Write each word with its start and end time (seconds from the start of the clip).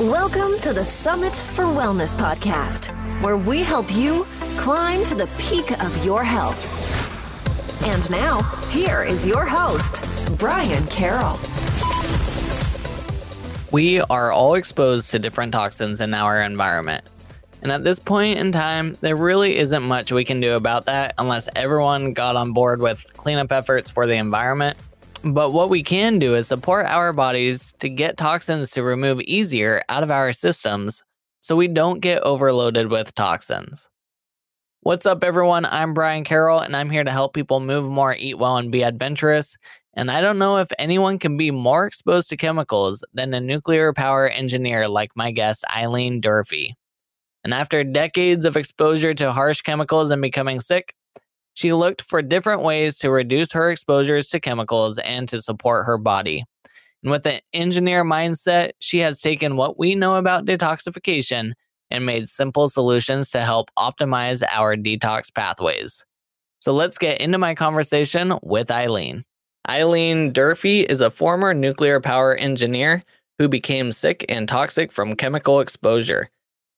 Welcome 0.00 0.58
to 0.60 0.74
the 0.74 0.84
Summit 0.84 1.34
for 1.34 1.64
Wellness 1.64 2.14
podcast, 2.14 2.88
where 3.22 3.38
we 3.38 3.62
help 3.62 3.90
you 3.96 4.26
climb 4.58 5.02
to 5.04 5.14
the 5.14 5.26
peak 5.38 5.70
of 5.82 6.04
your 6.04 6.22
health. 6.22 7.82
And 7.86 8.10
now, 8.10 8.42
here 8.68 9.02
is 9.04 9.26
your 9.26 9.46
host, 9.46 10.06
Brian 10.36 10.86
Carroll. 10.88 11.38
We 13.72 14.02
are 14.02 14.32
all 14.32 14.56
exposed 14.56 15.12
to 15.12 15.18
different 15.18 15.54
toxins 15.54 16.02
in 16.02 16.12
our 16.12 16.42
environment. 16.42 17.02
And 17.62 17.72
at 17.72 17.82
this 17.82 17.98
point 17.98 18.38
in 18.38 18.52
time, 18.52 18.98
there 19.00 19.16
really 19.16 19.56
isn't 19.56 19.82
much 19.82 20.12
we 20.12 20.26
can 20.26 20.40
do 20.40 20.56
about 20.56 20.84
that 20.84 21.14
unless 21.16 21.48
everyone 21.56 22.12
got 22.12 22.36
on 22.36 22.52
board 22.52 22.82
with 22.82 23.16
cleanup 23.16 23.50
efforts 23.50 23.90
for 23.90 24.06
the 24.06 24.16
environment. 24.16 24.76
But 25.24 25.52
what 25.52 25.70
we 25.70 25.82
can 25.82 26.18
do 26.18 26.34
is 26.34 26.46
support 26.46 26.86
our 26.86 27.12
bodies 27.12 27.72
to 27.80 27.88
get 27.88 28.16
toxins 28.16 28.70
to 28.72 28.82
remove 28.82 29.20
easier 29.22 29.82
out 29.88 30.02
of 30.02 30.10
our 30.10 30.32
systems 30.32 31.02
so 31.40 31.56
we 31.56 31.68
don't 31.68 32.00
get 32.00 32.22
overloaded 32.22 32.90
with 32.90 33.14
toxins. 33.14 33.88
What's 34.80 35.06
up, 35.06 35.24
everyone? 35.24 35.64
I'm 35.64 35.94
Brian 35.94 36.22
Carroll, 36.22 36.60
and 36.60 36.76
I'm 36.76 36.90
here 36.90 37.02
to 37.02 37.10
help 37.10 37.34
people 37.34 37.58
move 37.58 37.90
more, 37.90 38.14
eat 38.14 38.38
well, 38.38 38.56
and 38.56 38.70
be 38.70 38.82
adventurous. 38.82 39.56
And 39.94 40.10
I 40.10 40.20
don't 40.20 40.38
know 40.38 40.58
if 40.58 40.68
anyone 40.78 41.18
can 41.18 41.36
be 41.36 41.50
more 41.50 41.86
exposed 41.86 42.28
to 42.28 42.36
chemicals 42.36 43.02
than 43.14 43.34
a 43.34 43.40
nuclear 43.40 43.92
power 43.92 44.28
engineer 44.28 44.86
like 44.86 45.10
my 45.16 45.32
guest, 45.32 45.64
Eileen 45.74 46.20
Durfee. 46.20 46.76
And 47.42 47.54
after 47.54 47.82
decades 47.82 48.44
of 48.44 48.56
exposure 48.56 49.14
to 49.14 49.32
harsh 49.32 49.62
chemicals 49.62 50.10
and 50.10 50.20
becoming 50.20 50.60
sick, 50.60 50.94
she 51.56 51.72
looked 51.72 52.02
for 52.02 52.20
different 52.20 52.62
ways 52.62 52.98
to 52.98 53.10
reduce 53.10 53.50
her 53.52 53.70
exposures 53.70 54.28
to 54.28 54.38
chemicals 54.38 54.98
and 54.98 55.26
to 55.30 55.40
support 55.40 55.86
her 55.86 55.96
body. 55.96 56.44
And 57.02 57.10
with 57.10 57.24
an 57.24 57.40
engineer 57.54 58.04
mindset, 58.04 58.72
she 58.78 58.98
has 58.98 59.22
taken 59.22 59.56
what 59.56 59.78
we 59.78 59.94
know 59.94 60.16
about 60.16 60.44
detoxification 60.44 61.52
and 61.90 62.04
made 62.04 62.28
simple 62.28 62.68
solutions 62.68 63.30
to 63.30 63.40
help 63.40 63.70
optimize 63.78 64.42
our 64.50 64.76
detox 64.76 65.34
pathways. 65.34 66.04
So 66.58 66.74
let's 66.74 66.98
get 66.98 67.22
into 67.22 67.38
my 67.38 67.54
conversation 67.54 68.38
with 68.42 68.70
Eileen. 68.70 69.24
Eileen 69.66 70.34
Durfee 70.34 70.82
is 70.82 71.00
a 71.00 71.10
former 71.10 71.54
nuclear 71.54 72.00
power 72.00 72.34
engineer 72.34 73.02
who 73.38 73.48
became 73.48 73.92
sick 73.92 74.26
and 74.28 74.46
toxic 74.46 74.92
from 74.92 75.16
chemical 75.16 75.60
exposure. 75.60 76.28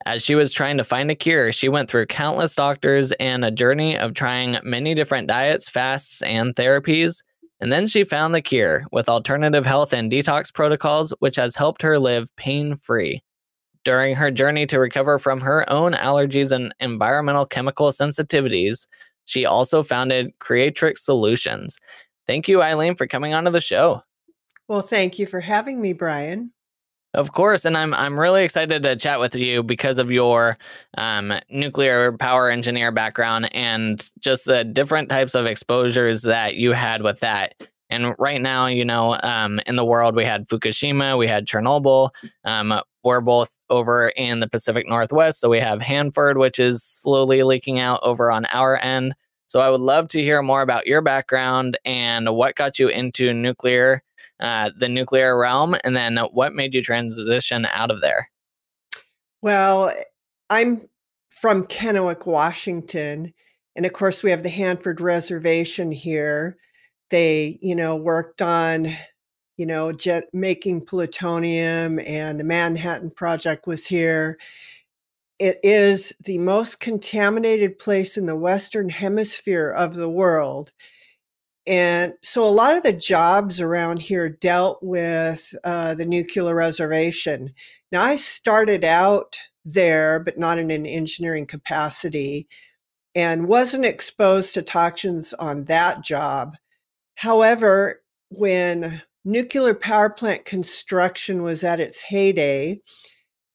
As 0.07 0.23
she 0.23 0.35
was 0.35 0.53
trying 0.53 0.79
to 0.79 0.85
find 0.85 1.11
a 1.11 1.15
cure, 1.15 1.53
she 1.53 1.69
went 1.69 1.91
through 1.91 2.07
countless 2.07 2.55
doctors 2.55 3.13
and 3.13 3.45
a 3.45 3.51
journey 3.51 3.99
of 3.99 4.15
trying 4.15 4.57
many 4.63 4.95
different 4.95 5.29
diets, 5.29 5.69
fasts, 5.69 6.23
and 6.23 6.55
therapies. 6.55 7.23
And 7.61 7.73
then 7.73 7.89
she 7.89 8.05
found 8.05 8.35
the 8.35 8.41
cure 8.41 8.85
with 8.93 9.09
alternative 9.09 9.67
health 9.67 9.93
and 9.93 10.11
detox 10.11 10.53
protocols, 10.55 11.13
which 11.19 11.37
has 11.37 11.57
helped 11.57 11.83
her 11.83 11.99
live 11.99 12.35
pain 12.37 12.77
free. 12.77 13.23
During 13.85 14.15
her 14.15 14.31
journey 14.31 14.67
to 14.67 14.79
recover 14.79 15.19
from 15.19 15.41
her 15.41 15.69
own 15.71 15.93
allergies 15.95 16.53
and 16.53 16.75
environmental 16.79 17.47
chemical 17.47 17.89
sensitivities, 17.89 18.87
she 19.25 19.45
also 19.45 19.83
founded 19.83 20.33
Creatrix 20.39 21.05
Solutions. 21.05 21.79
Thank 22.27 22.49
you, 22.49 22.63
Eileen, 22.63 22.95
for 22.95 23.07
coming 23.07 23.35
onto 23.35 23.51
the 23.51 23.61
show. 23.61 24.03
Well, 24.69 24.83
thank 24.83 25.19
you 25.19 25.27
for 25.27 25.41
having 25.41 25.81
me, 25.81 25.93
Brian. 25.93 26.53
Of 27.15 27.33
course, 27.33 27.65
and 27.65 27.77
I'm 27.77 27.95
I'm 27.95 28.21
really 28.21 28.45
excited 28.45 28.83
to 28.83 28.95
chat 28.95 29.19
with 29.19 29.35
you 29.35 29.63
because 29.63 29.97
of 29.99 30.11
your 30.11 30.59
um, 30.99 31.33
nuclear 31.51 32.13
power 32.13 32.51
engineer 32.51 32.93
background 32.93 33.53
and 33.55 34.09
just 34.19 34.45
the 34.45 34.63
different 34.63 35.09
types 35.09 35.35
of 35.35 35.47
exposures 35.47 36.23
that 36.23 36.57
you 36.57 36.73
had 36.73 37.03
with 37.03 37.21
that. 37.21 37.55
And 37.91 38.15
right 38.19 38.41
now, 38.41 38.67
you 38.67 38.85
know, 38.85 39.19
um, 39.23 39.59
in 39.67 39.77
the 39.77 39.85
world, 39.87 40.15
we 40.15 40.25
had 40.27 40.47
Fukushima, 40.49 41.17
we 41.17 41.27
had 41.27 41.47
Chernobyl. 41.47 42.11
Um, 42.45 42.79
we're 43.03 43.23
both 43.23 43.51
over 43.71 44.09
in 44.11 44.41
the 44.41 44.49
Pacific 44.49 44.87
Northwest, 44.87 45.41
so 45.41 45.49
we 45.49 45.61
have 45.61 45.81
Hanford, 45.81 46.37
which 46.37 46.59
is 46.59 46.85
slowly 46.85 47.43
leaking 47.43 47.79
out 47.79 48.01
over 48.03 48.31
on 48.31 48.45
our 48.47 48.77
end. 48.77 49.15
So 49.47 49.61
I 49.61 49.71
would 49.71 49.81
love 49.81 50.09
to 50.09 50.21
hear 50.23 50.43
more 50.43 50.61
about 50.61 50.87
your 50.87 51.01
background 51.01 51.79
and 51.87 52.35
what 52.35 52.55
got 52.55 52.79
you 52.79 52.89
into 52.89 53.33
nuclear 53.33 54.03
uh, 54.41 54.71
the 54.77 54.89
nuclear 54.89 55.37
realm, 55.37 55.77
and 55.85 55.97
then 55.97 56.17
what 56.33 56.55
made 56.55 56.75
you 56.75 56.83
transition 56.83 57.67
out 57.73 57.91
of 57.91 58.01
there? 58.01 58.31
Well, 59.43 59.93
I'm 60.51 60.89
from 61.31 61.67
Kennewick, 61.67 62.27
Washington, 62.27 63.33
and 63.77 63.87
of 63.87 63.93
course 63.93 64.23
we 64.23 64.31
have 64.31 64.43
the 64.43 64.49
Hanford 64.49 65.01
Reservation 65.01 65.93
here. 65.93 66.57
They, 67.11 67.59
you 67.63 67.75
know, 67.75 67.97
worked 67.97 68.43
on, 68.43 68.97
you 69.57 69.67
know, 69.67 69.93
jet 69.93 70.25
making 70.33 70.87
plutonium, 70.87 71.99
and 72.01 72.39
the 72.39 72.45
Manhattan 72.45 73.11
Project 73.11 73.67
was 73.67 73.87
here. 73.87 74.39
It 75.39 75.61
is 75.63 76.13
the 76.25 76.39
most 76.39 76.81
contaminated 76.81 77.79
place 77.79 78.17
in 78.17 78.27
the 78.27 78.37
Western 78.37 78.89
Hemisphere 78.89 79.71
of 79.71 79.95
the 79.95 80.11
world 80.11 80.73
and 81.69 82.15
so 82.23 82.43
a 82.43 82.49
lot 82.49 82.77
of 82.77 82.83
the 82.83 82.95
jobs 82.95 83.61
around 83.61 83.99
here 83.99 84.31
dealt 84.31 84.83
with 84.83 85.55
uh, 85.65 85.95
the 85.95 86.07
nuclear 86.07 86.55
reservation. 86.55 87.53
Now, 87.93 88.03
I 88.03 88.17
started 88.17 88.85
out 88.85 89.39
there, 89.67 90.19
but 90.19 90.39
not 90.39 90.59
in 90.59 90.71
an 90.71 90.87
engineering 90.87 91.47
capacity, 91.47 92.49
and 93.15 93.49
wasn't 93.49 93.85
exposed 93.85 94.55
to 94.55 94.63
toxins 94.63 95.35
on 95.35 95.65
that 95.65 96.03
job. 96.03 96.57
However, 97.17 98.01
when 98.31 99.03
nuclear 99.25 99.75
power 99.75 100.09
plant 100.09 100.47
construction 100.47 101.43
was 101.43 101.63
at 101.65 101.81
its 101.81 102.01
heyday, 102.01 102.81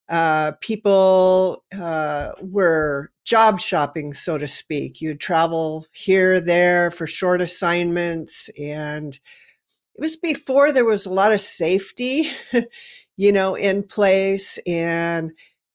uh, 0.09 0.53
people 0.62 1.64
uh, 1.78 2.31
were 2.41 3.12
job 3.24 3.59
shopping, 3.59 4.14
so 4.14 4.38
to 4.38 4.47
speak. 4.47 5.02
You'd 5.02 5.19
travel 5.19 5.86
here, 5.91 6.41
there 6.41 6.91
for 6.91 7.08
short 7.08 7.41
assignments. 7.41 8.50
And 8.59 9.13
it 9.16 10.02
was 10.02 10.16
before 10.16 10.72
there 10.72 10.86
was 10.86 11.06
a 11.06 11.12
lot 11.12 11.31
of 11.31 11.42
safety, 11.42 12.30
you 13.18 13.31
know, 13.31 13.56
in 13.56 13.84
place. 13.84 14.59
And 14.68 15.31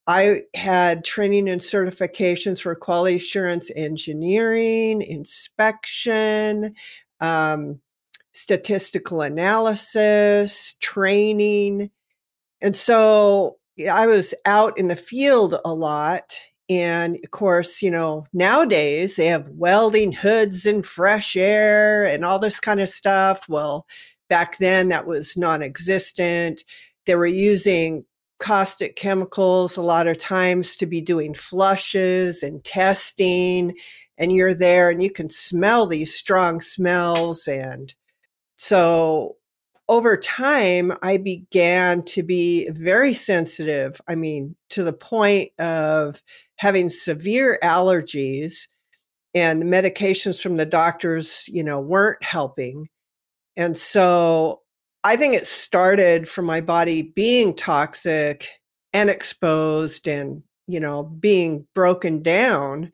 I 0.06 0.42
had 0.54 1.04
training 1.04 1.48
and 1.48 1.60
certifications 1.60 2.62
for 2.62 2.74
quality 2.74 3.16
assurance 3.16 3.70
engineering, 3.74 5.02
inspection, 5.02 6.74
um, 7.20 7.80
statistical 8.32 9.20
analysis, 9.22 10.76
training. 10.80 11.90
And 12.60 12.74
so 12.74 13.58
I 13.86 14.06
was 14.06 14.34
out 14.44 14.78
in 14.78 14.88
the 14.88 14.96
field 14.96 15.60
a 15.64 15.72
lot 15.72 16.38
and 16.68 17.18
of 17.24 17.30
course, 17.30 17.80
you 17.80 17.90
know, 17.90 18.26
nowadays 18.32 19.16
they 19.16 19.26
have 19.26 19.48
welding 19.50 20.12
hoods 20.12 20.66
and 20.66 20.84
fresh 20.84 21.36
air 21.36 22.04
and 22.04 22.24
all 22.24 22.38
this 22.38 22.60
kind 22.60 22.80
of 22.80 22.90
stuff. 22.90 23.48
Well, 23.48 23.86
back 24.28 24.58
then 24.58 24.88
that 24.88 25.06
was 25.06 25.36
non 25.36 25.62
existent. 25.62 26.64
They 27.06 27.14
were 27.14 27.26
using 27.26 28.04
caustic 28.38 28.96
chemicals 28.96 29.76
a 29.76 29.82
lot 29.82 30.06
of 30.06 30.18
times 30.18 30.76
to 30.76 30.86
be 30.86 31.00
doing 31.00 31.34
flushes 31.34 32.42
and 32.42 32.62
testing. 32.64 33.74
And 34.18 34.32
you're 34.32 34.54
there 34.54 34.90
and 34.90 35.02
you 35.02 35.10
can 35.10 35.30
smell 35.30 35.86
these 35.86 36.14
strong 36.14 36.60
smells. 36.60 37.48
And 37.48 37.94
so 38.56 39.37
over 39.88 40.16
time, 40.16 40.92
I 41.02 41.16
began 41.16 42.02
to 42.04 42.22
be 42.22 42.68
very 42.70 43.14
sensitive. 43.14 44.00
I 44.06 44.14
mean, 44.14 44.54
to 44.70 44.84
the 44.84 44.92
point 44.92 45.52
of 45.58 46.22
having 46.56 46.90
severe 46.90 47.58
allergies 47.62 48.68
and 49.34 49.60
the 49.60 49.66
medications 49.66 50.42
from 50.42 50.56
the 50.56 50.66
doctors, 50.66 51.44
you 51.48 51.62
know, 51.64 51.80
weren't 51.80 52.22
helping. 52.22 52.88
And 53.56 53.76
so 53.76 54.60
I 55.04 55.16
think 55.16 55.34
it 55.34 55.46
started 55.46 56.28
from 56.28 56.44
my 56.44 56.60
body 56.60 57.02
being 57.02 57.54
toxic 57.54 58.48
and 58.92 59.08
exposed 59.08 60.06
and, 60.08 60.42
you 60.66 60.80
know, 60.80 61.02
being 61.02 61.66
broken 61.74 62.22
down. 62.22 62.92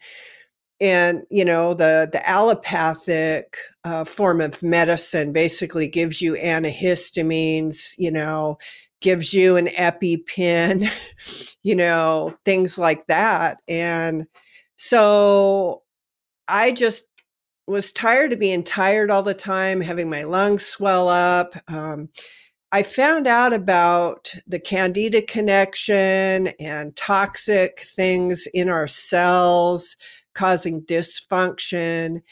And, 0.80 1.22
you 1.30 1.44
know, 1.44 1.72
the, 1.74 2.08
the 2.10 2.28
allopathic 2.28 3.56
uh, 3.84 4.04
form 4.04 4.40
of 4.40 4.62
medicine 4.62 5.32
basically 5.32 5.86
gives 5.86 6.20
you 6.20 6.34
antihistamines, 6.34 7.94
you 7.96 8.10
know, 8.10 8.58
gives 9.00 9.32
you 9.32 9.56
an 9.56 9.66
EpiPen, 9.68 10.90
you 11.62 11.76
know, 11.76 12.34
things 12.44 12.78
like 12.78 13.06
that. 13.06 13.58
And 13.68 14.26
so 14.76 15.82
I 16.48 16.72
just 16.72 17.06
was 17.66 17.92
tired 17.92 18.32
of 18.32 18.38
being 18.38 18.62
tired 18.62 19.10
all 19.10 19.22
the 19.22 19.34
time, 19.34 19.80
having 19.80 20.10
my 20.10 20.24
lungs 20.24 20.66
swell 20.66 21.08
up. 21.08 21.54
Um, 21.68 22.08
I 22.72 22.82
found 22.82 23.26
out 23.26 23.52
about 23.52 24.34
the 24.46 24.58
candida 24.58 25.22
connection 25.22 26.48
and 26.58 26.96
toxic 26.96 27.80
things 27.80 28.48
in 28.52 28.68
our 28.68 28.88
cells 28.88 29.96
causing 30.34 30.82
dysfunction. 30.82 32.22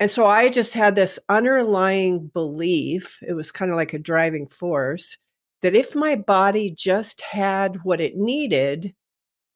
And 0.00 0.10
so 0.10 0.26
I 0.26 0.48
just 0.48 0.74
had 0.74 0.96
this 0.96 1.18
underlying 1.28 2.28
belief, 2.28 3.18
it 3.26 3.34
was 3.34 3.52
kind 3.52 3.70
of 3.70 3.76
like 3.76 3.92
a 3.92 3.98
driving 3.98 4.48
force, 4.48 5.16
that 5.62 5.74
if 5.74 5.94
my 5.94 6.14
body 6.16 6.70
just 6.70 7.20
had 7.20 7.84
what 7.84 8.00
it 8.00 8.16
needed, 8.16 8.94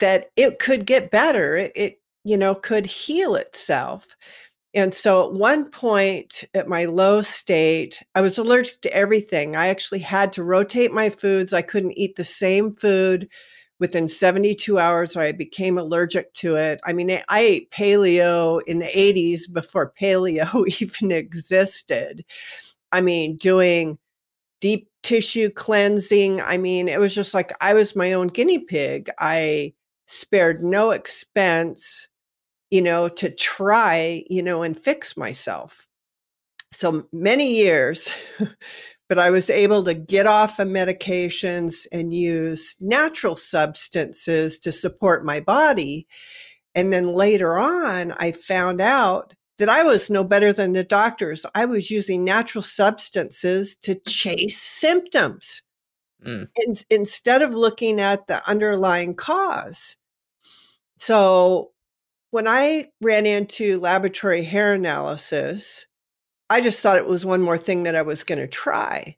that 0.01 0.31
it 0.37 0.59
could 0.59 0.87
get 0.87 1.11
better. 1.11 1.57
It, 1.57 1.73
it 1.75 2.01
you 2.25 2.37
know, 2.37 2.55
could 2.55 2.87
heal 2.87 3.35
itself. 3.37 4.17
And 4.75 4.95
so 4.95 5.27
at 5.27 5.33
one 5.33 5.71
point 5.71 6.45
at 6.53 6.69
my 6.69 6.85
low 6.85 7.23
state, 7.23 8.03
I 8.15 8.21
was 8.21 8.37
allergic 8.37 8.83
to 8.83 8.93
everything. 8.93 9.57
I 9.57 9.69
actually 9.69 10.01
had 10.01 10.33
to 10.35 10.43
rotate 10.43 10.93
my 10.93 11.09
foods. 11.09 11.53
I 11.53 11.63
couldn't 11.63 11.99
eat 11.99 12.17
the 12.17 12.25
same 12.25 12.75
food 12.75 13.29
within 13.81 14.09
72 14.09 14.79
hours 14.79 15.17
I 15.17 15.33
became 15.33 15.79
allergic 15.79 16.33
to 16.35 16.57
it. 16.57 16.81
I 16.85 16.93
mean, 16.93 17.11
I 17.29 17.41
ate 17.41 17.71
paleo 17.71 18.61
in 18.67 18.79
the 18.79 18.87
80s 18.87 19.53
before 19.53 19.93
paleo 20.01 20.67
even 20.81 21.13
existed. 21.13 22.25
I 22.93 23.01
mean, 23.01 23.37
doing 23.37 23.99
deep 24.61 24.89
tissue 25.03 25.51
cleansing. 25.51 26.41
I 26.41 26.57
mean, 26.59 26.89
it 26.89 27.01
was 27.01 27.15
just 27.15 27.35
like 27.35 27.53
I 27.61 27.75
was 27.75 27.97
my 27.97 28.13
own 28.13 28.29
guinea 28.29 28.59
pig. 28.59 29.11
I 29.19 29.75
spared 30.07 30.65
no 30.65 30.91
expense, 30.91 32.09
you 32.71 32.83
know, 32.83 33.09
to 33.09 33.31
try, 33.31 34.25
you 34.29 34.43
know, 34.43 34.63
and 34.63 34.79
fix 34.79 35.17
myself. 35.17 35.87
So 36.73 37.07
many 37.13 37.55
years, 37.55 38.11
but 39.09 39.19
I 39.19 39.31
was 39.31 39.49
able 39.49 39.85
to 39.85 39.95
get 39.95 40.27
off 40.27 40.59
of 40.59 40.69
medications 40.69 41.87
and 41.91 42.15
use 42.15 42.77
natural 42.81 43.37
substances 43.37 44.59
to 44.61 44.73
support 44.73 45.25
my 45.25 45.41
body. 45.41 46.07
And 46.75 46.93
then 46.93 47.09
later 47.09 47.59
on, 47.59 48.13
I 48.13 48.33
found 48.33 48.81
out 48.81 49.35
that 49.57 49.69
I 49.69 49.83
was 49.83 50.11
no 50.11 50.23
better 50.25 50.53
than 50.53 50.73
the 50.73 50.85
doctors. 50.85 51.45
I 51.55 51.65
was 51.65 51.91
using 51.91 52.23
natural 52.23 52.63
substances 52.63 53.77
to 53.83 53.97
chase 53.97 54.61
symptoms 54.61 55.63
mm. 56.25 56.49
in, 56.57 56.75
instead 56.91 57.43
of 57.43 57.55
looking 57.55 58.01
at 58.01 58.27
the 58.27 58.47
underlying 58.49 59.15
cause. 59.15 59.97
So 60.99 61.73
when 62.31 62.47
I 62.47 62.91
ran 63.01 63.27
into 63.27 63.81
laboratory 63.81 64.45
hair 64.45 64.75
analysis, 64.75 65.87
I 66.51 66.61
just 66.61 66.83
thought 66.83 66.99
it 66.99 67.07
was 67.07 67.27
one 67.27 67.43
more 67.43 67.59
thing 67.59 67.83
that 67.83 67.95
I 67.95 68.03
was 68.03 68.25
going 68.25 68.39
to 68.39 68.49
try. 68.49 69.17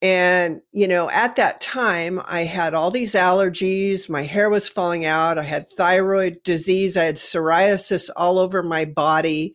And, 0.00 0.62
you 0.72 0.88
know, 0.88 1.08
at 1.10 1.36
that 1.36 1.60
time, 1.60 2.20
I 2.24 2.42
had 2.42 2.74
all 2.74 2.90
these 2.90 3.14
allergies. 3.14 4.08
My 4.08 4.22
hair 4.22 4.50
was 4.50 4.68
falling 4.68 5.04
out. 5.04 5.38
I 5.38 5.42
had 5.44 5.68
thyroid 5.68 6.42
disease. 6.42 6.96
I 6.96 7.04
had 7.04 7.16
psoriasis 7.16 8.10
all 8.16 8.38
over 8.38 8.64
my 8.64 8.84
body, 8.84 9.54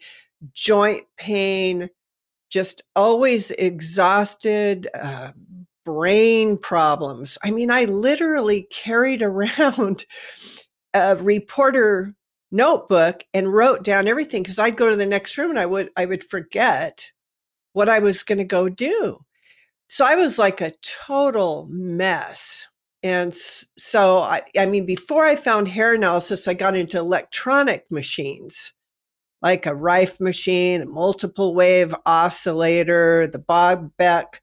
joint 0.54 1.04
pain, 1.18 1.90
just 2.50 2.82
always 2.96 3.52
exhausted, 3.52 4.88
uh, 4.94 5.32
brain 5.84 6.58
problems. 6.58 7.38
I 7.44 7.52
mean, 7.52 7.70
I 7.70 7.86
literally 7.86 8.68
carried 8.72 9.22
around 9.24 10.06
a 10.94 11.18
reporter 11.18 12.16
notebook 12.52 13.24
and 13.34 13.54
wrote 13.54 13.84
down 13.84 14.08
everything 14.08 14.44
because 14.44 14.60
I'd 14.60 14.78
go 14.78 14.90
to 14.90 14.96
the 14.96 15.06
next 15.06 15.38
room 15.38 15.52
and 15.52 15.60
I 15.60 15.66
would 15.66 15.90
I 15.98 16.06
would 16.06 16.24
forget 16.24 17.12
what 17.74 17.90
I 17.90 18.00
was 18.00 18.24
going 18.24 18.38
to 18.40 18.46
go 18.46 18.70
do. 18.70 19.20
So 19.90 20.06
I 20.06 20.16
was 20.16 20.38
like 20.38 20.62
a 20.62 20.74
total 20.82 21.68
mess. 21.70 22.68
And 23.04 23.34
so 23.34 24.20
I 24.20 24.42
I 24.58 24.66
mean 24.66 24.86
before 24.86 25.26
I 25.26 25.36
found 25.36 25.68
hair 25.68 25.94
analysis 25.94 26.48
I 26.48 26.54
got 26.54 26.76
into 26.76 26.98
electronic 26.98 27.90
machines 27.92 28.74
like 29.42 29.66
a 29.66 29.76
Rife 29.76 30.20
machine, 30.20 30.82
a 30.82 30.86
multiple 30.86 31.54
wave 31.54 31.94
oscillator, 32.06 33.28
the 33.28 33.40
Bob 33.40 33.92
Beck 33.98 34.42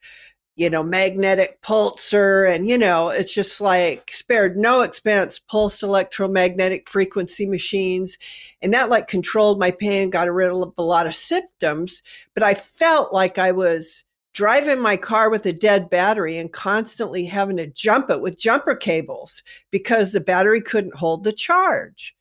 you 0.56 0.70
know, 0.70 0.82
magnetic 0.82 1.60
pulser. 1.62 2.52
And, 2.52 2.68
you 2.68 2.78
know, 2.78 3.08
it's 3.08 3.32
just 3.34 3.60
like 3.60 4.10
spared 4.12 4.56
no 4.56 4.82
expense, 4.82 5.38
pulse 5.38 5.82
electromagnetic 5.82 6.88
frequency 6.88 7.46
machines. 7.46 8.18
And 8.62 8.72
that 8.72 8.88
like 8.88 9.08
controlled 9.08 9.58
my 9.58 9.70
pain, 9.72 10.10
got 10.10 10.32
rid 10.32 10.50
of 10.50 10.72
a 10.78 10.82
lot 10.82 11.06
of 11.06 11.14
symptoms. 11.14 12.02
But 12.34 12.42
I 12.42 12.54
felt 12.54 13.12
like 13.12 13.38
I 13.38 13.52
was 13.52 14.04
driving 14.32 14.80
my 14.80 14.96
car 14.96 15.30
with 15.30 15.46
a 15.46 15.52
dead 15.52 15.88
battery 15.90 16.38
and 16.38 16.52
constantly 16.52 17.24
having 17.24 17.56
to 17.56 17.66
jump 17.66 18.10
it 18.10 18.20
with 18.20 18.38
jumper 18.38 18.74
cables 18.74 19.42
because 19.70 20.12
the 20.12 20.20
battery 20.20 20.60
couldn't 20.60 20.96
hold 20.96 21.24
the 21.24 21.32
charge. 21.32 22.16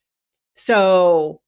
So 0.56 1.42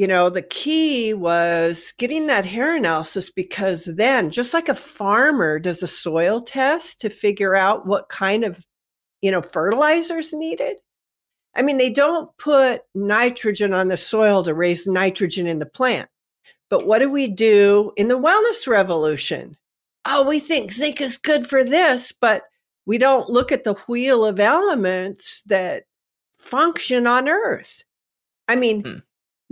you 0.00 0.06
know, 0.06 0.30
the 0.30 0.40
key 0.40 1.12
was 1.12 1.92
getting 1.98 2.26
that 2.26 2.46
hair 2.46 2.74
analysis 2.74 3.30
because 3.30 3.84
then, 3.84 4.30
just 4.30 4.54
like 4.54 4.70
a 4.70 4.74
farmer 4.74 5.58
does 5.58 5.82
a 5.82 5.86
soil 5.86 6.40
test 6.40 7.02
to 7.02 7.10
figure 7.10 7.54
out 7.54 7.86
what 7.86 8.08
kind 8.08 8.42
of, 8.42 8.64
you 9.20 9.30
know, 9.30 9.42
fertilizers 9.42 10.32
needed. 10.32 10.78
I 11.54 11.60
mean, 11.60 11.76
they 11.76 11.90
don't 11.90 12.34
put 12.38 12.80
nitrogen 12.94 13.74
on 13.74 13.88
the 13.88 13.98
soil 13.98 14.42
to 14.44 14.54
raise 14.54 14.86
nitrogen 14.86 15.46
in 15.46 15.58
the 15.58 15.66
plant. 15.66 16.08
But 16.70 16.86
what 16.86 17.00
do 17.00 17.10
we 17.10 17.28
do 17.28 17.92
in 17.98 18.08
the 18.08 18.18
wellness 18.18 18.66
revolution? 18.66 19.58
Oh, 20.06 20.26
we 20.26 20.40
think 20.40 20.72
zinc 20.72 21.02
is 21.02 21.18
good 21.18 21.46
for 21.46 21.62
this, 21.62 22.10
but 22.10 22.44
we 22.86 22.96
don't 22.96 23.28
look 23.28 23.52
at 23.52 23.64
the 23.64 23.74
wheel 23.86 24.24
of 24.24 24.40
elements 24.40 25.42
that 25.42 25.84
function 26.38 27.06
on 27.06 27.28
Earth. 27.28 27.84
I 28.48 28.56
mean, 28.56 28.82
hmm 28.82 28.98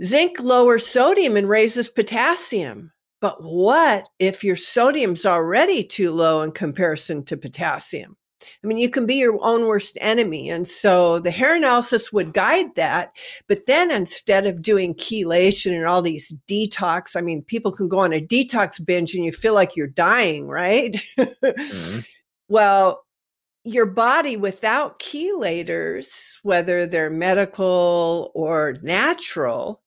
Zinc 0.03 0.39
lowers 0.39 0.87
sodium 0.87 1.35
and 1.35 1.49
raises 1.49 1.89
potassium. 1.89 2.91
But 3.21 3.43
what 3.43 4.07
if 4.17 4.43
your 4.43 4.55
sodium's 4.55 5.25
already 5.25 5.83
too 5.83 6.11
low 6.11 6.41
in 6.41 6.51
comparison 6.51 7.25
to 7.25 7.37
potassium? 7.37 8.15
I 8.63 8.67
mean, 8.67 8.77
you 8.77 8.89
can 8.89 9.05
be 9.05 9.15
your 9.15 9.37
own 9.41 9.65
worst 9.65 9.97
enemy. 9.99 10.49
And 10.49 10.65
so 10.65 11.19
the 11.19 11.31
hair 11.31 11.55
analysis 11.57 12.13
would 12.13 12.33
guide 12.33 12.75
that. 12.75 13.11
But 13.49 13.65
then 13.67 13.91
instead 13.91 14.47
of 14.47 14.61
doing 14.61 14.93
chelation 14.95 15.75
and 15.75 15.85
all 15.85 16.01
these 16.01 16.33
detox, 16.47 17.17
I 17.17 17.21
mean, 17.21 17.43
people 17.43 17.73
can 17.73 17.89
go 17.89 17.99
on 17.99 18.13
a 18.13 18.25
detox 18.25 18.83
binge 18.83 19.13
and 19.13 19.25
you 19.25 19.33
feel 19.33 19.53
like 19.53 19.75
you're 19.75 19.87
dying, 19.87 20.47
right? 20.47 21.01
mm-hmm. 21.17 21.99
Well, 22.51 23.03
your 23.63 23.85
body 23.85 24.35
without 24.35 24.97
chelators, 24.97 26.39
whether 26.41 26.87
they're 26.87 27.11
medical 27.11 28.31
or 28.33 28.75
natural, 28.81 29.83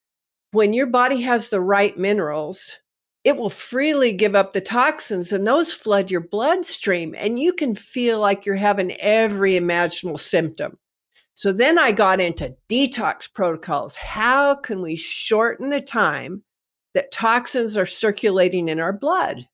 when 0.53 0.73
your 0.73 0.87
body 0.87 1.23
has 1.23 1.49
the 1.49 1.61
right 1.61 1.99
minerals, 1.99 2.79
it 3.25 3.37
will 3.37 3.51
freely 3.51 4.13
give 4.13 4.35
up 4.35 4.53
the 4.53 4.61
toxins 4.61 5.33
and 5.33 5.47
those 5.47 5.73
flood 5.73 6.11
your 6.11 6.21
bloodstream 6.21 7.15
and 7.17 7.39
you 7.39 7.53
can 7.53 7.75
feel 7.75 8.19
like 8.19 8.45
you're 8.45 8.57
having 8.57 8.93
every 9.01 9.57
imaginable 9.57 10.19
symptom. 10.19 10.79
So 11.35 11.53
then 11.53 11.79
I 11.79 11.93
got 11.93 12.21
into 12.21 12.55
detox 12.69 13.33
protocols. 13.33 13.97
How 13.97 14.55
can 14.55 14.83
we 14.83 14.97
shorten 14.97 15.71
the 15.71 15.81
time 15.81 16.43
that 16.95 17.11
toxins 17.11 17.77
are 17.77 17.87
circulating 17.87 18.69
in 18.69 18.79
our 18.81 18.93
blood? 18.93 19.49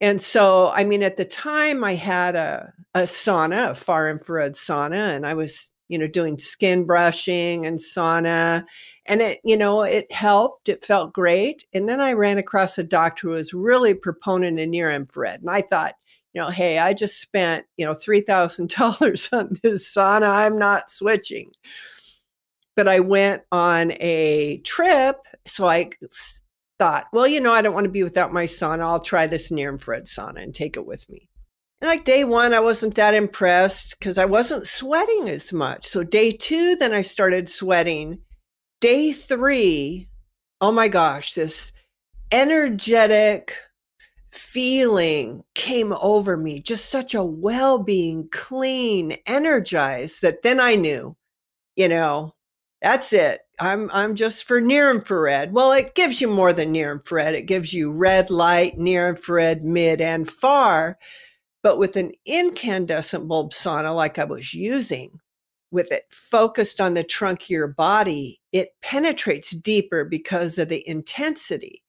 And 0.00 0.20
so, 0.20 0.70
I 0.70 0.84
mean, 0.84 1.02
at 1.02 1.16
the 1.16 1.24
time 1.24 1.84
I 1.84 1.94
had 1.94 2.34
a, 2.34 2.72
a 2.94 3.02
sauna, 3.02 3.70
a 3.70 3.74
far 3.74 4.10
infrared 4.10 4.54
sauna, 4.54 5.14
and 5.16 5.24
I 5.24 5.34
was 5.34 5.70
you 5.92 5.98
know, 5.98 6.06
doing 6.06 6.38
skin 6.38 6.84
brushing 6.84 7.66
and 7.66 7.78
sauna. 7.78 8.64
And 9.04 9.20
it, 9.20 9.40
you 9.44 9.58
know, 9.58 9.82
it 9.82 10.10
helped. 10.10 10.70
It 10.70 10.86
felt 10.86 11.12
great. 11.12 11.66
And 11.74 11.86
then 11.86 12.00
I 12.00 12.14
ran 12.14 12.38
across 12.38 12.78
a 12.78 12.82
doctor 12.82 13.28
who 13.28 13.34
was 13.34 13.52
really 13.52 13.92
proponent 13.92 14.58
of 14.58 14.68
near 14.70 14.90
infrared. 14.90 15.42
And 15.42 15.50
I 15.50 15.60
thought, 15.60 15.94
you 16.32 16.40
know, 16.40 16.48
hey, 16.48 16.78
I 16.78 16.94
just 16.94 17.20
spent, 17.20 17.66
you 17.76 17.84
know, 17.84 17.92
$3,000 17.92 19.32
on 19.38 19.58
this 19.62 19.94
sauna. 19.94 20.30
I'm 20.30 20.58
not 20.58 20.90
switching. 20.90 21.52
But 22.74 22.88
I 22.88 23.00
went 23.00 23.42
on 23.52 23.92
a 24.00 24.62
trip. 24.64 25.18
So 25.46 25.66
I 25.66 25.90
thought, 26.78 27.04
well, 27.12 27.26
you 27.26 27.42
know, 27.42 27.52
I 27.52 27.60
don't 27.60 27.74
want 27.74 27.84
to 27.84 27.90
be 27.90 28.02
without 28.02 28.32
my 28.32 28.44
sauna. 28.44 28.80
I'll 28.80 29.00
try 29.00 29.26
this 29.26 29.50
near 29.50 29.70
infrared 29.70 30.06
sauna 30.06 30.42
and 30.42 30.54
take 30.54 30.78
it 30.78 30.86
with 30.86 31.06
me. 31.10 31.28
And 31.82 31.88
like 31.88 32.04
day 32.04 32.22
one, 32.22 32.54
I 32.54 32.60
wasn't 32.60 32.94
that 32.94 33.12
impressed 33.12 33.98
because 33.98 34.16
I 34.16 34.24
wasn't 34.24 34.68
sweating 34.68 35.28
as 35.28 35.52
much. 35.52 35.84
So 35.88 36.04
day 36.04 36.30
two, 36.30 36.76
then 36.76 36.92
I 36.92 37.02
started 37.02 37.48
sweating. 37.48 38.20
Day 38.80 39.12
three, 39.12 40.08
oh 40.60 40.70
my 40.70 40.86
gosh, 40.86 41.34
this 41.34 41.72
energetic 42.30 43.56
feeling 44.30 45.42
came 45.56 45.92
over 45.94 46.36
me, 46.36 46.60
just 46.60 46.88
such 46.88 47.16
a 47.16 47.24
well 47.24 47.80
being, 47.80 48.28
clean, 48.30 49.16
energized 49.26 50.22
that 50.22 50.42
then 50.44 50.60
I 50.60 50.76
knew, 50.76 51.16
you 51.74 51.88
know, 51.88 52.36
that's 52.80 53.12
it. 53.12 53.40
I'm 53.58 53.90
I'm 53.92 54.14
just 54.14 54.44
for 54.46 54.60
near 54.60 54.88
infrared. 54.88 55.52
Well, 55.52 55.72
it 55.72 55.96
gives 55.96 56.20
you 56.20 56.28
more 56.28 56.52
than 56.52 56.70
near 56.70 56.92
infrared. 56.92 57.34
It 57.34 57.46
gives 57.46 57.74
you 57.74 57.90
red 57.90 58.30
light, 58.30 58.78
near 58.78 59.08
infrared, 59.08 59.64
mid, 59.64 60.00
and 60.00 60.30
far. 60.30 60.96
But 61.62 61.78
with 61.78 61.96
an 61.96 62.12
incandescent 62.26 63.28
bulb 63.28 63.52
sauna, 63.52 63.94
like 63.94 64.18
I 64.18 64.24
was 64.24 64.52
using, 64.52 65.20
with 65.70 65.90
it 65.92 66.04
focused 66.10 66.80
on 66.80 66.94
the 66.94 67.04
trunk 67.04 67.42
of 67.42 67.50
your 67.50 67.68
body, 67.68 68.40
it 68.52 68.70
penetrates 68.82 69.50
deeper 69.50 70.04
because 70.04 70.58
of 70.58 70.68
the 70.68 70.86
intensity. 70.86 71.82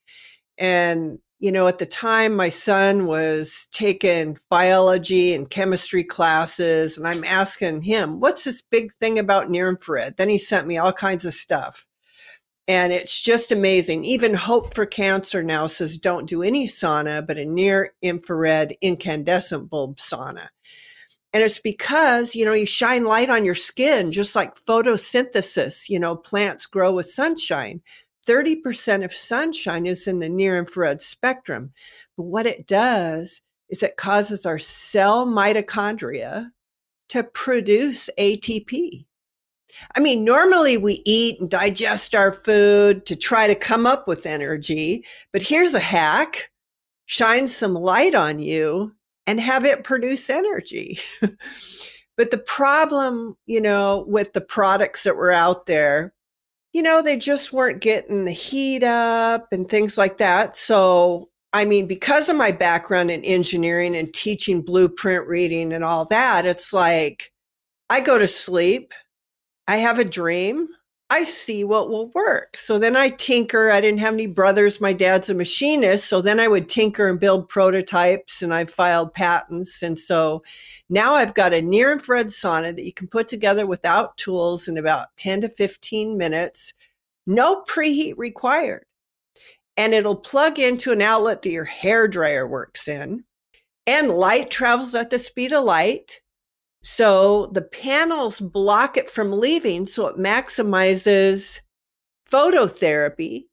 And, 0.58 1.20
you 1.39 1.51
know, 1.51 1.68
at 1.68 1.80
the 1.80 1.86
time 1.86 2.36
my 2.36 2.50
son 2.50 3.08
was 3.08 3.68
taking 3.72 4.38
biology 4.50 5.34
and 5.34 5.50
chemistry 5.50 6.03
classes, 6.03 6.98
and 6.98 7.08
I'm 7.08 7.24
asking 7.24 7.82
him, 7.82 8.20
what's 8.20 8.44
this 8.44 8.62
big 8.62 8.94
thing 9.01 9.20
about 9.20 9.50
near 9.50 9.68
infrared? 9.68 10.18
Then 10.18 10.30
he 10.30 10.38
sent 10.38 10.68
me 10.68 10.77
all 10.77 10.94
kinds 10.94 11.25
of 11.25 11.34
stuff. 11.34 11.88
And 12.67 12.93
it's 12.93 13.20
just 13.20 13.51
amazing. 13.51 14.05
Even 14.05 14.34
Hope 14.34 14.74
for 14.74 14.86
Cancer 14.86 15.43
now 15.43 15.67
says 15.67 15.98
don't 15.98 16.29
do 16.29 16.43
any 16.43 16.65
sauna, 16.65 17.25
but 17.25 17.38
a 17.38 17.46
near 17.46 17.93
infrared 18.01 18.75
incandescent 18.82 19.70
bulb 19.70 19.98
sauna. 19.98 20.48
And 21.34 21.43
it's 21.43 21.60
because, 21.60 22.36
you 22.36 22.46
know, 22.46 22.53
you 22.53 22.65
shine 22.65 23.05
light 23.05 23.29
on 23.29 23.43
your 23.43 23.55
skin, 23.55 24.12
just 24.12 24.36
like 24.36 24.55
photosynthesis, 24.55 25.89
you 25.89 26.00
know, 26.00 26.15
plants 26.15 26.65
grow 26.67 26.93
with 26.93 27.10
sunshine. 27.10 27.82
30% 28.27 29.03
of 29.03 29.13
sunshine 29.13 29.86
is 29.86 30.08
in 30.08 30.20
the 30.20 30.29
near 30.29 30.58
infrared 30.58 31.01
spectrum. 31.01 31.74
But 32.15 32.24
what 32.24 32.46
it 32.46 32.67
does 32.67 33.41
is 33.67 33.84
it 33.84 33.98
causes 33.98 34.46
our 34.46 34.60
cell 34.60 35.25
mitochondria 35.25 36.51
to 37.10 37.24
produce 37.24 38.10
ATP. 38.20 39.05
I 39.96 40.00
mean, 40.00 40.24
normally 40.24 40.77
we 40.77 41.01
eat 41.06 41.39
and 41.39 41.50
digest 41.50 42.15
our 42.15 42.32
food 42.32 43.06
to 43.06 43.15
try 43.15 43.48
to 43.48 43.56
come 43.56 43.86
up 43.86 44.08
with 44.08 44.25
energy, 44.25 45.06
but 45.32 45.42
here's 45.42 45.74
a 45.74 45.80
hack 45.80 46.50
shine 47.06 47.48
some 47.48 47.74
light 47.74 48.15
on 48.15 48.39
you 48.39 48.94
and 49.27 49.39
have 49.39 49.65
it 49.65 49.84
produce 49.84 50.30
energy. 50.30 51.00
but 52.18 52.32
the 52.32 52.38
problem, 52.38 53.38
you 53.46 53.62
know, 53.62 54.06
with 54.08 54.34
the 54.34 54.42
products 54.42 55.03
that 55.03 55.15
were 55.15 55.32
out 55.32 55.65
there, 55.65 56.13
you 56.74 56.82
know, 56.82 57.01
they 57.01 57.18
just 57.18 57.53
weren't 57.53 57.82
getting 57.82 58.25
the 58.25 58.32
heat 58.32 58.84
up 58.84 59.48
and 59.51 59.70
things 59.70 59.98
like 59.98 60.18
that. 60.18 60.58
So, 60.58 61.30
I 61.53 61.65
mean, 61.65 61.88
because 61.88 62.30
of 62.30 62.36
my 62.36 62.51
background 62.51 63.12
in 63.12 63.24
engineering 63.24 63.96
and 63.96 64.12
teaching 64.12 64.62
blueprint 64.62 65.27
reading 65.27 65.72
and 65.72 65.84
all 65.84 66.06
that, 66.06 66.46
it's 66.48 66.74
like 66.74 67.32
I 67.89 68.01
go 68.01 68.18
to 68.18 68.27
sleep 68.27 68.92
I 69.67 69.77
have 69.77 70.00
a 70.00 70.05
dream. 70.05 70.67
I 71.13 71.25
see 71.25 71.63
what 71.63 71.89
will 71.89 72.10
work. 72.15 72.58
So 72.58 72.79
then 72.79 72.96
I 72.96 73.10
tinker. 73.10 73.70
I 73.70 73.82
didn't 73.82 74.00
have 74.00 74.15
any 74.15 74.25
brothers. 74.25 74.82
My 74.82 74.93
dad's 74.93 75.29
a 75.29 75.36
machinist. 75.36 76.08
So 76.08 76.22
then 76.22 76.39
I 76.39 76.48
would 76.48 76.67
tinker 76.67 77.08
and 77.08 77.20
build 77.20 77.50
prototypes 77.50 78.41
and 78.41 78.51
I 78.51 78.65
filed 78.65 79.13
patents. 79.13 79.84
And 79.84 80.00
so 80.00 80.41
now 80.89 81.13
I've 81.13 81.36
got 81.36 81.53
a 81.53 81.62
near 81.62 81.91
infrared 81.91 82.29
sauna 82.29 82.75
that 82.75 82.84
you 82.84 82.93
can 82.93 83.08
put 83.08 83.27
together 83.27 83.67
without 83.67 84.17
tools 84.17 84.67
in 84.67 84.75
about 84.75 85.15
10 85.17 85.41
to 85.41 85.50
15 85.50 86.17
minutes. 86.17 86.74
No 87.27 87.62
preheat 87.62 88.15
required. 88.17 88.86
And 89.77 89.93
it'll 89.93 90.15
plug 90.15 90.58
into 90.58 90.91
an 90.91 91.01
outlet 91.03 91.43
that 91.43 91.51
your 91.51 91.65
hair 91.65 92.08
dryer 92.08 92.48
works 92.48 92.88
in. 92.88 93.24
And 93.86 94.10
light 94.10 94.50
travels 94.50 94.96
at 94.96 95.12
the 95.12 95.20
speed 95.20 95.53
of 95.53 95.63
light. 95.63 96.22
So 96.84 97.48
the 97.48 97.62
panels 97.62 98.42
block 98.42 98.98
it 98.98 99.10
from 99.10 99.32
leaving, 99.32 99.86
so 99.86 100.08
it 100.08 100.18
maximizes 100.18 101.62
phototherapy. 102.30 103.46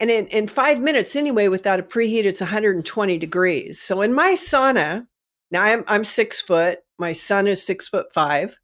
And 0.00 0.10
in, 0.10 0.28
in 0.28 0.46
five 0.46 0.78
minutes, 0.80 1.16
anyway, 1.16 1.48
without 1.48 1.80
a 1.80 1.82
preheat, 1.82 2.24
it's 2.24 2.40
120 2.40 3.18
degrees. 3.18 3.80
So 3.80 4.00
in 4.00 4.14
my 4.14 4.32
sauna, 4.32 5.06
now 5.50 5.64
I'm, 5.64 5.84
I'm 5.88 6.04
six 6.04 6.40
foot, 6.40 6.78
my 6.98 7.12
son 7.12 7.48
is 7.48 7.64
six 7.64 7.88
foot 7.88 8.06
five. 8.12 8.56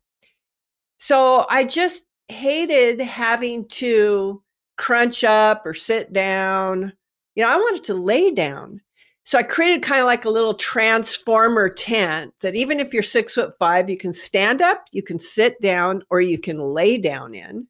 So 0.98 1.44
I 1.50 1.64
just 1.64 2.06
hated 2.28 3.00
having 3.00 3.66
to 3.68 4.42
crunch 4.76 5.24
up 5.24 5.62
or 5.66 5.74
sit 5.74 6.12
down. 6.12 6.92
You 7.34 7.42
know, 7.42 7.50
I 7.50 7.56
wanted 7.56 7.84
to 7.84 7.94
lay 7.94 8.30
down. 8.30 8.80
So 9.26 9.38
I 9.38 9.42
created 9.42 9.82
kind 9.82 10.00
of 10.00 10.06
like 10.06 10.26
a 10.26 10.30
little 10.30 10.52
transformer 10.52 11.70
tent 11.70 12.34
that 12.40 12.54
even 12.54 12.78
if 12.78 12.92
you're 12.92 13.02
six 13.02 13.34
foot 13.34 13.54
five, 13.58 13.88
you 13.88 13.96
can 13.96 14.12
stand 14.12 14.60
up, 14.60 14.84
you 14.92 15.02
can 15.02 15.18
sit 15.18 15.58
down, 15.62 16.02
or 16.10 16.20
you 16.20 16.38
can 16.38 16.58
lay 16.58 16.98
down 16.98 17.34
in. 17.34 17.66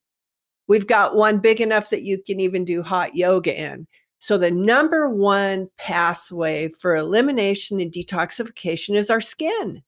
We've 0.67 0.87
got 0.87 1.15
one 1.15 1.39
big 1.39 1.61
enough 1.61 1.91
that 1.91 2.03
you 2.03 2.21
can 2.21 2.41
even 2.41 2.65
do 2.65 2.83
hot 2.83 3.15
yoga 3.15 3.57
in. 3.57 3.87
So 4.19 4.37
the 4.37 4.51
number 4.51 5.09
one 5.09 5.69
pathway 5.79 6.73
for 6.81 6.97
elimination 6.97 7.79
and 7.79 7.93
detoxification 7.93 8.97
is 8.97 9.11
our 9.11 9.21
skin. 9.21 9.83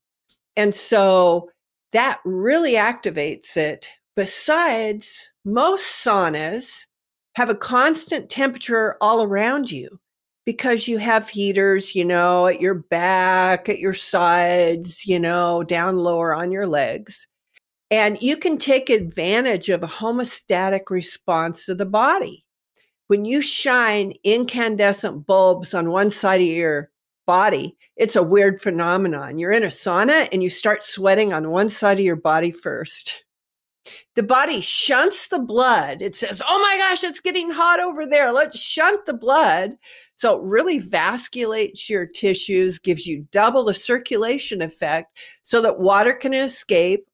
And 0.54 0.74
so 0.74 1.50
that 1.92 2.20
really 2.24 2.74
activates 2.74 3.56
it. 3.56 3.88
Besides, 4.14 5.32
most 5.44 6.04
saunas 6.04 6.86
have 7.34 7.50
a 7.50 7.54
constant 7.54 8.30
temperature 8.30 8.96
all 9.00 9.22
around 9.22 9.70
you 9.70 9.98
because 10.46 10.86
you 10.86 10.96
have 10.96 11.28
heaters, 11.28 11.94
you 11.94 12.04
know, 12.04 12.46
at 12.46 12.60
your 12.60 12.74
back, 12.74 13.68
at 13.68 13.80
your 13.80 13.92
sides, 13.92 15.04
you 15.04 15.18
know, 15.18 15.64
down 15.64 15.98
lower 15.98 16.34
on 16.34 16.52
your 16.52 16.66
legs. 16.66 17.26
And 17.90 18.20
you 18.22 18.36
can 18.36 18.56
take 18.56 18.88
advantage 18.88 19.68
of 19.68 19.82
a 19.82 19.88
homeostatic 19.88 20.88
response 20.88 21.66
to 21.66 21.74
the 21.74 21.84
body. 21.84 22.44
When 23.08 23.24
you 23.24 23.42
shine 23.42 24.14
incandescent 24.24 25.26
bulbs 25.26 25.74
on 25.74 25.90
one 25.90 26.10
side 26.10 26.40
of 26.40 26.46
your 26.46 26.90
body, 27.26 27.76
it's 27.96 28.16
a 28.16 28.22
weird 28.22 28.60
phenomenon. 28.60 29.38
You're 29.38 29.52
in 29.52 29.64
a 29.64 29.68
sauna 29.68 30.28
and 30.32 30.42
you 30.42 30.50
start 30.50 30.82
sweating 30.82 31.32
on 31.32 31.50
one 31.50 31.70
side 31.70 31.98
of 31.98 32.04
your 32.04 32.16
body 32.16 32.52
first 32.52 33.24
the 34.14 34.22
body 34.22 34.60
shunts 34.60 35.28
the 35.28 35.38
blood. 35.38 36.02
It 36.02 36.16
says, 36.16 36.42
Oh 36.46 36.60
my 36.60 36.76
gosh, 36.78 37.04
it's 37.04 37.20
getting 37.20 37.50
hot 37.50 37.80
over 37.80 38.06
there. 38.06 38.32
Let's 38.32 38.58
shunt 38.58 39.06
the 39.06 39.14
blood. 39.14 39.76
So 40.16 40.36
it 40.36 40.42
really 40.42 40.80
vasculates 40.80 41.88
your 41.88 42.06
tissues, 42.06 42.78
gives 42.78 43.06
you 43.06 43.26
double 43.30 43.64
the 43.64 43.74
circulation 43.74 44.62
effect 44.62 45.16
so 45.42 45.60
that 45.62 45.78
water 45.78 46.14
can 46.14 46.34
escape 46.34 47.06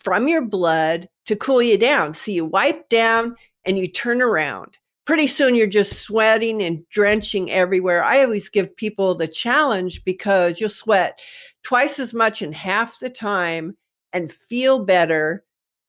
from 0.00 0.28
your 0.28 0.44
blood 0.44 1.08
to 1.26 1.36
cool 1.36 1.62
you 1.62 1.78
down. 1.78 2.12
So 2.12 2.32
you 2.32 2.44
wipe 2.44 2.88
down 2.88 3.36
and 3.64 3.78
you 3.78 3.86
turn 3.86 4.20
around. 4.20 4.78
Pretty 5.06 5.28
soon 5.28 5.54
you're 5.54 5.66
just 5.66 6.00
sweating 6.00 6.62
and 6.62 6.86
drenching 6.88 7.50
everywhere. 7.50 8.02
I 8.02 8.22
always 8.22 8.48
give 8.48 8.76
people 8.76 9.14
the 9.14 9.28
challenge 9.28 10.04
because 10.04 10.60
you'll 10.60 10.70
sweat 10.70 11.20
twice 11.62 11.98
as 11.98 12.12
much 12.12 12.42
in 12.42 12.52
half 12.52 12.98
the 12.98 13.10
time 13.10 13.76
and 14.12 14.30
feel 14.30 14.84
better 14.84 15.44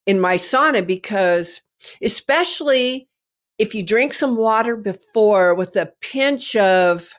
in 0.05 0.19
my 0.19 0.35
sauna 0.35 0.85
because 0.85 1.61
especially 2.01 3.07
if 3.61 3.75
you 3.75 3.83
drink 3.83 4.11
some 4.11 4.37
water 4.37 4.75
before 4.75 5.53
with 5.53 5.75
a 5.75 5.93
pinch 6.01 6.55
of 6.55 7.13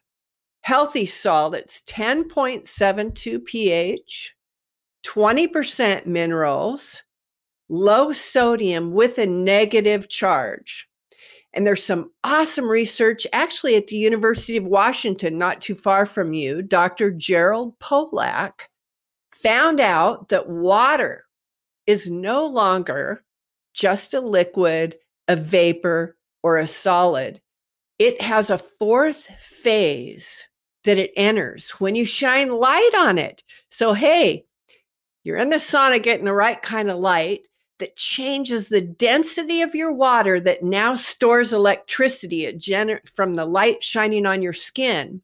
healthy 0.62 1.06
salt, 1.06 1.54
it's 1.54 1.82
10.72 1.82 3.44
pH, 3.44 4.34
20% 5.06 6.04
minerals, 6.04 7.04
low 7.68 8.10
sodium 8.10 8.90
with 8.90 9.18
a 9.18 9.26
negative 9.26 10.08
charge. 10.08 10.88
And 11.52 11.64
there's 11.64 11.84
some 11.84 12.10
awesome 12.24 12.68
research 12.68 13.24
actually 13.32 13.76
at 13.76 13.86
the 13.86 13.94
University 13.94 14.56
of 14.56 14.64
Washington, 14.64 15.38
not 15.38 15.60
too 15.60 15.76
far 15.76 16.06
from 16.06 16.32
you. 16.32 16.60
Dr. 16.60 17.12
Gerald 17.12 17.78
Pollack 17.78 18.68
found 19.30 19.78
out 19.78 20.28
that 20.30 20.48
water 20.48 21.24
is 21.86 22.10
no 22.10 22.44
longer 22.44 23.22
just 23.74 24.12
a 24.12 24.20
liquid, 24.20 24.96
a 25.28 25.36
vapor, 25.36 26.16
or 26.42 26.58
a 26.58 26.66
solid. 26.66 27.40
It 27.98 28.20
has 28.20 28.50
a 28.50 28.58
fourth 28.58 29.26
phase 29.38 30.46
that 30.84 30.98
it 30.98 31.12
enters 31.16 31.70
when 31.72 31.94
you 31.94 32.04
shine 32.04 32.50
light 32.50 32.90
on 32.96 33.18
it. 33.18 33.44
So, 33.70 33.92
hey, 33.92 34.44
you're 35.24 35.36
in 35.36 35.50
the 35.50 35.56
sauna 35.56 36.02
getting 36.02 36.24
the 36.24 36.32
right 36.32 36.60
kind 36.60 36.90
of 36.90 36.98
light 36.98 37.42
that 37.78 37.96
changes 37.96 38.68
the 38.68 38.80
density 38.80 39.62
of 39.62 39.74
your 39.74 39.92
water 39.92 40.40
that 40.40 40.62
now 40.62 40.94
stores 40.94 41.52
electricity 41.52 42.44
gener- 42.52 43.08
from 43.08 43.34
the 43.34 43.44
light 43.44 43.82
shining 43.82 44.26
on 44.26 44.42
your 44.42 44.52
skin. 44.52 45.22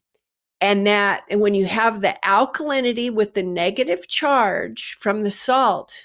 And 0.61 0.85
that, 0.87 1.23
and 1.29 1.39
when 1.39 1.53
you 1.53 1.65
have 1.65 2.01
the 2.01 2.17
alkalinity 2.23 3.13
with 3.13 3.33
the 3.33 3.43
negative 3.43 4.07
charge 4.07 4.97
from 4.99 5.23
the 5.23 5.31
salt, 5.31 5.95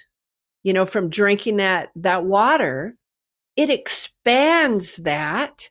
you 0.63 0.73
know, 0.73 0.87
from 0.87 1.11
drinking 1.11 1.57
that, 1.57 1.91
that 1.97 2.25
water, 2.25 2.97
it 3.57 3.71
expands 3.71 4.97
that. 4.97 5.71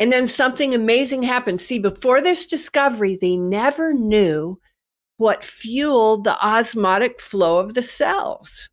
And 0.00 0.12
then 0.12 0.26
something 0.26 0.74
amazing 0.74 1.24
happens. 1.24 1.64
See, 1.64 1.78
before 1.78 2.20
this 2.20 2.46
discovery, 2.46 3.18
they 3.20 3.36
never 3.36 3.92
knew 3.92 4.60
what 5.16 5.44
fueled 5.44 6.24
the 6.24 6.40
osmotic 6.44 7.20
flow 7.20 7.58
of 7.58 7.74
the 7.74 7.82
cells. 7.82 8.68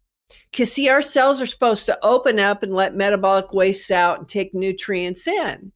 Because, 0.52 0.72
see, 0.72 0.88
our 0.88 1.02
cells 1.02 1.42
are 1.42 1.48
supposed 1.48 1.86
to 1.88 2.06
open 2.06 2.40
up 2.40 2.64
and 2.64 2.74
let 2.74 2.96
metabolic 2.96 3.54
wastes 3.54 3.92
out 3.92 4.20
and 4.20 4.30
take 4.30 4.54
nutrients 4.54 5.28
in. 5.28 5.72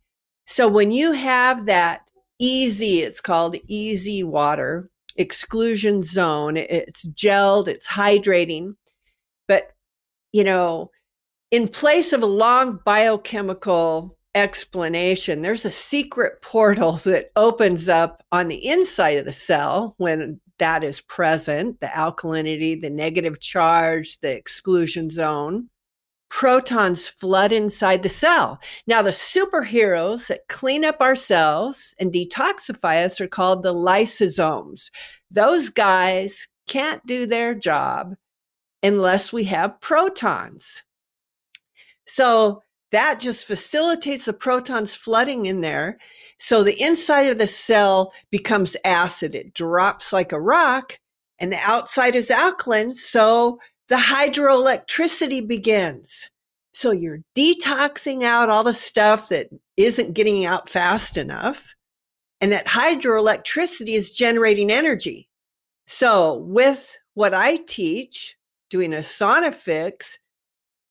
So, 0.45 0.67
when 0.67 0.91
you 0.91 1.11
have 1.13 1.65
that 1.65 2.01
easy, 2.37 3.01
it's 3.01 3.19
called 3.19 3.55
EZ 3.69 4.23
water 4.23 4.89
exclusion 5.15 6.01
zone, 6.01 6.55
it's 6.55 7.05
gelled, 7.09 7.67
it's 7.67 7.87
hydrating, 7.87 8.75
but, 9.47 9.71
you 10.31 10.45
know, 10.45 10.89
in 11.51 11.67
place 11.67 12.13
of 12.13 12.21
a 12.21 12.27
long 12.27 12.79
biochemical 12.85 14.17
explanation. 14.35 15.41
There's 15.41 15.65
a 15.65 15.71
secret 15.71 16.41
portal 16.41 16.93
that 17.05 17.31
opens 17.35 17.89
up 17.89 18.23
on 18.31 18.47
the 18.47 18.67
inside 18.67 19.17
of 19.17 19.25
the 19.25 19.31
cell 19.31 19.95
when 19.97 20.39
that 20.59 20.83
is 20.83 21.01
present 21.01 21.79
the 21.79 21.87
alkalinity, 21.87 22.79
the 22.79 22.89
negative 22.89 23.39
charge, 23.39 24.19
the 24.19 24.31
exclusion 24.35 25.09
zone. 25.09 25.69
Protons 26.29 27.07
flood 27.07 27.51
inside 27.51 28.03
the 28.03 28.09
cell. 28.09 28.59
Now, 28.85 29.01
the 29.01 29.09
superheroes 29.09 30.27
that 30.27 30.47
clean 30.47 30.85
up 30.85 30.97
our 30.99 31.15
cells 31.15 31.95
and 31.99 32.13
detoxify 32.13 33.03
us 33.03 33.19
are 33.19 33.27
called 33.27 33.63
the 33.63 33.73
lysosomes. 33.73 34.91
Those 35.31 35.69
guys 35.69 36.47
can't 36.67 37.03
do 37.07 37.25
their 37.25 37.55
job 37.55 38.15
unless 38.83 39.33
we 39.33 39.45
have 39.45 39.81
protons. 39.81 40.83
So, 42.13 42.63
that 42.91 43.19
just 43.19 43.45
facilitates 43.45 44.25
the 44.25 44.33
protons 44.33 44.95
flooding 44.95 45.45
in 45.45 45.61
there. 45.61 45.99
So 46.39 46.63
the 46.63 46.81
inside 46.81 47.27
of 47.27 47.37
the 47.37 47.47
cell 47.47 48.13
becomes 48.31 48.75
acid. 48.83 49.35
It 49.35 49.53
drops 49.53 50.11
like 50.11 50.31
a 50.31 50.41
rock 50.41 50.99
and 51.39 51.51
the 51.51 51.59
outside 51.61 52.15
is 52.15 52.31
alkaline. 52.31 52.93
So 52.93 53.59
the 53.89 53.95
hydroelectricity 53.95 55.47
begins. 55.47 56.29
So 56.73 56.91
you're 56.91 57.19
detoxing 57.35 58.23
out 58.23 58.49
all 58.49 58.63
the 58.63 58.73
stuff 58.73 59.29
that 59.29 59.49
isn't 59.77 60.13
getting 60.13 60.45
out 60.45 60.69
fast 60.69 61.17
enough. 61.17 61.75
And 62.41 62.51
that 62.51 62.67
hydroelectricity 62.67 63.95
is 63.95 64.11
generating 64.11 64.71
energy. 64.71 65.27
So 65.87 66.35
with 66.35 66.97
what 67.15 67.33
I 67.33 67.57
teach, 67.57 68.37
doing 68.69 68.93
a 68.93 68.97
sauna 68.97 69.53
fix, 69.53 70.19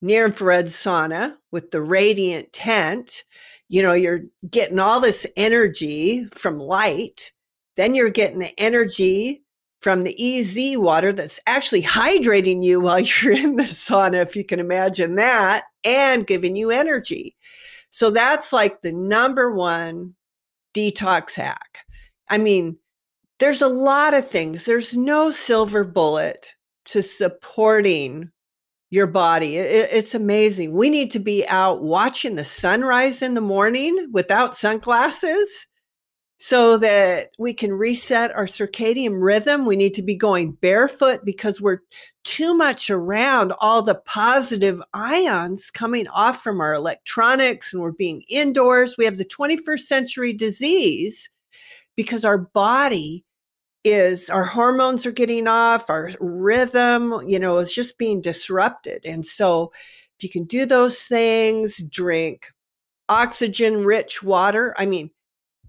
near 0.00 0.26
infrared 0.26 0.66
sauna 0.66 1.36
with 1.50 1.70
the 1.70 1.82
radiant 1.82 2.52
tent, 2.52 3.24
you 3.68 3.82
know, 3.82 3.92
you're 3.92 4.22
getting 4.48 4.78
all 4.78 5.00
this 5.00 5.26
energy 5.36 6.26
from 6.34 6.58
light. 6.58 7.32
Then 7.76 7.94
you're 7.94 8.10
getting 8.10 8.38
the 8.38 8.58
energy 8.58 9.44
from 9.80 10.02
the 10.02 10.40
EZ 10.40 10.76
water 10.76 11.12
that's 11.12 11.40
actually 11.46 11.82
hydrating 11.82 12.64
you 12.64 12.80
while 12.80 13.00
you're 13.22 13.32
in 13.32 13.56
the 13.56 13.64
sauna, 13.64 14.22
if 14.22 14.34
you 14.36 14.44
can 14.44 14.60
imagine 14.60 15.16
that, 15.16 15.64
and 15.84 16.26
giving 16.26 16.56
you 16.56 16.70
energy. 16.70 17.36
So 17.90 18.10
that's 18.10 18.52
like 18.52 18.82
the 18.82 18.92
number 18.92 19.52
one 19.52 20.14
detox 20.74 21.34
hack. 21.34 21.78
I 22.28 22.38
mean, 22.38 22.78
there's 23.38 23.62
a 23.62 23.68
lot 23.68 24.14
of 24.14 24.28
things. 24.28 24.64
There's 24.64 24.96
no 24.96 25.30
silver 25.30 25.84
bullet 25.84 26.54
to 26.86 27.02
supporting 27.02 28.30
your 28.90 29.06
body. 29.06 29.56
It, 29.56 29.88
it's 29.92 30.14
amazing. 30.14 30.72
We 30.72 30.90
need 30.90 31.10
to 31.12 31.18
be 31.18 31.46
out 31.48 31.82
watching 31.82 32.36
the 32.36 32.44
sunrise 32.44 33.22
in 33.22 33.34
the 33.34 33.40
morning 33.40 34.08
without 34.12 34.56
sunglasses 34.56 35.66
so 36.40 36.78
that 36.78 37.30
we 37.38 37.52
can 37.52 37.72
reset 37.72 38.30
our 38.30 38.46
circadian 38.46 39.20
rhythm. 39.20 39.66
We 39.66 39.74
need 39.74 39.94
to 39.94 40.02
be 40.02 40.14
going 40.14 40.52
barefoot 40.52 41.24
because 41.24 41.60
we're 41.60 41.80
too 42.22 42.54
much 42.54 42.90
around 42.90 43.52
all 43.60 43.82
the 43.82 43.96
positive 43.96 44.80
ions 44.94 45.70
coming 45.70 46.06
off 46.08 46.42
from 46.42 46.60
our 46.60 46.74
electronics 46.74 47.72
and 47.72 47.82
we're 47.82 47.90
being 47.90 48.22
indoors. 48.28 48.96
We 48.96 49.04
have 49.04 49.18
the 49.18 49.24
21st 49.24 49.80
century 49.80 50.32
disease 50.32 51.28
because 51.96 52.24
our 52.24 52.38
body 52.38 53.24
is 53.84 54.28
our 54.30 54.44
hormones 54.44 55.06
are 55.06 55.12
getting 55.12 55.48
off, 55.48 55.88
our 55.88 56.10
rhythm, 56.20 57.22
you 57.26 57.38
know, 57.38 57.58
is 57.58 57.72
just 57.72 57.98
being 57.98 58.20
disrupted. 58.20 59.06
And 59.06 59.26
so 59.26 59.72
if 60.18 60.24
you 60.24 60.30
can 60.30 60.44
do 60.44 60.66
those 60.66 61.02
things, 61.02 61.82
drink 61.84 62.48
oxygen 63.08 63.84
rich 63.84 64.22
water. 64.22 64.74
I 64.78 64.86
mean, 64.86 65.10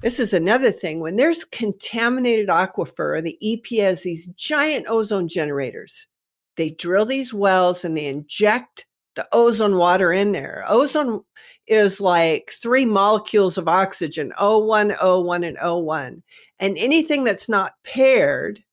this 0.02 0.20
is 0.20 0.34
another 0.34 0.72
thing. 0.72 1.00
When 1.00 1.16
there's 1.18 1.46
contaminated 1.46 2.48
aquifer, 2.48 3.22
the 3.22 3.38
EP 3.42 3.80
has 3.80 4.04
these 4.04 4.28
giant 4.28 4.88
ozone 4.90 5.28
generators. 5.28 6.08
They 6.56 6.72
drill 6.72 7.06
these 7.06 7.34
wells 7.34 7.86
and 7.86 7.98
they 7.98 8.06
inject 8.06 8.86
the 9.20 9.28
ozone 9.34 9.76
water 9.76 10.14
in 10.14 10.32
there. 10.32 10.64
Ozone 10.70 11.22
is 11.68 12.00
like 12.00 12.52
three 12.52 12.86
molecules 12.86 13.58
of 13.58 13.68
oxygen, 13.68 14.32
O1, 14.40 14.96
O1, 14.98 15.46
and 15.46 15.58
O1. 15.58 16.22
And 16.60 16.78
anything 16.78 17.26
that's 17.26 17.50
not 17.50 17.74
paired 17.84 18.64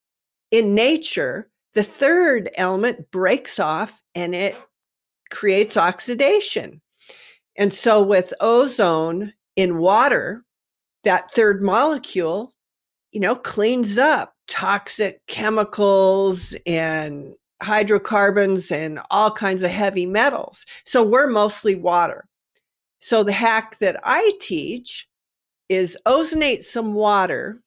in 0.49 0.73
nature, 0.73 1.49
the 1.73 1.83
third 1.83 2.49
element 2.55 3.11
breaks 3.11 3.59
off 3.59 4.01
and 4.15 4.33
it 4.33 4.55
creates 5.31 5.75
oxidation. 5.75 6.79
And 7.57 7.73
so 7.73 8.01
with 8.01 8.33
ozone 8.39 9.33
in 9.57 9.79
water, 9.79 10.45
that 11.03 11.29
third 11.31 11.61
molecule, 11.61 12.53
you 13.11 13.19
know, 13.19 13.35
cleans 13.35 13.97
up 13.97 14.33
toxic 14.47 15.19
chemicals 15.27 16.55
and 16.65 17.33
hydrocarbons 17.61 18.71
and 18.71 18.99
all 19.09 19.31
kinds 19.31 19.63
of 19.63 19.71
heavy 19.71 20.05
metals. 20.05 20.65
So 20.85 21.03
we're 21.03 21.27
mostly 21.27 21.75
water. 21.75 22.25
So 22.99 23.23
the 23.23 23.31
hack 23.31 23.79
that 23.79 23.99
I 24.03 24.33
teach 24.39 25.07
is 25.69 25.97
ozonate 26.05 26.61
some 26.61 26.93
water 26.93 27.61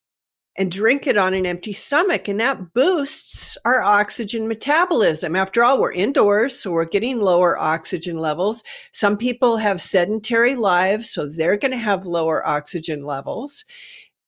and 0.57 0.70
drink 0.70 1.07
it 1.07 1.16
on 1.16 1.33
an 1.33 1.46
empty 1.46 1.72
stomach. 1.72 2.29
And 2.29 2.40
that 2.40 2.74
boosts 2.74 3.57
our 3.64 3.83
oxygen 3.83 4.48
metabolism. 4.48 5.37
After 5.37 5.64
all, 5.64 5.81
we're 5.81 5.92
indoors, 5.92 6.59
so 6.59 6.72
we're 6.72 6.85
getting 6.85 7.20
lower 7.20 7.59
oxygen 7.59 8.18
levels. 8.18 8.62
Some 8.92 9.16
people 9.16 9.57
have 9.57 9.81
sedentary 9.81 10.57
lives, 10.57 11.11
so 11.11 11.26
they're 11.26 11.57
going 11.57 11.70
to 11.72 11.79
have 11.79 12.05
lower 12.05 12.46
oxygen 12.46 13.05
levels. 13.05 13.64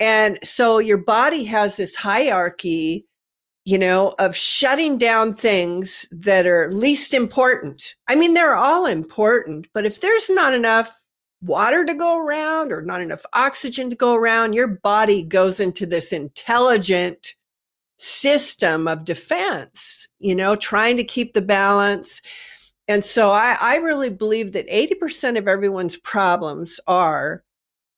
And 0.00 0.38
so 0.42 0.78
your 0.78 0.98
body 0.98 1.44
has 1.44 1.76
this 1.76 1.94
hierarchy 1.96 3.06
you 3.64 3.78
know, 3.78 4.14
of 4.18 4.34
shutting 4.34 4.98
down 4.98 5.34
things 5.34 6.06
that 6.10 6.46
are 6.46 6.70
least 6.72 7.14
important. 7.14 7.94
I 8.08 8.16
mean, 8.16 8.34
they're 8.34 8.56
all 8.56 8.86
important, 8.86 9.68
but 9.72 9.86
if 9.86 10.00
there's 10.00 10.28
not 10.28 10.52
enough 10.52 10.92
water 11.42 11.84
to 11.84 11.94
go 11.94 12.18
around 12.18 12.72
or 12.72 12.82
not 12.82 13.00
enough 13.00 13.24
oxygen 13.34 13.90
to 13.90 13.96
go 13.96 14.14
around, 14.14 14.54
your 14.54 14.68
body 14.68 15.22
goes 15.22 15.60
into 15.60 15.86
this 15.86 16.12
intelligent 16.12 17.34
system 17.98 18.88
of 18.88 19.04
defense, 19.04 20.08
you 20.18 20.34
know, 20.34 20.56
trying 20.56 20.96
to 20.96 21.04
keep 21.04 21.34
the 21.34 21.42
balance. 21.42 22.20
And 22.88 23.04
so 23.04 23.30
I, 23.30 23.56
I 23.60 23.76
really 23.76 24.10
believe 24.10 24.52
that 24.52 24.68
80% 24.68 25.38
of 25.38 25.46
everyone's 25.46 25.96
problems 25.96 26.80
are 26.88 27.44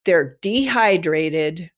they're 0.04 0.36
dehydrated 0.42 1.70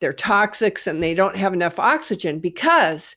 they're 0.00 0.12
toxics 0.12 0.86
and 0.86 1.02
they 1.02 1.14
don't 1.14 1.36
have 1.36 1.52
enough 1.52 1.78
oxygen 1.78 2.38
because 2.38 3.16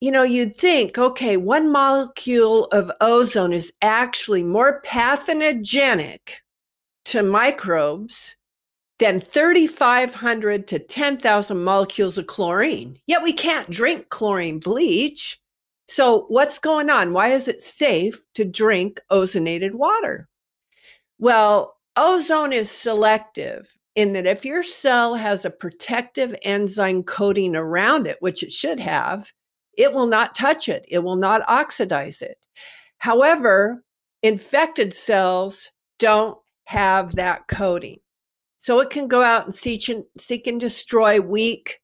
you 0.00 0.10
know 0.10 0.22
you'd 0.22 0.56
think 0.56 0.98
okay 0.98 1.36
one 1.36 1.70
molecule 1.70 2.66
of 2.66 2.90
ozone 3.00 3.52
is 3.52 3.72
actually 3.82 4.42
more 4.42 4.80
pathogenic 4.82 6.42
to 7.06 7.22
microbes 7.22 8.36
than 8.98 9.20
3500 9.20 10.66
to 10.68 10.78
10,000 10.78 11.62
molecules 11.62 12.18
of 12.18 12.26
chlorine. 12.26 12.98
Yet 13.06 13.22
we 13.22 13.32
can't 13.32 13.70
drink 13.70 14.08
chlorine 14.08 14.58
bleach. 14.58 15.38
So 15.88 16.24
what's 16.28 16.58
going 16.58 16.90
on? 16.90 17.12
Why 17.12 17.28
is 17.28 17.46
it 17.46 17.60
safe 17.60 18.24
to 18.34 18.44
drink 18.44 19.00
ozonated 19.10 19.72
water? 19.72 20.28
Well 21.18 21.76
ozone 21.96 22.52
is 22.52 22.70
selective 22.70 23.75
in 23.96 24.12
that 24.12 24.26
if 24.26 24.44
your 24.44 24.62
cell 24.62 25.14
has 25.14 25.44
a 25.44 25.50
protective 25.50 26.36
enzyme 26.42 27.02
coating 27.02 27.56
around 27.56 28.06
it, 28.06 28.18
which 28.20 28.42
it 28.42 28.52
should 28.52 28.78
have, 28.78 29.32
it 29.76 29.92
will 29.92 30.06
not 30.06 30.34
touch 30.34 30.68
it, 30.68 30.84
it 30.88 31.00
will 31.00 31.16
not 31.16 31.42
oxidize 31.48 32.22
it. 32.22 32.38
However, 32.98 33.82
infected 34.22 34.94
cells 34.94 35.70
don't 35.98 36.38
have 36.64 37.16
that 37.16 37.48
coating. 37.48 37.98
So 38.58 38.80
it 38.80 38.90
can 38.90 39.08
go 39.08 39.22
out 39.22 39.44
and 39.44 39.54
seek 39.54 39.88
and, 39.88 40.04
seek 40.18 40.46
and 40.46 40.60
destroy 40.60 41.20
weak, 41.20 41.80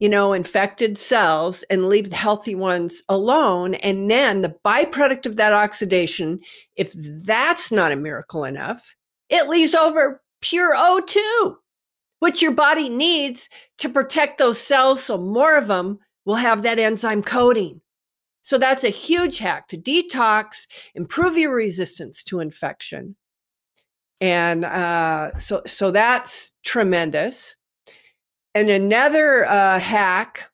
you 0.00 0.08
know, 0.08 0.32
infected 0.32 0.98
cells 0.98 1.62
and 1.70 1.88
leave 1.88 2.10
the 2.10 2.16
healthy 2.16 2.54
ones 2.54 3.02
alone. 3.08 3.74
And 3.74 4.10
then 4.10 4.42
the 4.42 4.56
byproduct 4.64 5.26
of 5.26 5.36
that 5.36 5.52
oxidation, 5.52 6.40
if 6.76 6.92
that's 6.94 7.70
not 7.70 7.92
a 7.92 7.96
miracle 7.96 8.44
enough, 8.44 8.94
it 9.28 9.48
leaves 9.48 9.74
over 9.74 10.20
pure 10.40 10.74
O2, 10.76 11.56
which 12.20 12.42
your 12.42 12.52
body 12.52 12.88
needs 12.88 13.48
to 13.78 13.88
protect 13.88 14.38
those 14.38 14.60
cells 14.60 15.02
so 15.02 15.18
more 15.18 15.56
of 15.56 15.66
them 15.66 15.98
will 16.24 16.36
have 16.36 16.62
that 16.62 16.78
enzyme 16.78 17.22
coating. 17.22 17.80
So 18.42 18.58
that's 18.58 18.84
a 18.84 18.88
huge 18.88 19.38
hack 19.38 19.68
to 19.68 19.76
detox, 19.76 20.66
improve 20.94 21.36
your 21.36 21.54
resistance 21.54 22.24
to 22.24 22.40
infection. 22.40 23.16
And 24.20 24.64
uh, 24.64 25.36
so, 25.36 25.62
so 25.66 25.90
that's 25.90 26.52
tremendous. 26.64 27.56
And 28.54 28.70
another 28.70 29.44
uh, 29.44 29.78
hack 29.78 30.50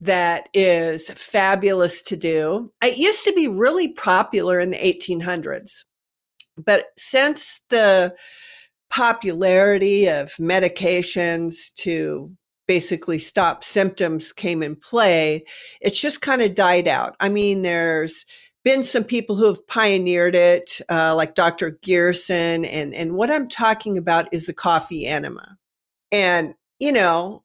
that 0.00 0.48
is 0.54 1.10
fabulous 1.10 2.02
to 2.04 2.16
do. 2.16 2.72
It 2.82 2.98
used 2.98 3.24
to 3.24 3.32
be 3.32 3.48
really 3.48 3.88
popular 3.88 4.60
in 4.60 4.70
the 4.70 4.78
1800s, 4.78 5.84
but 6.56 6.86
since 6.96 7.60
the 7.70 8.14
popularity 8.90 10.08
of 10.08 10.32
medications 10.36 11.72
to 11.74 12.32
basically 12.66 13.18
stop 13.18 13.64
symptoms 13.64 14.32
came 14.32 14.62
in 14.62 14.76
play, 14.76 15.44
it's 15.80 15.98
just 15.98 16.20
kind 16.20 16.42
of 16.42 16.54
died 16.54 16.86
out. 16.86 17.16
I 17.18 17.28
mean, 17.28 17.62
there's 17.62 18.26
been 18.64 18.82
some 18.82 19.04
people 19.04 19.36
who 19.36 19.46
have 19.46 19.66
pioneered 19.66 20.34
it, 20.34 20.80
uh, 20.90 21.14
like 21.16 21.34
Dr. 21.34 21.78
Gerson, 21.84 22.64
and 22.66 22.94
and 22.94 23.14
what 23.14 23.30
I'm 23.30 23.48
talking 23.48 23.96
about 23.96 24.28
is 24.32 24.46
the 24.46 24.52
coffee 24.52 25.06
enema, 25.06 25.56
and 26.12 26.54
you 26.78 26.92
know, 26.92 27.44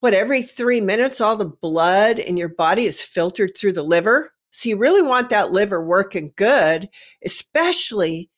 what 0.00 0.14
every 0.14 0.42
three 0.42 0.80
minutes, 0.80 1.20
all 1.20 1.36
the 1.36 1.44
blood 1.44 2.18
in 2.18 2.36
your 2.36 2.48
body 2.48 2.86
is 2.86 3.02
filtered 3.02 3.56
through 3.56 3.72
the 3.72 3.82
liver. 3.82 4.32
So 4.52 4.68
you 4.68 4.78
really 4.78 5.02
want 5.02 5.30
that 5.30 5.52
liver 5.52 5.84
working 5.84 6.32
good, 6.36 6.88
especially 7.24 8.30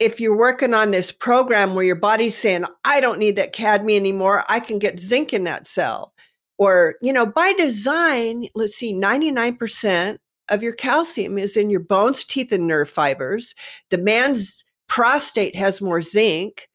if 0.00 0.18
you're 0.18 0.36
working 0.36 0.72
on 0.72 0.90
this 0.90 1.12
program 1.12 1.74
where 1.74 1.84
your 1.84 1.94
body's 1.94 2.36
saying, 2.36 2.64
I 2.84 3.00
don't 3.00 3.18
need 3.18 3.36
that 3.36 3.52
cadmium 3.52 4.00
anymore, 4.00 4.44
I 4.48 4.58
can 4.58 4.78
get 4.78 4.98
zinc 4.98 5.32
in 5.32 5.44
that 5.44 5.66
cell. 5.66 6.14
Or, 6.58 6.96
you 7.02 7.12
know, 7.12 7.26
by 7.26 7.52
design, 7.52 8.46
let's 8.54 8.74
see, 8.74 8.94
99% 8.94 10.18
of 10.48 10.62
your 10.62 10.72
calcium 10.72 11.38
is 11.38 11.56
in 11.56 11.70
your 11.70 11.80
bones, 11.80 12.24
teeth, 12.24 12.50
and 12.50 12.66
nerve 12.66 12.90
fibers. 12.90 13.54
The 13.90 13.98
man's 13.98 14.64
prostate 14.88 15.54
has 15.54 15.80
more 15.80 16.02
zinc. 16.02 16.66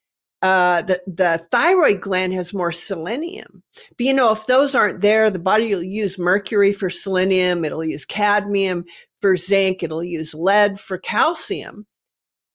Uh, 0.42 0.84
the, 0.84 1.02
the 1.08 1.46
thyroid 1.52 2.02
gland 2.02 2.34
has 2.34 2.54
more 2.54 2.72
selenium. 2.72 3.64
But 3.98 4.06
you 4.06 4.14
know, 4.14 4.32
if 4.32 4.46
those 4.46 4.76
aren't 4.76 5.02
there, 5.02 5.32
the 5.32 5.40
body 5.40 5.74
will 5.74 5.84
use 5.84 6.20
mercury 6.20 6.72
for 6.72 6.90
selenium, 6.90 7.66
it'll 7.66 7.84
use 7.84 8.06
cadmium 8.06 8.86
for 9.22 9.36
zinc, 9.38 9.82
it'll 9.82 10.04
use 10.04 10.36
lead 10.36 10.80
for 10.80 11.00
calcium. 11.00 11.88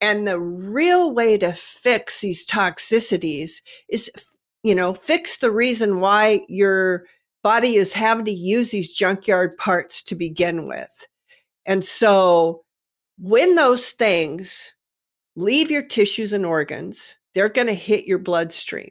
And 0.01 0.27
the 0.27 0.41
real 0.41 1.13
way 1.13 1.37
to 1.39 1.53
fix 1.53 2.21
these 2.21 2.47
toxicities 2.47 3.61
is, 3.89 4.11
you 4.63 4.75
know, 4.75 4.95
fix 4.95 5.39
the 5.39 5.51
reason 5.51 6.01
why 6.01 6.41
your 6.49 7.05
body 7.43 7.77
is 7.77 7.93
having 7.93 8.25
to 8.25 8.33
use 8.33 8.71
these 8.71 8.93
junkyard 8.93 9.57
parts 9.57 10.03
to 10.05 10.15
begin 10.15 10.67
with. 10.67 11.07
And 11.67 11.85
so 11.85 12.65
when 13.19 13.55
those 13.55 13.91
things 13.91 14.73
leave 15.37 15.71
your 15.71 15.83
tissues 15.83 16.33
and 16.33 16.47
organs, 16.47 17.15
they're 17.35 17.49
going 17.49 17.67
to 17.67 17.75
hit 17.75 18.07
your 18.07 18.19
bloodstream. 18.19 18.91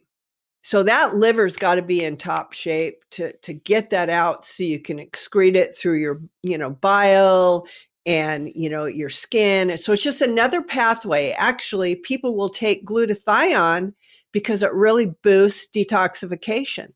So 0.61 0.83
that 0.83 1.15
liver's 1.15 1.55
got 1.55 1.75
to 1.75 1.81
be 1.81 2.03
in 2.03 2.17
top 2.17 2.53
shape 2.53 3.03
to 3.11 3.33
to 3.37 3.53
get 3.53 3.89
that 3.91 4.09
out 4.09 4.45
so 4.45 4.63
you 4.63 4.79
can 4.79 4.97
excrete 4.97 5.55
it 5.55 5.73
through 5.73 5.95
your, 5.95 6.21
you 6.43 6.57
know, 6.57 6.69
bile 6.69 7.65
and 8.09 8.51
you 8.55 8.67
know 8.67 8.85
your 8.85 9.09
skin 9.09 9.77
so 9.77 9.93
it's 9.93 10.03
just 10.03 10.21
another 10.21 10.61
pathway. 10.61 11.29
Actually 11.37 11.95
people 11.95 12.35
will 12.35 12.49
take 12.49 12.85
glutathione 12.85 13.93
because 14.31 14.63
it 14.63 14.73
really 14.73 15.13
boosts 15.23 15.67
detoxification. 15.73 16.93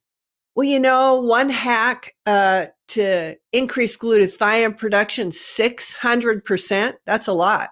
Well 0.55 0.67
you 0.67 0.79
know 0.79 1.21
one 1.21 1.49
hack 1.49 2.15
uh, 2.25 2.65
to 2.89 3.35
increase 3.51 3.95
glutathione 3.95 4.75
production 4.77 5.29
600% 5.29 6.93
that's 7.05 7.27
a 7.27 7.33
lot 7.33 7.69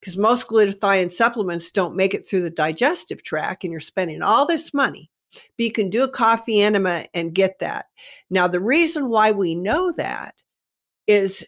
because 0.00 0.16
most 0.16 0.48
glutathione 0.48 1.10
supplements 1.10 1.72
don't 1.72 1.96
make 1.96 2.14
it 2.14 2.24
through 2.24 2.42
the 2.42 2.50
digestive 2.50 3.24
tract 3.24 3.64
and 3.64 3.72
you're 3.72 3.80
spending 3.80 4.22
all 4.22 4.46
this 4.46 4.72
money 4.72 5.10
but 5.32 5.64
you 5.64 5.72
can 5.72 5.90
do 5.90 6.04
a 6.04 6.08
coffee 6.08 6.62
enema 6.62 7.06
and 7.12 7.34
get 7.34 7.58
that. 7.58 7.86
Now 8.30 8.46
the 8.46 8.60
reason 8.60 9.08
why 9.08 9.32
we 9.32 9.54
know 9.54 9.92
that 9.92 10.42
is 11.06 11.46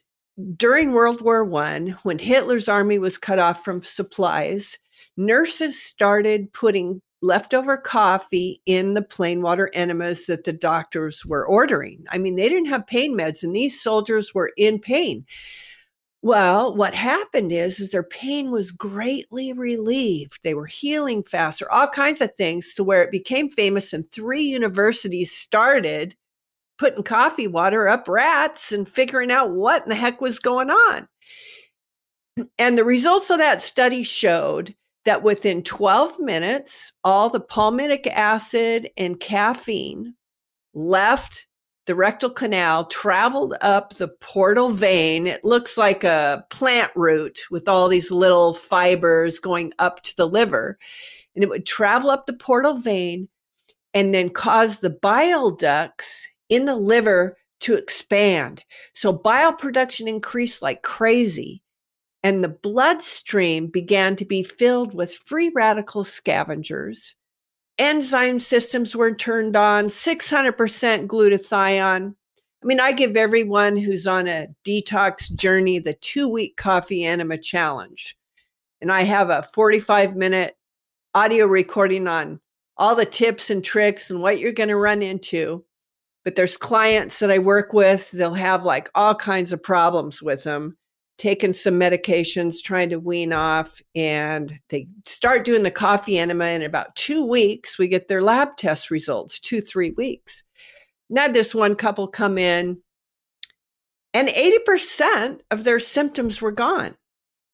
during 0.56 0.92
World 0.92 1.20
War 1.20 1.44
One, 1.44 1.88
when 2.02 2.18
Hitler's 2.18 2.68
army 2.68 2.98
was 2.98 3.18
cut 3.18 3.38
off 3.38 3.64
from 3.64 3.82
supplies, 3.82 4.78
nurses 5.16 5.80
started 5.80 6.52
putting 6.52 7.02
leftover 7.22 7.76
coffee 7.76 8.62
in 8.66 8.94
the 8.94 9.02
plain 9.02 9.42
water 9.42 9.70
enemas 9.74 10.26
that 10.26 10.44
the 10.44 10.52
doctors 10.52 11.26
were 11.26 11.46
ordering. 11.46 12.04
I 12.08 12.18
mean, 12.18 12.36
they 12.36 12.48
didn't 12.48 12.70
have 12.70 12.86
pain 12.86 13.14
meds, 13.14 13.42
and 13.42 13.54
these 13.54 13.80
soldiers 13.80 14.34
were 14.34 14.52
in 14.56 14.78
pain. 14.78 15.26
Well, 16.22 16.76
what 16.76 16.92
happened 16.92 17.50
is, 17.50 17.80
is 17.80 17.90
their 17.90 18.02
pain 18.02 18.50
was 18.50 18.72
greatly 18.72 19.54
relieved. 19.54 20.38
They 20.42 20.52
were 20.52 20.66
healing 20.66 21.22
faster, 21.22 21.70
all 21.70 21.88
kinds 21.88 22.20
of 22.20 22.34
things 22.36 22.74
to 22.74 22.84
where 22.84 23.02
it 23.02 23.10
became 23.10 23.48
famous, 23.48 23.92
and 23.92 24.10
three 24.10 24.42
universities 24.42 25.32
started 25.32 26.14
putting 26.80 27.02
coffee 27.02 27.46
water 27.46 27.88
up 27.88 28.08
rats 28.08 28.72
and 28.72 28.88
figuring 28.88 29.30
out 29.30 29.50
what 29.50 29.82
in 29.82 29.90
the 29.90 29.94
heck 29.94 30.18
was 30.22 30.38
going 30.38 30.70
on. 30.70 31.06
And 32.58 32.78
the 32.78 32.86
results 32.86 33.28
of 33.28 33.36
that 33.36 33.62
study 33.62 34.02
showed 34.02 34.74
that 35.04 35.22
within 35.22 35.62
12 35.62 36.18
minutes, 36.18 36.90
all 37.04 37.28
the 37.28 37.40
palmitic 37.40 38.06
acid 38.06 38.88
and 38.96 39.20
caffeine 39.20 40.14
left 40.72 41.46
the 41.84 41.94
rectal 41.94 42.30
canal, 42.30 42.86
traveled 42.86 43.56
up 43.60 43.94
the 43.94 44.08
portal 44.08 44.70
vein. 44.70 45.26
It 45.26 45.44
looks 45.44 45.76
like 45.76 46.02
a 46.02 46.46
plant 46.48 46.92
root 46.96 47.40
with 47.50 47.68
all 47.68 47.88
these 47.88 48.10
little 48.10 48.54
fibers 48.54 49.38
going 49.38 49.74
up 49.78 50.02
to 50.04 50.16
the 50.16 50.26
liver. 50.26 50.78
And 51.34 51.44
it 51.44 51.50
would 51.50 51.66
travel 51.66 52.08
up 52.08 52.24
the 52.24 52.32
portal 52.32 52.78
vein 52.78 53.28
and 53.92 54.14
then 54.14 54.30
cause 54.30 54.78
the 54.78 54.88
bile 54.88 55.50
ducts 55.50 56.26
in 56.50 56.66
the 56.66 56.76
liver 56.76 57.38
to 57.60 57.74
expand. 57.74 58.64
So 58.92 59.12
bile 59.12 59.52
production 59.52 60.08
increased 60.08 60.60
like 60.60 60.82
crazy. 60.82 61.62
And 62.22 62.44
the 62.44 62.48
bloodstream 62.48 63.68
began 63.68 64.16
to 64.16 64.26
be 64.26 64.42
filled 64.42 64.94
with 64.94 65.14
free 65.14 65.50
radical 65.54 66.04
scavengers. 66.04 67.16
Enzyme 67.78 68.38
systems 68.38 68.94
were 68.94 69.14
turned 69.14 69.56
on, 69.56 69.86
600% 69.86 71.06
glutathione. 71.06 72.14
I 72.62 72.66
mean, 72.66 72.78
I 72.78 72.92
give 72.92 73.16
everyone 73.16 73.78
who's 73.78 74.06
on 74.06 74.28
a 74.28 74.48
detox 74.66 75.34
journey 75.34 75.78
the 75.78 75.94
two 75.94 76.28
week 76.28 76.58
coffee 76.58 77.04
enema 77.04 77.38
challenge. 77.38 78.18
And 78.82 78.92
I 78.92 79.02
have 79.02 79.30
a 79.30 79.42
45 79.54 80.14
minute 80.14 80.56
audio 81.14 81.46
recording 81.46 82.06
on 82.06 82.38
all 82.76 82.94
the 82.94 83.06
tips 83.06 83.48
and 83.48 83.64
tricks 83.64 84.10
and 84.10 84.20
what 84.20 84.38
you're 84.38 84.52
going 84.52 84.68
to 84.68 84.76
run 84.76 85.00
into 85.00 85.64
but 86.24 86.36
there's 86.36 86.56
clients 86.56 87.18
that 87.20 87.30
I 87.30 87.38
work 87.38 87.72
with, 87.72 88.10
they'll 88.10 88.34
have 88.34 88.64
like 88.64 88.90
all 88.94 89.14
kinds 89.14 89.52
of 89.52 89.62
problems 89.62 90.22
with 90.22 90.44
them, 90.44 90.76
taking 91.18 91.52
some 91.52 91.80
medications, 91.80 92.62
trying 92.62 92.90
to 92.90 92.98
wean 92.98 93.32
off, 93.32 93.80
and 93.94 94.52
they 94.68 94.86
start 95.06 95.44
doing 95.44 95.62
the 95.62 95.70
coffee 95.70 96.18
enema. 96.18 96.46
In 96.46 96.62
about 96.62 96.94
two 96.94 97.24
weeks, 97.24 97.78
we 97.78 97.88
get 97.88 98.08
their 98.08 98.22
lab 98.22 98.56
test 98.56 98.90
results, 98.90 99.40
two, 99.40 99.60
three 99.60 99.92
weeks. 99.92 100.44
Now, 101.08 101.28
this 101.28 101.54
one 101.54 101.74
couple 101.74 102.06
come 102.06 102.38
in, 102.38 102.80
and 104.12 104.28
80% 104.28 105.40
of 105.50 105.64
their 105.64 105.78
symptoms 105.78 106.42
were 106.42 106.52
gone. 106.52 106.96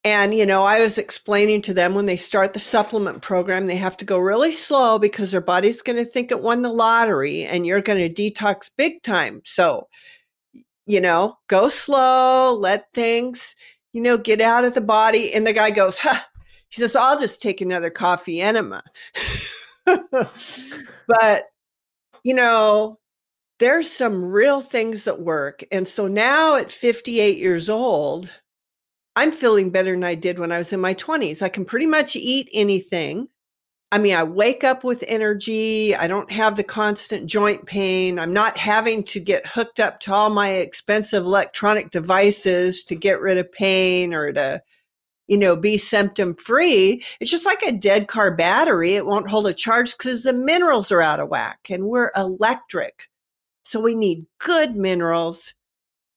And, 0.07 0.33
you 0.33 0.47
know, 0.47 0.63
I 0.63 0.79
was 0.79 0.99
explaining 0.99 1.63
to 1.63 1.75
them 1.75 1.97
when 1.97 2.07
they 2.07 2.17
start 2.17 2.53
the 2.53 2.61
supplement 2.61 3.23
program, 3.23 3.67
they 3.67 3.75
have 3.75 3.97
to 3.97 4.05
go 4.05 4.19
really 4.19 4.53
slow 4.53 5.01
because 5.01 5.33
their 5.33 5.41
body's 5.41 5.83
going 5.83 5.97
to 5.97 6.05
think 6.05 6.31
it 6.31 6.41
won 6.41 6.63
the 6.63 6.69
lottery 6.69 7.43
and 7.43 7.67
you're 7.67 7.81
going 7.81 7.99
to 7.99 8.31
detox 8.31 8.71
big 8.77 9.03
time. 9.03 9.43
So, 9.45 9.89
you 10.87 11.01
know, 11.01 11.37
go 11.49 11.69
slow, 11.69 12.55
let 12.55 12.93
things, 12.95 13.57
you 13.93 14.01
know, 14.01 14.17
get 14.17 14.41
out 14.41 14.65
of 14.65 14.75
the 14.75 14.81
body. 14.81 15.35
And 15.35 15.45
the 15.45 15.53
guy 15.53 15.71
goes, 15.73 15.99
huh. 15.99 16.21
He 16.69 16.81
says, 16.81 16.95
I'll 16.95 17.19
just 17.19 17.43
take 17.43 17.61
another 17.61 17.91
coffee 17.91 18.41
enema. 18.41 18.85
but, 19.85 21.47
you 22.23 22.35
know, 22.35 23.01
there's 23.59 23.91
some 23.91 24.25
real 24.25 24.61
things 24.61 25.03
that 25.03 25.21
work. 25.21 25.65
And 25.73 25.89
so 25.89 26.07
now 26.07 26.55
at 26.55 26.71
58 26.71 27.39
years 27.39 27.69
old, 27.69 28.33
I'm 29.17 29.33
feeling 29.33 29.71
better 29.71 29.93
than 29.93 30.05
I 30.05 30.15
did 30.15 30.39
when 30.39 30.53
I 30.53 30.59
was 30.59 30.75
in 30.75 30.81
my 30.81 30.95
20s. 30.95 31.41
I 31.41 31.49
can 31.49 31.65
pretty 31.65 31.87
much 31.87 32.15
eat 32.15 32.51
anything. 32.53 33.29
I 33.91 33.99
mean, 33.99 34.15
I 34.15 34.25
wake 34.25 34.63
up 34.63 34.85
with 34.85 35.05
energy. 35.09 35.97
I 35.97 36.07
don't 36.07 36.31
have 36.31 36.57
the 36.57 36.65
constant 36.65 37.27
joint 37.27 37.65
pain. 37.65 38.19
I'm 38.19 38.33
not 38.33 38.59
having 38.59 39.03
to 39.05 39.21
get 39.21 39.47
hooked 39.47 39.81
up 39.81 40.01
to 40.01 40.15
all 40.15 40.29
my 40.29 40.51
expensive 40.51 41.25
electronic 41.25 41.93
devices 41.93 42.85
to 42.85 42.95
get 42.95 43.21
rid 43.21 43.39
of 43.39 43.51
pain 43.51 44.13
or 44.13 44.33
to, 44.35 44.61
you 45.29 45.39
know, 45.39 45.57
be 45.57 45.79
symptom 45.79 46.35
free. 46.35 47.03
It's 47.19 47.31
just 47.31 47.47
like 47.47 47.63
a 47.63 47.73
dead 47.73 48.09
car 48.09 48.35
battery. 48.35 48.97
It 48.97 49.07
won't 49.07 49.31
hold 49.31 49.47
a 49.47 49.55
charge 49.55 49.97
because 49.97 50.25
the 50.25 50.35
minerals 50.35 50.93
are 50.93 51.01
out 51.01 51.21
of 51.21 51.31
whack 51.31 51.69
and 51.71 51.85
we're 51.85 52.11
electric. 52.17 53.09
So 53.65 53.81
we 53.81 53.95
need 53.95 54.27
good 54.39 54.77
minerals 54.77 55.55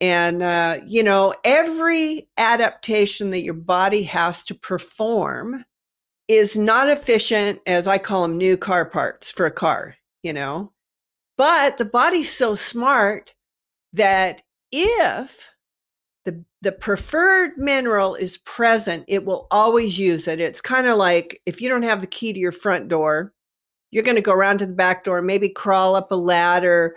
and, 0.02 0.42
uh, 0.42 0.80
you 0.86 1.04
know, 1.04 1.34
every 1.44 2.30
adaptation 2.38 3.32
that 3.32 3.44
your 3.44 3.54
body 3.54 4.04
has 4.04 4.46
to 4.46 4.56
perform 4.56 5.66
is 6.28 6.58
not 6.58 6.90
efficient, 6.90 7.60
as 7.66 7.88
I 7.88 7.98
call 7.98 8.22
them, 8.22 8.38
new 8.38 8.56
car 8.56 8.86
parts 8.86 9.32
for 9.32 9.46
a 9.46 9.52
car, 9.52 9.96
you 10.24 10.32
know. 10.32 10.72
But 11.38 11.78
the 11.78 11.86
body's 11.86 12.32
so 12.34 12.56
smart 12.56 13.34
that 13.94 14.42
if 14.72 15.50
the 16.26 16.46
the 16.62 16.72
preferred 16.72 17.58
mineral 17.58 18.16
is 18.16 18.38
present, 18.38 19.06
it 19.08 19.26
will 19.26 19.48
always 19.50 19.98
use 19.98 20.28
it. 20.28 20.40
It's 20.40 20.62
kind 20.62 20.88
of 20.88 20.98
like 20.98 21.42
if 21.46 21.62
you 21.62 21.70
don't 21.70 21.84
have 21.84 22.02
the 22.02 22.08
key 22.08 22.34
to 22.34 22.40
your 22.40 22.52
front 22.52 22.90
door, 22.90 23.34
you're 23.91 24.04
going 24.04 24.15
to 24.15 24.21
go 24.21 24.34
around 24.34 24.60
to 24.60 24.65
the 24.65 24.73
back 24.73 25.04
door, 25.04 25.21
maybe 25.21 25.49
crawl 25.49 25.95
up 25.95 26.12
a 26.12 26.15
ladder, 26.15 26.95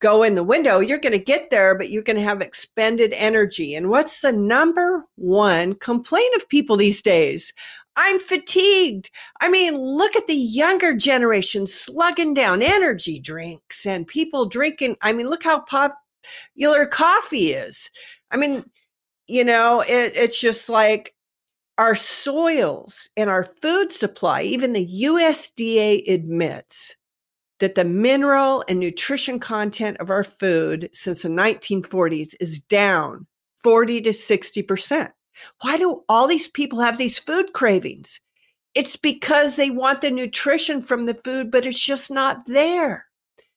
go 0.00 0.22
in 0.22 0.34
the 0.34 0.42
window. 0.42 0.80
You're 0.80 0.98
going 0.98 1.12
to 1.12 1.18
get 1.18 1.50
there, 1.50 1.76
but 1.76 1.90
you're 1.90 2.02
going 2.02 2.16
to 2.16 2.22
have 2.22 2.40
expended 2.40 3.12
energy. 3.14 3.74
And 3.74 3.88
what's 3.88 4.20
the 4.20 4.32
number 4.32 5.04
one 5.16 5.74
complaint 5.74 6.34
of 6.36 6.48
people 6.48 6.76
these 6.76 7.00
days? 7.00 7.52
I'm 7.96 8.18
fatigued. 8.18 9.10
I 9.40 9.48
mean, 9.48 9.76
look 9.76 10.16
at 10.16 10.26
the 10.26 10.34
younger 10.34 10.94
generation 10.94 11.66
slugging 11.66 12.34
down 12.34 12.62
energy 12.62 13.20
drinks 13.20 13.86
and 13.86 14.06
people 14.06 14.46
drinking. 14.46 14.96
I 15.02 15.12
mean, 15.12 15.28
look 15.28 15.44
how 15.44 15.60
popular 15.60 16.86
coffee 16.86 17.52
is. 17.52 17.90
I 18.30 18.38
mean, 18.38 18.64
you 19.26 19.44
know, 19.44 19.82
it, 19.82 20.12
it's 20.16 20.40
just 20.40 20.68
like 20.68 21.11
our 21.78 21.94
soils 21.94 23.08
and 23.16 23.30
our 23.30 23.44
food 23.44 23.92
supply, 23.92 24.42
even 24.42 24.72
the 24.72 25.04
USDA 25.04 26.12
admits 26.12 26.96
that 27.60 27.74
the 27.74 27.84
mineral 27.84 28.64
and 28.68 28.80
nutrition 28.80 29.38
content 29.38 29.96
of 29.98 30.10
our 30.10 30.24
food 30.24 30.90
since 30.92 31.22
the 31.22 31.28
1940s 31.28 32.34
is 32.40 32.60
down 32.60 33.26
40 33.62 34.00
to 34.02 34.10
60%. 34.10 35.10
Why 35.62 35.78
do 35.78 36.02
all 36.08 36.26
these 36.26 36.48
people 36.48 36.80
have 36.80 36.98
these 36.98 37.18
food 37.18 37.52
cravings? 37.52 38.20
It's 38.74 38.96
because 38.96 39.56
they 39.56 39.70
want 39.70 40.00
the 40.00 40.10
nutrition 40.10 40.82
from 40.82 41.06
the 41.06 41.14
food, 41.14 41.50
but 41.50 41.66
it's 41.66 41.78
just 41.78 42.10
not 42.10 42.46
there. 42.46 43.06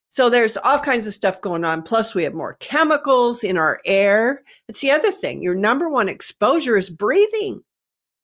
So 0.09 0.29
there's 0.29 0.55
all 0.57 0.79
kinds 0.79 1.07
of 1.07 1.13
stuff 1.13 1.41
going 1.41 1.65
on. 1.65 1.81
Plus, 1.81 2.15
we 2.15 2.23
have 2.23 2.33
more 2.33 2.55
chemicals 2.59 3.43
in 3.43 3.57
our 3.57 3.79
air. 3.85 4.43
It's 4.69 4.81
the 4.81 4.91
other 4.91 5.11
thing. 5.11 5.41
Your 5.41 5.55
number 5.55 5.89
one 5.89 6.07
exposure 6.07 6.77
is 6.77 6.89
breathing. 6.89 7.63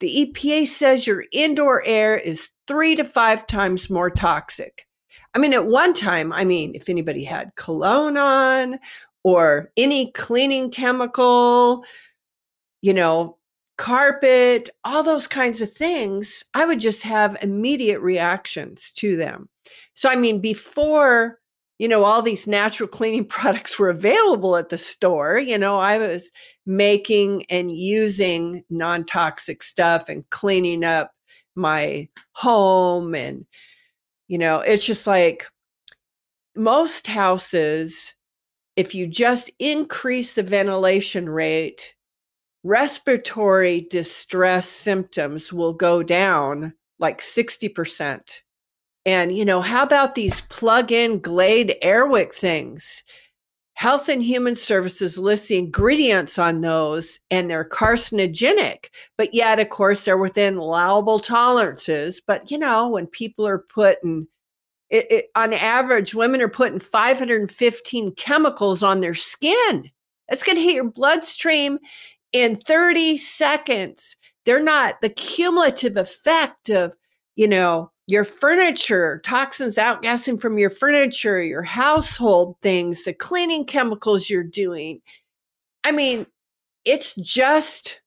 The 0.01 0.33
EPA 0.35 0.67
says 0.67 1.05
your 1.05 1.25
indoor 1.31 1.83
air 1.85 2.17
is 2.17 2.49
three 2.67 2.95
to 2.95 3.05
five 3.05 3.45
times 3.45 3.89
more 3.89 4.09
toxic. 4.09 4.87
I 5.35 5.39
mean, 5.39 5.53
at 5.53 5.67
one 5.67 5.93
time, 5.93 6.33
I 6.33 6.43
mean, 6.43 6.73
if 6.73 6.89
anybody 6.89 7.23
had 7.23 7.55
cologne 7.55 8.17
on 8.17 8.79
or 9.23 9.71
any 9.77 10.11
cleaning 10.13 10.71
chemical, 10.71 11.85
you 12.81 12.93
know, 12.95 13.37
carpet, 13.77 14.71
all 14.83 15.03
those 15.03 15.27
kinds 15.27 15.61
of 15.61 15.71
things, 15.71 16.43
I 16.55 16.65
would 16.65 16.79
just 16.79 17.03
have 17.03 17.37
immediate 17.43 17.99
reactions 17.99 18.91
to 18.93 19.15
them. 19.15 19.49
So, 19.93 20.09
I 20.09 20.15
mean, 20.15 20.41
before 20.41 21.40
you 21.81 21.87
know, 21.87 22.03
all 22.03 22.21
these 22.21 22.47
natural 22.47 22.87
cleaning 22.87 23.25
products 23.37 23.79
were 23.79 23.89
available 23.89 24.55
at 24.55 24.69
the 24.69 24.77
store. 24.77 25.39
You 25.39 25.57
know, 25.57 25.79
I 25.79 25.97
was 25.97 26.31
making 26.67 27.45
and 27.49 27.71
using 27.75 28.63
non 28.69 29.03
toxic 29.03 29.63
stuff 29.63 30.07
and 30.07 30.29
cleaning 30.29 30.85
up 30.85 31.11
my 31.55 32.07
home. 32.33 33.15
And, 33.15 33.47
you 34.27 34.37
know, 34.37 34.59
it's 34.59 34.83
just 34.83 35.07
like 35.07 35.47
most 36.55 37.07
houses, 37.07 38.13
if 38.75 38.93
you 38.93 39.07
just 39.07 39.49
increase 39.57 40.35
the 40.35 40.43
ventilation 40.43 41.27
rate, 41.27 41.95
respiratory 42.63 43.87
distress 43.89 44.69
symptoms 44.69 45.51
will 45.51 45.73
go 45.73 46.03
down 46.03 46.73
like 46.99 47.21
60%. 47.21 48.21
And, 49.05 49.35
you 49.35 49.45
know, 49.45 49.61
how 49.61 49.83
about 49.83 50.15
these 50.15 50.41
plug 50.41 50.91
in 50.91 51.19
Glade 51.19 51.75
Airwick 51.83 52.33
things? 52.33 53.03
Health 53.73 54.09
and 54.09 54.21
Human 54.21 54.55
Services 54.55 55.17
lists 55.17 55.47
the 55.47 55.57
ingredients 55.57 56.37
on 56.37 56.61
those 56.61 57.19
and 57.31 57.49
they're 57.49 57.65
carcinogenic, 57.65 58.89
but 59.17 59.33
yet, 59.33 59.59
of 59.59 59.69
course, 59.69 60.05
they're 60.05 60.19
within 60.19 60.57
allowable 60.57 61.19
tolerances. 61.19 62.21
But, 62.25 62.51
you 62.51 62.59
know, 62.59 62.89
when 62.89 63.07
people 63.07 63.47
are 63.47 63.57
putting 63.57 64.27
it, 64.91 65.09
it, 65.09 65.25
on 65.35 65.53
average, 65.53 66.13
women 66.13 66.41
are 66.41 66.49
putting 66.49 66.79
515 66.79 68.13
chemicals 68.15 68.83
on 68.83 68.99
their 68.99 69.15
skin. 69.15 69.89
That's 70.29 70.43
going 70.43 70.57
to 70.57 70.61
hit 70.61 70.75
your 70.75 70.91
bloodstream 70.91 71.79
in 72.33 72.57
30 72.57 73.17
seconds. 73.17 74.15
They're 74.45 74.61
not 74.61 75.01
the 75.01 75.09
cumulative 75.09 75.97
effect 75.97 76.69
of, 76.69 76.93
you 77.35 77.47
know, 77.47 77.91
your 78.11 78.25
furniture, 78.25 79.21
toxins 79.23 79.75
outgassing 79.75 80.39
from 80.39 80.57
your 80.59 80.69
furniture, 80.69 81.41
your 81.41 81.63
household 81.63 82.57
things, 82.61 83.03
the 83.03 83.13
cleaning 83.13 83.63
chemicals 83.63 84.29
you're 84.29 84.43
doing. 84.43 85.01
I 85.85 85.93
mean, 85.93 86.27
it's 86.83 87.15
just 87.15 88.01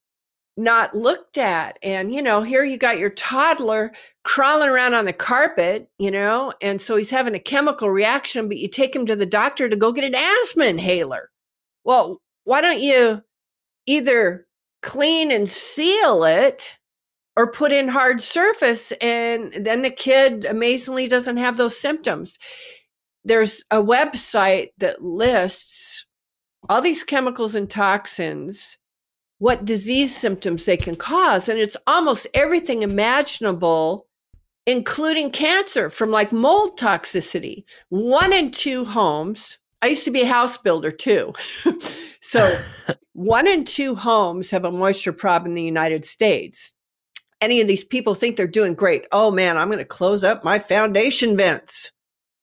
not 0.58 0.94
looked 0.94 1.38
at. 1.38 1.78
And, 1.82 2.14
you 2.14 2.20
know, 2.20 2.42
here 2.42 2.64
you 2.64 2.76
got 2.76 2.98
your 2.98 3.10
toddler 3.10 3.92
crawling 4.24 4.68
around 4.68 4.92
on 4.92 5.06
the 5.06 5.12
carpet, 5.14 5.88
you 5.98 6.10
know, 6.10 6.52
and 6.60 6.82
so 6.82 6.96
he's 6.96 7.10
having 7.10 7.34
a 7.34 7.40
chemical 7.40 7.88
reaction, 7.88 8.46
but 8.46 8.58
you 8.58 8.68
take 8.68 8.94
him 8.94 9.06
to 9.06 9.16
the 9.16 9.24
doctor 9.24 9.70
to 9.70 9.76
go 9.76 9.90
get 9.90 10.04
an 10.04 10.14
asthma 10.14 10.66
inhaler. 10.66 11.30
Well, 11.82 12.20
why 12.44 12.60
don't 12.60 12.80
you 12.80 13.22
either 13.86 14.46
clean 14.82 15.30
and 15.30 15.48
seal 15.48 16.24
it 16.24 16.76
or 17.36 17.50
put 17.50 17.72
in 17.72 17.88
hard 17.88 18.20
surface 18.20 18.92
and 19.00 19.52
then 19.52 19.82
the 19.82 19.90
kid 19.90 20.44
amazingly 20.44 21.08
doesn't 21.08 21.36
have 21.36 21.56
those 21.56 21.78
symptoms. 21.78 22.38
There's 23.24 23.64
a 23.70 23.82
website 23.82 24.68
that 24.78 25.02
lists 25.02 26.06
all 26.68 26.80
these 26.80 27.04
chemicals 27.04 27.54
and 27.54 27.68
toxins 27.68 28.78
what 29.38 29.64
disease 29.64 30.16
symptoms 30.16 30.64
they 30.64 30.76
can 30.76 30.96
cause 30.96 31.48
and 31.48 31.58
it's 31.58 31.76
almost 31.86 32.26
everything 32.34 32.82
imaginable 32.82 34.06
including 34.66 35.30
cancer 35.30 35.90
from 35.90 36.10
like 36.10 36.32
mold 36.32 36.78
toxicity. 36.78 37.64
One 37.90 38.32
in 38.32 38.50
two 38.50 38.84
homes 38.84 39.58
i 39.82 39.88
used 39.88 40.04
to 40.04 40.10
be 40.10 40.22
a 40.22 40.26
house 40.26 40.56
builder 40.56 40.90
too. 40.90 41.32
So 42.34 42.60
one 43.12 43.46
in 43.46 43.64
two 43.64 43.94
homes 43.94 44.50
have 44.50 44.64
a 44.64 44.72
moisture 44.72 45.12
problem 45.12 45.52
in 45.52 45.54
the 45.54 45.62
united 45.62 46.04
states 46.04 46.74
any 47.44 47.60
of 47.60 47.68
these 47.68 47.84
people 47.84 48.14
think 48.14 48.36
they're 48.36 48.46
doing 48.46 48.74
great. 48.74 49.06
Oh 49.12 49.30
man, 49.30 49.58
I'm 49.58 49.68
going 49.68 49.78
to 49.78 49.84
close 49.84 50.24
up 50.24 50.42
my 50.42 50.58
foundation 50.58 51.36
vents. 51.36 51.92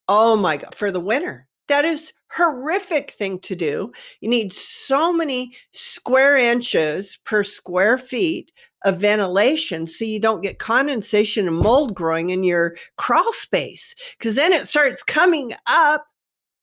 Oh 0.08 0.36
my 0.36 0.56
God, 0.56 0.74
for 0.74 0.92
the 0.92 1.00
winter. 1.00 1.48
That 1.68 1.84
is 1.84 2.12
horrific 2.30 3.10
thing 3.10 3.40
to 3.40 3.56
do. 3.56 3.92
You 4.20 4.30
need 4.30 4.52
so 4.52 5.12
many 5.12 5.56
square 5.72 6.36
inches 6.36 7.18
per 7.24 7.42
square 7.42 7.98
feet 7.98 8.52
of 8.84 8.98
ventilation 8.98 9.86
so 9.86 10.04
you 10.04 10.20
don't 10.20 10.42
get 10.42 10.58
condensation 10.58 11.48
and 11.48 11.56
mold 11.56 11.94
growing 11.94 12.30
in 12.30 12.44
your 12.44 12.76
crawl 12.96 13.32
space 13.32 13.94
because 14.18 14.36
then 14.36 14.52
it 14.52 14.68
starts 14.68 15.02
coming 15.02 15.52
up, 15.66 16.06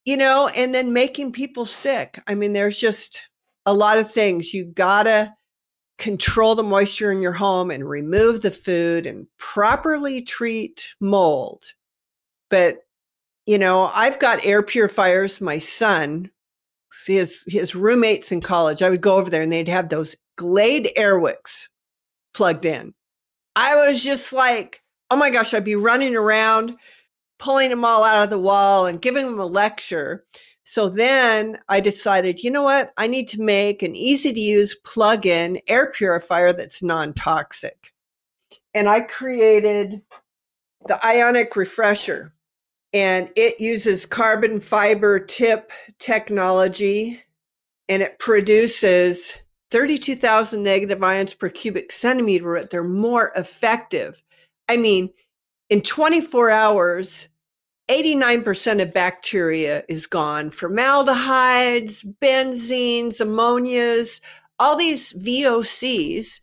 you 0.05 0.15
know, 0.15 0.47
and 0.49 0.73
then 0.73 0.93
making 0.93 1.31
people 1.31 1.65
sick. 1.65 2.21
I 2.27 2.35
mean, 2.35 2.53
there's 2.53 2.79
just 2.79 3.21
a 3.65 3.73
lot 3.73 3.97
of 3.97 4.11
things 4.11 4.53
you 4.53 4.65
gotta 4.65 5.33
control 5.99 6.55
the 6.55 6.63
moisture 6.63 7.11
in 7.11 7.21
your 7.21 7.33
home 7.33 7.69
and 7.69 7.87
remove 7.87 8.41
the 8.41 8.51
food 8.51 9.05
and 9.05 9.27
properly 9.37 10.21
treat 10.21 10.85
mold. 10.99 11.65
But, 12.49 12.79
you 13.45 13.59
know, 13.59 13.91
I've 13.93 14.17
got 14.17 14.43
air 14.43 14.63
purifiers. 14.63 15.41
My 15.41 15.59
son, 15.59 16.31
his, 17.05 17.43
his 17.47 17.75
roommates 17.75 18.31
in 18.31 18.41
college, 18.41 18.81
I 18.81 18.89
would 18.89 19.01
go 19.01 19.17
over 19.17 19.29
there 19.29 19.43
and 19.43 19.51
they'd 19.51 19.67
have 19.67 19.89
those 19.89 20.15
Glade 20.37 20.91
Airwicks 20.97 21.67
plugged 22.33 22.65
in. 22.65 22.93
I 23.55 23.75
was 23.75 24.03
just 24.03 24.31
like, 24.31 24.81
oh 25.11 25.17
my 25.17 25.29
gosh, 25.29 25.53
I'd 25.53 25.65
be 25.65 25.75
running 25.75 26.15
around, 26.15 26.77
pulling 27.39 27.69
them 27.69 27.83
all 27.83 28.03
out 28.05 28.23
of 28.23 28.29
the 28.29 28.39
wall 28.39 28.85
and 28.85 29.01
giving 29.01 29.25
them 29.25 29.39
a 29.39 29.45
lecture. 29.45 30.23
So 30.71 30.87
then 30.87 31.57
I 31.67 31.79
decided, 31.79 32.43
you 32.43 32.51
know 32.51 32.61
what? 32.61 32.93
I 32.95 33.07
need 33.07 33.27
to 33.29 33.41
make 33.41 33.81
an 33.81 33.95
easy 33.95 34.31
to 34.31 34.39
use 34.39 34.75
plug 34.85 35.25
in 35.25 35.59
air 35.65 35.91
purifier 35.91 36.53
that's 36.53 36.83
non 36.83 37.13
toxic. 37.13 37.91
And 38.75 38.87
I 38.87 39.01
created 39.01 40.03
the 40.85 41.03
Ionic 41.03 41.55
Refresher, 41.55 42.35
and 42.93 43.31
it 43.35 43.59
uses 43.59 44.05
carbon 44.05 44.61
fiber 44.61 45.19
tip 45.19 45.71
technology 45.97 47.19
and 47.87 48.03
it 48.03 48.19
produces 48.19 49.37
32,000 49.71 50.61
negative 50.61 51.01
ions 51.01 51.33
per 51.33 51.49
cubic 51.49 51.91
centimeter. 51.91 52.63
They're 52.69 52.83
more 52.83 53.31
effective. 53.35 54.21
I 54.69 54.77
mean, 54.77 55.09
in 55.71 55.81
24 55.81 56.51
hours, 56.51 57.27
89% 57.89 58.81
of 58.81 58.93
bacteria 58.93 59.83
is 59.89 60.05
gone. 60.05 60.51
Formaldehydes, 60.51 62.03
benzenes, 62.21 63.19
ammonias, 63.19 64.21
all 64.59 64.75
these 64.75 65.13
VOCs 65.13 66.39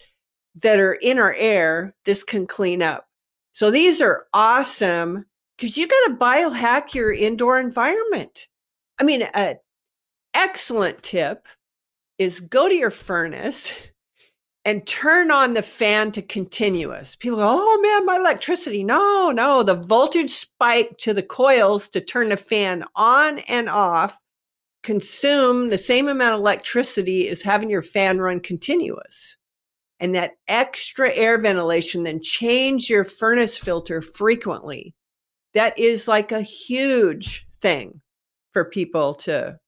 that 0.63 0.81
are 0.81 0.95
in 0.95 1.19
our 1.19 1.35
air, 1.35 1.95
this 2.05 2.25
can 2.25 2.47
clean 2.47 2.83
up. 2.83 3.09
So 3.53 3.71
these 3.71 4.03
are 4.03 4.27
awesome 4.35 5.27
because 5.57 5.79
you 5.79 5.87
got 5.87 6.09
to 6.09 6.17
biohack 6.17 6.95
your 6.95 7.13
indoor 7.13 7.61
environment. 7.61 8.49
I 8.99 9.05
mean, 9.05 9.23
an 9.23 9.57
excellent 10.35 11.03
tip 11.03 11.47
is 12.19 12.41
go 12.41 12.69
to 12.69 12.75
your 12.75 12.91
furnace 12.91 13.73
and 14.67 14.85
turn 14.85 15.31
on 15.31 15.55
the 15.55 15.63
fan 15.63 16.11
to 16.11 16.21
continuous. 16.21 17.15
People 17.15 17.39
go, 17.39 17.47
oh 17.49 17.81
man, 17.81 18.05
my 18.05 18.17
electricity. 18.17 18.83
No, 18.83 19.31
no, 19.31 19.63
the 19.63 19.77
voltage 19.77 20.33
spike 20.33 20.99
to 20.99 21.15
the 21.15 21.23
coils 21.23 21.89
to 21.91 22.01
turn 22.01 22.31
the 22.31 22.37
fan 22.37 22.85
on 22.97 23.39
and 23.39 23.69
off 23.69 24.19
consume 24.83 25.71
the 25.71 25.79
same 25.79 26.09
amount 26.09 26.35
of 26.35 26.41
electricity 26.41 27.29
as 27.29 27.43
having 27.43 27.71
your 27.71 27.81
fan 27.81 28.19
run 28.19 28.41
continuous. 28.41 29.37
And 30.01 30.17
that 30.17 30.33
extra 30.49 31.15
air 31.15 31.39
ventilation, 31.39 32.03
then 32.03 32.21
change 32.21 32.91
your 32.91 33.05
furnace 33.05 33.57
filter 33.57 34.03
frequently. 34.03 34.97
That 35.55 35.79
is 35.79 36.09
like 36.09 36.33
a 36.33 36.43
huge 36.43 37.47
thing 37.63 38.01
for 38.53 38.65
people 38.65 39.15
to 39.15 39.61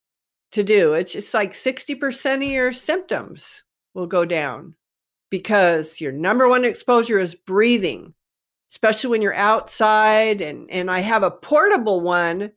to 0.50 0.64
do. 0.64 0.94
It's 0.94 1.12
just 1.12 1.34
like 1.34 1.52
60% 1.52 2.36
of 2.36 2.42
your 2.42 2.72
symptoms 2.72 3.62
will 3.94 4.06
go 4.06 4.24
down 4.24 4.74
because 5.30 6.00
your 6.00 6.12
number 6.12 6.48
one 6.48 6.64
exposure 6.64 7.18
is 7.18 7.34
breathing, 7.34 8.14
especially 8.70 9.10
when 9.10 9.22
you're 9.22 9.34
outside. 9.34 10.40
And, 10.40 10.70
and 10.70 10.90
I 10.90 11.00
have 11.00 11.22
a 11.22 11.30
portable 11.30 12.00
one 12.00 12.52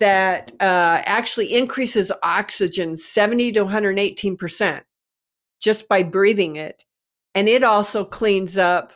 that 0.00 0.52
uh, 0.60 1.02
actually 1.04 1.52
increases 1.52 2.12
oxygen 2.22 2.96
70 2.96 3.52
to 3.52 3.64
118% 3.64 4.82
just 5.60 5.88
by 5.88 6.02
breathing 6.02 6.56
it. 6.56 6.84
And 7.34 7.48
it 7.48 7.62
also 7.62 8.04
cleans 8.04 8.56
up 8.56 8.92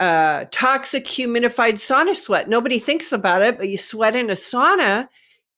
uh, 0.00 0.44
toxic 0.50 1.06
humidified 1.06 1.74
sauna 1.74 2.14
sweat. 2.14 2.48
Nobody 2.48 2.78
thinks 2.78 3.12
about 3.12 3.42
it, 3.42 3.56
but 3.56 3.68
you 3.68 3.78
sweat 3.78 4.16
in 4.16 4.30
a 4.30 4.34
sauna 4.34 5.08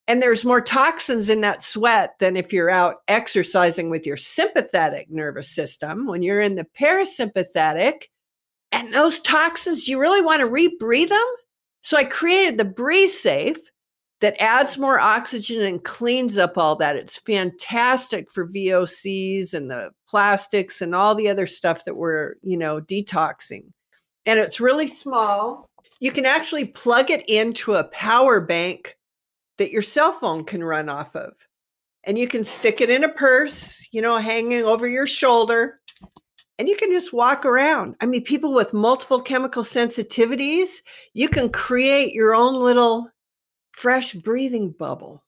and 0.09 0.23
there's 0.23 0.45
more 0.45 0.61
toxins 0.61 1.29
in 1.29 1.40
that 1.40 1.62
sweat 1.62 2.14
than 2.21 2.37
if 2.37 2.53
you're 2.53 2.71
out 2.71 2.97
exercising 3.09 3.90
with 3.90 4.07
your 4.07 4.16
sympathetic 4.16 5.11
nervous 5.11 5.51
system. 5.51 6.07
When 6.07 6.23
you're 6.23 6.40
in 6.40 6.55
the 6.55 6.66
parasympathetic, 6.79 8.05
and 8.73 8.92
those 8.92 9.21
toxins, 9.21 9.88
you 9.88 10.01
really 10.01 10.21
want 10.21 10.40
to 10.40 10.47
rebreathe 10.47 11.09
them. 11.09 11.27
So 11.83 11.97
I 11.97 12.05
created 12.05 12.59
the 12.59 12.64
Breathe 12.64 13.11
Safe 13.11 13.59
that 14.21 14.40
adds 14.42 14.79
more 14.79 14.99
oxygen 14.99 15.62
and 15.62 15.83
cleans 15.85 16.38
up 16.38 16.59
all 16.59 16.77
that. 16.77 16.97
It's 16.97 17.19
fantastic 17.19 18.31
for 18.33 18.49
VOCs 18.49 19.55
and 19.55 19.71
the 19.71 19.90
plastics 20.09 20.81
and 20.81 20.95
all 20.95 21.14
the 21.14 21.29
other 21.29 21.47
stuff 21.47 21.85
that 21.85 21.97
we're, 21.97 22.35
you 22.42 22.57
know, 22.57 22.81
detoxing. 22.81 23.64
And 24.25 24.40
it's 24.40 24.61
really 24.61 24.88
small. 24.88 25.69
You 26.01 26.11
can 26.11 26.27
actually 26.27 26.66
plug 26.66 27.11
it 27.11 27.25
into 27.29 27.75
a 27.75 27.85
power 27.85 28.40
bank 28.40 28.97
that 29.59 29.71
your 29.71 29.83
cell 29.83 30.12
phone 30.12 30.45
can 30.45 30.62
run 30.62 30.88
off 30.88 31.14
of. 31.16 31.33
And 32.05 32.16
you 32.19 32.29
can 32.29 32.45
stick 32.45 32.81
it 32.81 32.88
in 32.88 33.03
a 33.03 33.09
purse, 33.09 33.88
you 33.90 34.01
know, 34.01 34.19
hanging 34.19 34.62
over 34.62 34.87
your 34.87 35.09
shoulder, 35.09 35.81
and 36.59 36.69
you 36.69 36.77
can 36.77 36.90
just 36.90 37.12
walk 37.12 37.45
around. 37.45 37.97
I 38.01 38.07
mean, 38.07 38.25
people 38.25 38.55
with 38.55 38.73
multiple 38.73 39.21
chemical 39.21 39.62
sensitivities, 39.62 40.69
you 41.12 41.29
can 41.29 41.51
create 41.51 42.12
your 42.12 42.35
own 42.35 42.55
little 42.55 43.11
fresh 43.73 44.14
breathing 44.14 44.71
bubble. 44.71 45.23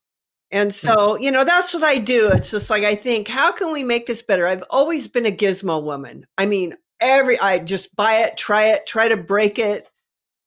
And 0.51 0.71
hmm. 0.71 0.75
so, 0.75 1.19
you 1.19 1.31
know, 1.31 1.45
that's 1.45 1.75
what 1.75 1.85
I 1.85 1.99
do. 1.99 2.31
It's 2.33 2.51
just 2.51 2.71
like 2.71 2.85
I 2.85 2.95
think, 2.95 3.29
how 3.29 3.53
can 3.53 3.73
we 3.73 3.85
make 3.85 4.07
this 4.07 4.23
better? 4.23 4.47
I've 4.47 4.65
always 4.71 5.07
been 5.07 5.27
a 5.27 5.33
gizmo 5.33 5.83
woman. 5.83 6.27
I 6.39 6.47
mean, 6.47 6.75
every 7.01 7.39
I 7.39 7.59
just 7.59 7.95
buy 7.95 8.23
it, 8.25 8.37
try 8.37 8.67
it, 8.67 8.87
try 8.87 9.09
to 9.09 9.17
break 9.17 9.59
it, 9.59 9.87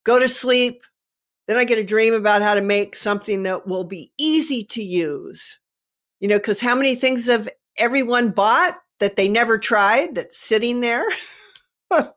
go 0.04 0.20
to 0.20 0.28
sleep, 0.28 0.84
then 1.48 1.58
I 1.58 1.64
get 1.64 1.80
a 1.80 1.84
dream 1.84 2.14
about 2.14 2.42
how 2.42 2.54
to 2.54 2.62
make 2.62 2.96
something 2.96 3.44
that 3.44 3.68
will 3.68 3.84
be 3.84 4.12
easy 4.18 4.64
to 4.66 4.82
use. 4.82 5.60
You 6.20 6.28
know, 6.28 6.38
because 6.38 6.60
how 6.60 6.76
many 6.76 6.96
things 6.96 7.26
have 7.26 7.50
everyone 7.78 8.30
bought 8.32 8.78
that 9.00 9.16
they 9.16 9.28
never 9.28 9.58
tried 9.58 10.16
that's 10.16 10.38
sitting 10.38 10.82
there? 10.82 11.06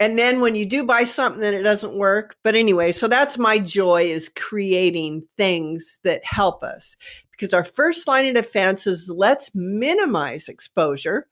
and 0.00 0.18
then 0.18 0.40
when 0.40 0.54
you 0.54 0.66
do 0.66 0.84
buy 0.84 1.04
something 1.04 1.40
then 1.40 1.54
it 1.54 1.62
doesn't 1.62 1.96
work 1.96 2.36
but 2.42 2.54
anyway 2.54 2.92
so 2.92 3.08
that's 3.08 3.38
my 3.38 3.58
joy 3.58 4.02
is 4.02 4.30
creating 4.34 5.26
things 5.38 5.98
that 6.04 6.24
help 6.24 6.62
us 6.62 6.96
because 7.30 7.52
our 7.52 7.64
first 7.64 8.06
line 8.08 8.26
of 8.26 8.34
defense 8.34 8.86
is 8.86 9.10
let's 9.14 9.50
minimize 9.54 10.48
exposure 10.48 11.26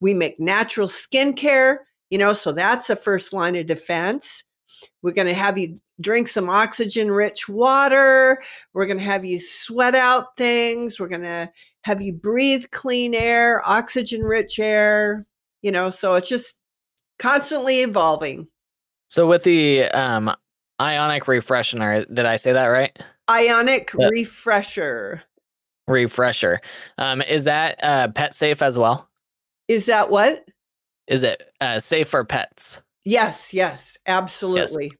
we 0.00 0.14
make 0.14 0.38
natural 0.40 0.88
skincare 0.88 1.78
you 2.10 2.18
know 2.18 2.32
so 2.32 2.52
that's 2.52 2.90
a 2.90 2.96
first 2.96 3.32
line 3.32 3.56
of 3.56 3.66
defense 3.66 4.44
we're 5.02 5.12
going 5.12 5.26
to 5.26 5.34
have 5.34 5.58
you 5.58 5.78
drink 6.00 6.28
some 6.28 6.48
oxygen 6.48 7.10
rich 7.10 7.48
water. 7.48 8.42
We're 8.72 8.86
going 8.86 8.98
to 8.98 9.04
have 9.04 9.24
you 9.24 9.38
sweat 9.38 9.94
out 9.94 10.36
things. 10.36 11.00
We're 11.00 11.08
going 11.08 11.22
to 11.22 11.50
have 11.82 12.00
you 12.00 12.12
breathe 12.12 12.66
clean 12.70 13.14
air, 13.14 13.62
oxygen 13.68 14.22
rich 14.22 14.58
air, 14.58 15.26
you 15.62 15.72
know, 15.72 15.90
so 15.90 16.14
it's 16.14 16.28
just 16.28 16.56
constantly 17.18 17.82
evolving. 17.82 18.48
So 19.08 19.26
with 19.26 19.42
the 19.42 19.84
um, 19.86 20.34
ionic 20.80 21.26
refresher, 21.26 22.04
did 22.04 22.26
I 22.26 22.36
say 22.36 22.52
that 22.52 22.66
right? 22.66 22.96
Ionic 23.30 23.90
yeah. 23.98 24.08
refresher. 24.08 25.22
Refresher. 25.86 26.60
Um, 26.98 27.22
is 27.22 27.44
that 27.44 27.78
uh, 27.82 28.08
pet 28.08 28.34
safe 28.34 28.62
as 28.62 28.78
well? 28.78 29.08
Is 29.68 29.86
that 29.86 30.10
what? 30.10 30.44
Is 31.06 31.22
it 31.22 31.42
uh, 31.60 31.78
safe 31.78 32.08
for 32.08 32.24
pets? 32.24 32.82
Yes, 33.08 33.54
yes, 33.54 33.96
absolutely. 34.06 34.90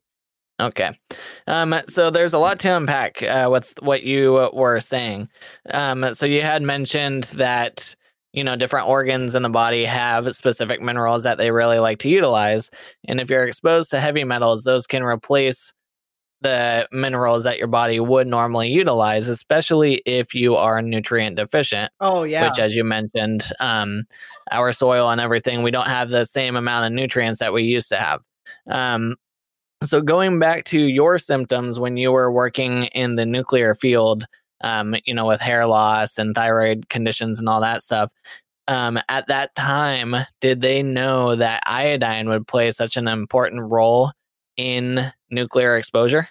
Yes. 0.58 0.66
Okay. 0.66 0.98
Um, 1.46 1.74
so 1.88 2.08
there's 2.08 2.32
a 2.32 2.38
lot 2.38 2.58
to 2.60 2.74
unpack 2.74 3.22
uh, 3.22 3.50
with 3.52 3.74
what 3.80 4.02
you 4.02 4.48
were 4.54 4.80
saying. 4.80 5.28
Um, 5.70 6.14
so 6.14 6.24
you 6.24 6.40
had 6.40 6.62
mentioned 6.62 7.24
that, 7.34 7.94
you 8.32 8.42
know, 8.42 8.56
different 8.56 8.88
organs 8.88 9.34
in 9.34 9.42
the 9.42 9.50
body 9.50 9.84
have 9.84 10.34
specific 10.34 10.80
minerals 10.80 11.22
that 11.24 11.36
they 11.36 11.50
really 11.50 11.80
like 11.80 11.98
to 11.98 12.08
utilize. 12.08 12.70
And 13.06 13.20
if 13.20 13.28
you're 13.28 13.44
exposed 13.44 13.90
to 13.90 14.00
heavy 14.00 14.24
metals, 14.24 14.64
those 14.64 14.86
can 14.86 15.02
replace 15.02 15.74
the 16.40 16.88
minerals 16.92 17.44
that 17.44 17.58
your 17.58 17.66
body 17.66 17.98
would 17.98 18.26
normally 18.26 18.68
utilize, 18.68 19.28
especially 19.28 19.96
if 20.06 20.34
you 20.34 20.54
are 20.56 20.80
nutrient 20.80 21.36
deficient. 21.36 21.90
Oh, 22.00 22.22
yeah. 22.22 22.48
Which, 22.48 22.58
as 22.58 22.76
you 22.76 22.84
mentioned, 22.84 23.50
um, 23.60 24.04
our 24.52 24.72
soil 24.72 25.10
and 25.10 25.20
everything, 25.20 25.62
we 25.62 25.70
don't 25.70 25.86
have 25.86 26.10
the 26.10 26.24
same 26.24 26.56
amount 26.56 26.86
of 26.86 26.92
nutrients 26.92 27.40
that 27.40 27.52
we 27.52 27.64
used 27.64 27.88
to 27.88 27.96
have. 27.96 28.20
Um, 28.70 29.16
so, 29.82 30.00
going 30.00 30.38
back 30.38 30.64
to 30.66 30.80
your 30.80 31.18
symptoms 31.18 31.78
when 31.78 31.96
you 31.96 32.12
were 32.12 32.32
working 32.32 32.84
in 32.84 33.16
the 33.16 33.26
nuclear 33.26 33.74
field, 33.74 34.24
um, 34.60 34.96
you 35.04 35.14
know, 35.14 35.26
with 35.26 35.40
hair 35.40 35.66
loss 35.66 36.18
and 36.18 36.34
thyroid 36.34 36.88
conditions 36.88 37.38
and 37.38 37.48
all 37.48 37.60
that 37.60 37.82
stuff, 37.82 38.12
um, 38.68 38.98
at 39.08 39.26
that 39.28 39.54
time, 39.54 40.14
did 40.40 40.60
they 40.60 40.82
know 40.82 41.34
that 41.34 41.62
iodine 41.66 42.28
would 42.28 42.46
play 42.46 42.70
such 42.70 42.96
an 42.96 43.08
important 43.08 43.70
role 43.70 44.12
in 44.58 45.10
nuclear 45.30 45.78
exposure? 45.78 46.28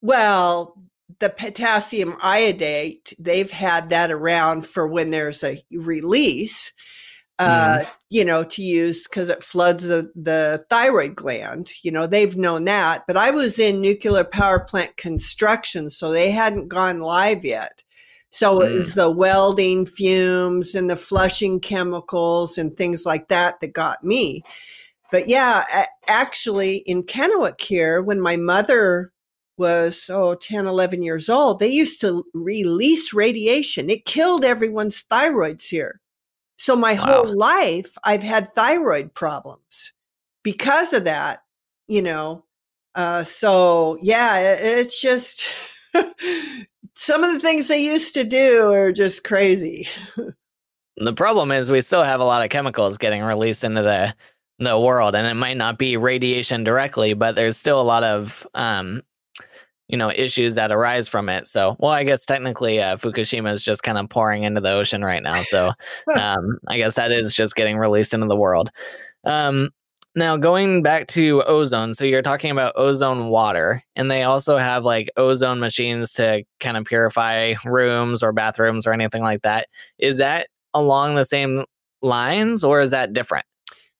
Well, 0.00 0.76
the 1.18 1.30
potassium 1.30 2.16
iodate, 2.22 3.14
they've 3.18 3.50
had 3.50 3.90
that 3.90 4.12
around 4.12 4.66
for 4.66 4.86
when 4.86 5.10
there's 5.10 5.42
a 5.42 5.64
release 5.72 6.72
uh, 7.38 7.78
mm. 7.78 7.88
you 8.08 8.24
know, 8.24 8.44
to 8.44 8.62
use 8.62 9.04
because 9.08 9.28
it 9.28 9.42
floods 9.42 9.88
the, 9.88 10.10
the 10.14 10.64
thyroid 10.70 11.16
gland. 11.16 11.72
You 11.82 11.90
know, 11.90 12.06
they've 12.06 12.36
known 12.36 12.64
that. 12.64 13.04
But 13.06 13.16
I 13.16 13.30
was 13.30 13.58
in 13.58 13.80
nuclear 13.80 14.24
power 14.24 14.60
plant 14.60 14.96
construction, 14.96 15.90
so 15.90 16.10
they 16.10 16.30
hadn't 16.30 16.68
gone 16.68 17.00
live 17.00 17.44
yet. 17.44 17.82
So 18.30 18.60
mm. 18.60 18.70
it 18.70 18.74
was 18.74 18.94
the 18.94 19.10
welding 19.10 19.86
fumes 19.86 20.74
and 20.74 20.88
the 20.88 20.96
flushing 20.96 21.60
chemicals 21.60 22.58
and 22.58 22.76
things 22.76 23.04
like 23.04 23.28
that 23.28 23.60
that 23.60 23.72
got 23.72 24.04
me. 24.04 24.42
But 25.12 25.28
yeah, 25.28 25.86
actually, 26.08 26.78
in 26.78 27.04
Kennewick 27.04 27.60
here, 27.60 28.02
when 28.02 28.20
my 28.20 28.36
mother 28.36 29.12
was 29.58 30.10
oh 30.10 30.34
10 30.34 30.66
11 30.66 31.02
years 31.02 31.28
old 31.28 31.60
they 31.60 31.68
used 31.68 32.00
to 32.00 32.24
release 32.32 33.12
radiation 33.12 33.90
it 33.90 34.06
killed 34.06 34.46
everyone's 34.46 35.04
thyroids 35.10 35.68
here 35.68 36.00
so 36.62 36.76
my 36.76 36.92
wow. 36.92 37.00
whole 37.00 37.36
life, 37.36 37.98
I've 38.04 38.22
had 38.22 38.52
thyroid 38.52 39.14
problems 39.14 39.92
because 40.44 40.92
of 40.92 41.06
that, 41.06 41.40
you 41.88 42.00
know. 42.02 42.44
Uh, 42.94 43.24
so 43.24 43.98
yeah, 44.00 44.38
it's 44.38 45.00
just 45.00 45.44
some 46.94 47.24
of 47.24 47.32
the 47.32 47.40
things 47.40 47.66
they 47.66 47.84
used 47.84 48.14
to 48.14 48.22
do 48.22 48.70
are 48.70 48.92
just 48.92 49.24
crazy. 49.24 49.88
the 50.96 51.12
problem 51.14 51.50
is 51.50 51.68
we 51.68 51.80
still 51.80 52.04
have 52.04 52.20
a 52.20 52.24
lot 52.24 52.44
of 52.44 52.50
chemicals 52.50 52.96
getting 52.96 53.24
released 53.24 53.64
into 53.64 53.82
the 53.82 54.14
the 54.64 54.78
world, 54.78 55.14
and 55.14 55.26
it 55.26 55.34
might 55.34 55.56
not 55.56 55.78
be 55.78 55.96
radiation 55.96 56.64
directly, 56.64 57.14
but 57.14 57.34
there's 57.34 57.56
still 57.56 57.80
a 57.80 57.82
lot 57.82 58.04
of 58.04 58.46
um, 58.54 59.02
you 59.92 59.98
know 59.98 60.10
issues 60.10 60.54
that 60.56 60.72
arise 60.72 61.06
from 61.06 61.28
it. 61.28 61.46
So 61.46 61.76
well 61.78 61.92
i 61.92 62.02
guess 62.02 62.24
technically 62.24 62.80
uh, 62.80 62.96
fukushima 62.96 63.52
is 63.52 63.62
just 63.62 63.82
kind 63.82 63.98
of 63.98 64.08
pouring 64.08 64.42
into 64.42 64.60
the 64.60 64.72
ocean 64.72 65.04
right 65.04 65.22
now 65.22 65.42
so 65.42 65.72
um, 66.18 66.58
i 66.68 66.78
guess 66.78 66.94
that 66.96 67.12
is 67.12 67.34
just 67.34 67.54
getting 67.54 67.78
released 67.78 68.14
into 68.14 68.26
the 68.26 68.36
world. 68.36 68.70
Um, 69.24 69.70
now 70.14 70.36
going 70.36 70.82
back 70.82 71.06
to 71.08 71.42
ozone 71.44 71.94
so 71.94 72.04
you're 72.04 72.22
talking 72.22 72.50
about 72.50 72.74
ozone 72.76 73.28
water 73.28 73.82
and 73.96 74.10
they 74.10 74.24
also 74.24 74.58
have 74.58 74.84
like 74.84 75.10
ozone 75.16 75.60
machines 75.60 76.12
to 76.14 76.42
kind 76.60 76.76
of 76.76 76.84
purify 76.84 77.54
rooms 77.64 78.22
or 78.22 78.32
bathrooms 78.32 78.86
or 78.86 78.92
anything 78.92 79.22
like 79.22 79.42
that. 79.42 79.68
Is 79.98 80.18
that 80.18 80.48
along 80.74 81.14
the 81.14 81.24
same 81.24 81.64
lines 82.02 82.64
or 82.64 82.80
is 82.80 82.90
that 82.90 83.12
different? 83.12 83.46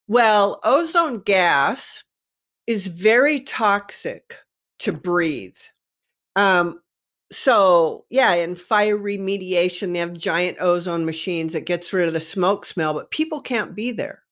Well, 0.08 0.60
ozone 0.64 1.20
gas 1.20 2.04
is 2.66 2.86
very 2.86 3.40
toxic 3.40 4.36
to 4.80 4.92
breathe. 4.92 5.56
Um, 6.36 6.80
so 7.30 8.04
yeah, 8.10 8.34
in 8.34 8.54
fire 8.54 8.98
remediation, 8.98 9.92
they 9.92 10.00
have 10.00 10.12
giant 10.12 10.58
ozone 10.60 11.04
machines 11.04 11.52
that 11.54 11.66
gets 11.66 11.92
rid 11.92 12.08
of 12.08 12.14
the 12.14 12.20
smoke 12.20 12.66
smell, 12.66 12.94
but 12.94 13.10
people 13.10 13.40
can't 13.40 13.74
be 13.74 13.90
there. 13.90 14.22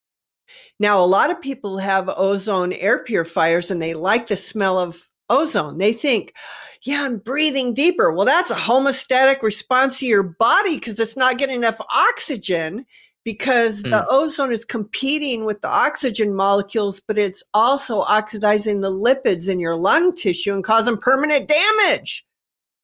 Now, 0.79 1.01
a 1.01 1.07
lot 1.07 1.31
of 1.31 1.41
people 1.41 1.79
have 1.79 2.11
ozone 2.17 2.73
air 2.73 3.03
purifiers 3.05 3.71
and 3.71 3.81
they 3.81 3.95
like 3.95 4.27
the 4.27 4.37
smell 4.37 4.79
of 4.79 5.09
ozone. 5.29 5.77
They 5.77 5.93
think, 5.93 6.35
yeah, 6.83 7.05
I'm 7.05 7.19
breathing 7.19 7.75
deeper. 7.75 8.11
Well, 8.11 8.27
that's 8.27 8.51
a 8.51 8.55
homeostatic 8.55 9.43
response 9.43 9.99
to 9.99 10.07
your 10.07 10.23
body 10.23 10.77
because 10.77 10.99
it's 10.99 11.17
not 11.17 11.39
getting 11.39 11.57
enough 11.57 11.81
oxygen 11.95 12.87
because 13.25 13.83
mm. 13.83 13.91
the 13.91 14.07
ozone 14.09 14.53
is 14.53 14.65
competing 14.65 15.45
with 15.45 15.61
the 15.61 15.69
oxygen 15.69 16.35
molecules, 16.35 17.01
but 17.01 17.19
it's 17.19 17.45
also 17.55 18.01
oxidizing 18.03 18.81
the 18.81 18.91
lipids 18.91 19.49
in 19.49 19.61
your 19.61 19.77
lung 19.77 20.15
tissue 20.15 20.55
and 20.55 20.65
causing 20.65 20.97
permanent 20.97 21.49
damage. 21.49 22.25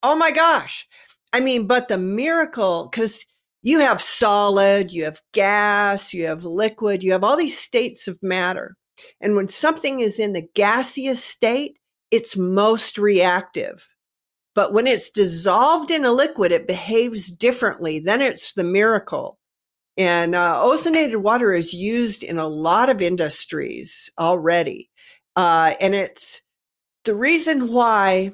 Oh 0.03 0.17
my 0.17 0.31
gosh. 0.31 0.87
I 1.33 1.41
mean, 1.41 1.67
but 1.67 1.89
the 1.89 1.99
miracle, 1.99 2.89
because 2.91 3.25
you 3.63 3.81
have 3.81 4.01
solid, 4.01 4.93
you 4.93 5.05
have 5.05 5.23
gas, 5.33 6.15
you 6.15 6.27
have 6.27 6.45
liquid, 6.45 7.03
you 7.03 7.13
have 7.13 7.25
all 7.25 7.37
these 7.37 7.59
states 7.59 8.07
of 8.07 8.19
matter. 8.23 8.77
And 9.21 9.37
when 9.37 9.49
something 9.49 10.01
is 10.01 10.19
in 10.19 10.33
the 10.33 10.47
gaseous 10.55 11.23
state, 11.23 11.79
it's 12.11 12.37
most 12.37 12.99
reactive. 12.99 13.93
But 14.55 14.73
when 14.73 14.87
it's 14.87 15.11
dissolved 15.11 15.91
in 15.91 16.05
a 16.05 16.13
liquid, 16.13 16.53
it 16.53 16.67
behaves 16.67 17.31
differently. 17.31 17.99
Then 17.99 18.23
it's 18.23 18.53
the 18.55 18.65
miracle. 18.65 19.39
And 19.97 20.35
uh, 20.35 20.63
ozonated 20.63 21.17
water 21.17 21.55
is 21.55 21.73
used 21.73 22.23
in 22.23 22.39
a 22.39 22.49
lot 22.49 22.91
of 22.91 23.01
industries 23.01 24.11
already. 24.19 24.91
Uh, 25.37 25.75
and 25.81 25.95
it's 25.95 26.43
the 27.05 27.15
reason 27.15 27.73
why 27.73 28.33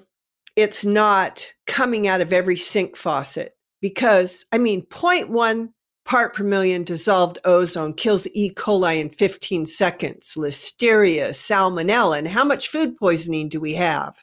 it's 0.56 0.84
not 0.84 1.46
coming 1.66 2.08
out 2.08 2.20
of 2.20 2.32
every 2.32 2.56
sink 2.56 2.96
faucet 2.96 3.54
because, 3.80 4.44
I 4.52 4.58
mean, 4.58 4.86
0.1 4.86 5.70
part 6.04 6.34
per 6.34 6.42
million 6.42 6.82
dissolved 6.82 7.38
ozone 7.44 7.94
kills 7.94 8.26
E. 8.32 8.52
coli 8.52 9.00
in 9.00 9.08
15 9.08 9.66
seconds, 9.66 10.34
listeria, 10.36 11.30
salmonella. 11.30 12.18
And 12.18 12.28
how 12.28 12.44
much 12.44 12.68
food 12.68 12.96
poisoning 12.96 13.48
do 13.48 13.60
we 13.60 13.74
have? 13.74 14.22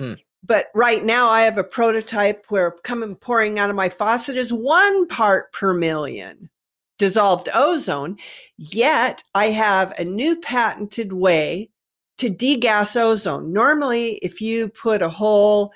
Mm. 0.00 0.18
But 0.42 0.66
right 0.74 1.02
now, 1.04 1.30
I 1.30 1.42
have 1.42 1.56
a 1.56 1.64
prototype 1.64 2.44
where 2.48 2.72
coming 2.82 3.14
pouring 3.14 3.58
out 3.58 3.70
of 3.70 3.76
my 3.76 3.88
faucet 3.88 4.36
is 4.36 4.52
one 4.52 5.06
part 5.06 5.52
per 5.52 5.72
million 5.72 6.50
dissolved 6.98 7.48
ozone. 7.54 8.16
Yet 8.56 9.22
I 9.34 9.46
have 9.46 9.92
a 9.98 10.04
new 10.04 10.40
patented 10.40 11.12
way 11.12 11.70
to 12.18 12.30
degas 12.30 12.96
ozone. 12.96 13.52
Normally, 13.52 14.18
if 14.22 14.40
you 14.40 14.68
put 14.68 15.02
a 15.02 15.08
whole 15.08 15.72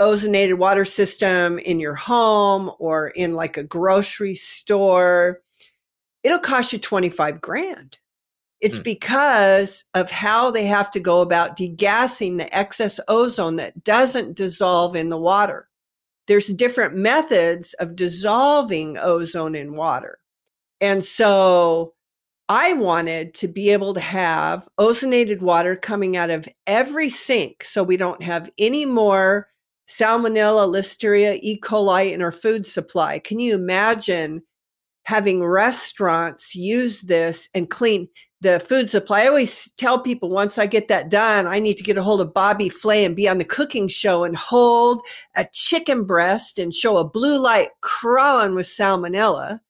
ozonated 0.00 0.58
water 0.58 0.84
system 0.84 1.58
in 1.58 1.78
your 1.78 1.94
home 1.94 2.70
or 2.78 3.08
in 3.08 3.34
like 3.34 3.56
a 3.56 3.62
grocery 3.62 4.34
store, 4.34 5.40
it'll 6.22 6.38
cost 6.38 6.72
you 6.72 6.78
25 6.78 7.40
grand. 7.40 7.98
It's 8.60 8.76
hmm. 8.76 8.82
because 8.82 9.84
of 9.94 10.10
how 10.10 10.50
they 10.50 10.66
have 10.66 10.90
to 10.92 11.00
go 11.00 11.20
about 11.20 11.56
degassing 11.56 12.38
the 12.38 12.56
excess 12.56 12.98
ozone 13.08 13.56
that 13.56 13.84
doesn't 13.84 14.36
dissolve 14.36 14.96
in 14.96 15.10
the 15.10 15.18
water. 15.18 15.68
There's 16.26 16.48
different 16.48 16.96
methods 16.96 17.74
of 17.74 17.96
dissolving 17.96 18.96
ozone 18.96 19.54
in 19.54 19.76
water. 19.76 20.18
And 20.84 21.02
so 21.02 21.94
I 22.50 22.74
wanted 22.74 23.32
to 23.36 23.48
be 23.48 23.70
able 23.70 23.94
to 23.94 24.00
have 24.00 24.68
ozonated 24.78 25.40
water 25.40 25.76
coming 25.76 26.14
out 26.14 26.28
of 26.28 26.46
every 26.66 27.08
sink 27.08 27.64
so 27.64 27.82
we 27.82 27.96
don't 27.96 28.22
have 28.22 28.50
any 28.58 28.84
more 28.84 29.48
salmonella, 29.88 30.68
listeria, 30.68 31.38
E. 31.40 31.58
coli 31.58 32.12
in 32.12 32.20
our 32.20 32.30
food 32.30 32.66
supply. 32.66 33.18
Can 33.18 33.38
you 33.38 33.54
imagine 33.54 34.42
having 35.04 35.42
restaurants 35.42 36.54
use 36.54 37.00
this 37.00 37.48
and 37.54 37.70
clean 37.70 38.06
the 38.42 38.60
food 38.60 38.90
supply? 38.90 39.22
I 39.22 39.28
always 39.28 39.70
tell 39.78 40.02
people 40.02 40.28
once 40.28 40.58
I 40.58 40.66
get 40.66 40.88
that 40.88 41.08
done, 41.08 41.46
I 41.46 41.60
need 41.60 41.78
to 41.78 41.82
get 41.82 41.96
a 41.96 42.02
hold 42.02 42.20
of 42.20 42.34
Bobby 42.34 42.68
Flay 42.68 43.06
and 43.06 43.16
be 43.16 43.26
on 43.26 43.38
the 43.38 43.44
cooking 43.46 43.88
show 43.88 44.22
and 44.22 44.36
hold 44.36 45.00
a 45.34 45.46
chicken 45.50 46.04
breast 46.04 46.58
and 46.58 46.74
show 46.74 46.98
a 46.98 47.08
blue 47.08 47.38
light 47.38 47.70
crawling 47.80 48.54
with 48.54 48.66
salmonella 48.66 49.60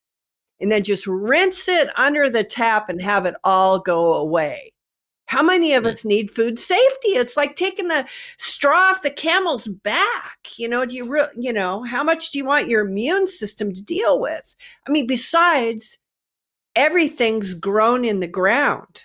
and 0.64 0.72
then 0.72 0.82
just 0.82 1.06
rinse 1.06 1.68
it 1.68 1.90
under 1.98 2.30
the 2.30 2.42
tap 2.42 2.88
and 2.88 3.02
have 3.02 3.26
it 3.26 3.34
all 3.44 3.78
go 3.78 4.14
away. 4.14 4.72
How 5.26 5.42
many 5.42 5.74
of 5.74 5.84
mm. 5.84 5.88
us 5.88 6.06
need 6.06 6.30
food 6.30 6.58
safety? 6.58 7.08
It's 7.08 7.36
like 7.36 7.54
taking 7.54 7.88
the 7.88 8.06
straw 8.38 8.90
off 8.90 9.02
the 9.02 9.10
camel's 9.10 9.68
back. 9.68 10.38
You 10.56 10.70
know, 10.70 10.86
do 10.86 10.94
you 10.94 11.06
re- 11.06 11.28
you 11.38 11.52
know, 11.52 11.82
how 11.82 12.02
much 12.02 12.30
do 12.30 12.38
you 12.38 12.46
want 12.46 12.70
your 12.70 12.86
immune 12.86 13.26
system 13.26 13.74
to 13.74 13.84
deal 13.84 14.18
with? 14.18 14.56
I 14.88 14.90
mean, 14.90 15.06
besides 15.06 15.98
everything's 16.74 17.52
grown 17.52 18.06
in 18.06 18.20
the 18.20 18.26
ground. 18.26 19.02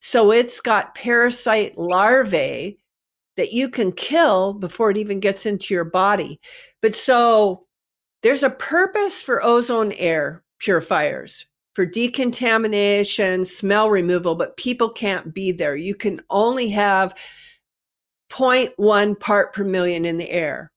So 0.00 0.32
it's 0.32 0.60
got 0.60 0.96
parasite 0.96 1.78
larvae 1.78 2.76
that 3.36 3.52
you 3.52 3.68
can 3.68 3.92
kill 3.92 4.52
before 4.52 4.90
it 4.90 4.98
even 4.98 5.20
gets 5.20 5.46
into 5.46 5.74
your 5.74 5.84
body. 5.84 6.40
But 6.80 6.96
so 6.96 7.62
there's 8.24 8.42
a 8.42 8.50
purpose 8.50 9.22
for 9.22 9.44
ozone 9.44 9.92
air 9.92 10.41
purifiers 10.62 11.46
for 11.74 11.84
decontamination, 11.84 13.44
smell 13.44 13.90
removal, 13.90 14.34
but 14.34 14.56
people 14.56 14.88
can't 14.88 15.34
be 15.34 15.52
there. 15.52 15.76
You 15.76 15.94
can 15.94 16.20
only 16.30 16.68
have 16.70 17.14
0.1 18.30 19.18
part 19.20 19.52
per 19.52 19.64
million 19.64 20.04
in 20.04 20.18
the 20.18 20.30
air. 20.30 20.70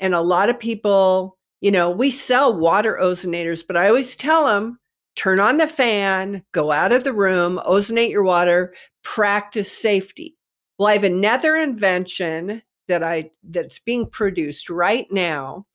And 0.00 0.14
a 0.14 0.20
lot 0.20 0.48
of 0.48 0.58
people, 0.58 1.36
you 1.60 1.70
know, 1.70 1.90
we 1.90 2.10
sell 2.10 2.56
water 2.56 2.98
ozonators, 3.00 3.64
but 3.66 3.76
I 3.76 3.88
always 3.88 4.16
tell 4.16 4.46
them 4.46 4.78
turn 5.16 5.40
on 5.40 5.56
the 5.56 5.66
fan, 5.66 6.44
go 6.52 6.70
out 6.70 6.92
of 6.92 7.02
the 7.02 7.12
room, 7.12 7.60
ozonate 7.66 8.10
your 8.10 8.22
water, 8.22 8.72
practice 9.02 9.70
safety. 9.70 10.36
Well, 10.78 10.88
I 10.88 10.92
have 10.92 11.04
another 11.04 11.56
invention 11.56 12.62
that 12.86 13.02
I 13.02 13.32
that's 13.42 13.80
being 13.80 14.08
produced 14.08 14.70
right 14.70 15.10
now 15.10 15.66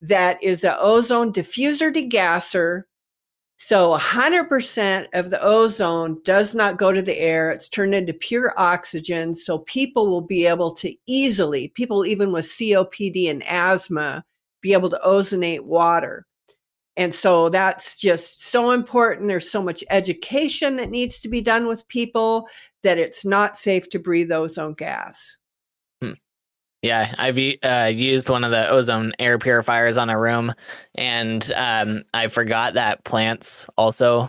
that 0.00 0.40
is 0.42 0.62
an 0.62 0.76
ozone 0.78 1.32
diffuser 1.32 1.92
degasser 1.92 2.84
so 3.56 3.96
100% 3.96 5.06
of 5.14 5.30
the 5.30 5.42
ozone 5.42 6.20
does 6.24 6.54
not 6.54 6.76
go 6.76 6.92
to 6.92 7.00
the 7.00 7.18
air. 7.18 7.50
It's 7.50 7.68
turned 7.68 7.94
into 7.94 8.12
pure 8.12 8.52
oxygen. 8.56 9.34
So 9.34 9.58
people 9.60 10.08
will 10.08 10.20
be 10.20 10.46
able 10.46 10.74
to 10.74 10.94
easily, 11.06 11.68
people 11.68 12.04
even 12.04 12.32
with 12.32 12.46
COPD 12.46 13.30
and 13.30 13.42
asthma, 13.46 14.24
be 14.60 14.72
able 14.72 14.90
to 14.90 15.00
ozonate 15.04 15.60
water. 15.60 16.26
And 16.96 17.14
so 17.14 17.48
that's 17.48 17.98
just 17.98 18.44
so 18.46 18.70
important. 18.70 19.28
There's 19.28 19.50
so 19.50 19.62
much 19.62 19.82
education 19.90 20.76
that 20.76 20.90
needs 20.90 21.20
to 21.20 21.28
be 21.28 21.40
done 21.40 21.66
with 21.66 21.88
people 21.88 22.48
that 22.82 22.98
it's 22.98 23.24
not 23.24 23.58
safe 23.58 23.88
to 23.90 23.98
breathe 23.98 24.30
ozone 24.30 24.74
gas. 24.74 25.38
Yeah, 26.84 27.14
I've 27.16 27.38
uh, 27.62 27.90
used 27.94 28.28
one 28.28 28.44
of 28.44 28.50
the 28.50 28.68
ozone 28.68 29.14
air 29.18 29.38
purifiers 29.38 29.96
on 29.96 30.10
a 30.10 30.20
room, 30.20 30.52
and 30.94 31.50
um, 31.56 32.04
I 32.12 32.26
forgot 32.26 32.74
that 32.74 33.04
plants 33.04 33.66
also 33.78 34.28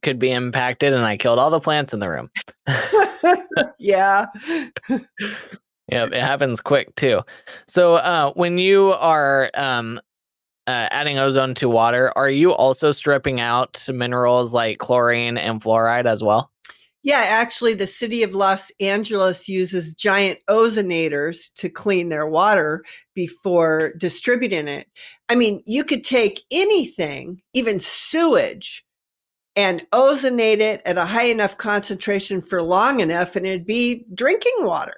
could 0.00 0.20
be 0.20 0.30
impacted, 0.30 0.92
and 0.92 1.04
I 1.04 1.16
killed 1.16 1.40
all 1.40 1.50
the 1.50 1.58
plants 1.58 1.92
in 1.92 1.98
the 1.98 2.08
room. 2.08 2.30
yeah. 3.80 4.26
yep, 4.88 6.12
it 6.12 6.22
happens 6.22 6.60
quick 6.60 6.94
too. 6.94 7.22
So, 7.66 7.96
uh, 7.96 8.34
when 8.34 8.56
you 8.56 8.92
are 8.92 9.50
um, 9.54 10.00
uh, 10.68 10.86
adding 10.92 11.18
ozone 11.18 11.56
to 11.56 11.68
water, 11.68 12.12
are 12.14 12.30
you 12.30 12.52
also 12.52 12.92
stripping 12.92 13.40
out 13.40 13.84
minerals 13.92 14.54
like 14.54 14.78
chlorine 14.78 15.36
and 15.36 15.60
fluoride 15.60 16.06
as 16.06 16.22
well? 16.22 16.52
Yeah, 17.02 17.24
actually, 17.26 17.72
the 17.74 17.86
city 17.86 18.22
of 18.22 18.34
Los 18.34 18.70
Angeles 18.78 19.48
uses 19.48 19.94
giant 19.94 20.38
ozonators 20.50 21.50
to 21.54 21.70
clean 21.70 22.10
their 22.10 22.26
water 22.26 22.84
before 23.14 23.94
distributing 23.96 24.68
it. 24.68 24.86
I 25.30 25.34
mean, 25.34 25.62
you 25.64 25.82
could 25.82 26.04
take 26.04 26.42
anything, 26.50 27.40
even 27.54 27.80
sewage, 27.80 28.84
and 29.56 29.86
ozonate 29.92 30.58
it 30.58 30.82
at 30.84 30.98
a 30.98 31.06
high 31.06 31.24
enough 31.24 31.56
concentration 31.56 32.42
for 32.42 32.62
long 32.62 33.00
enough, 33.00 33.34
and 33.34 33.46
it'd 33.46 33.66
be 33.66 34.04
drinking 34.12 34.52
water. 34.58 34.96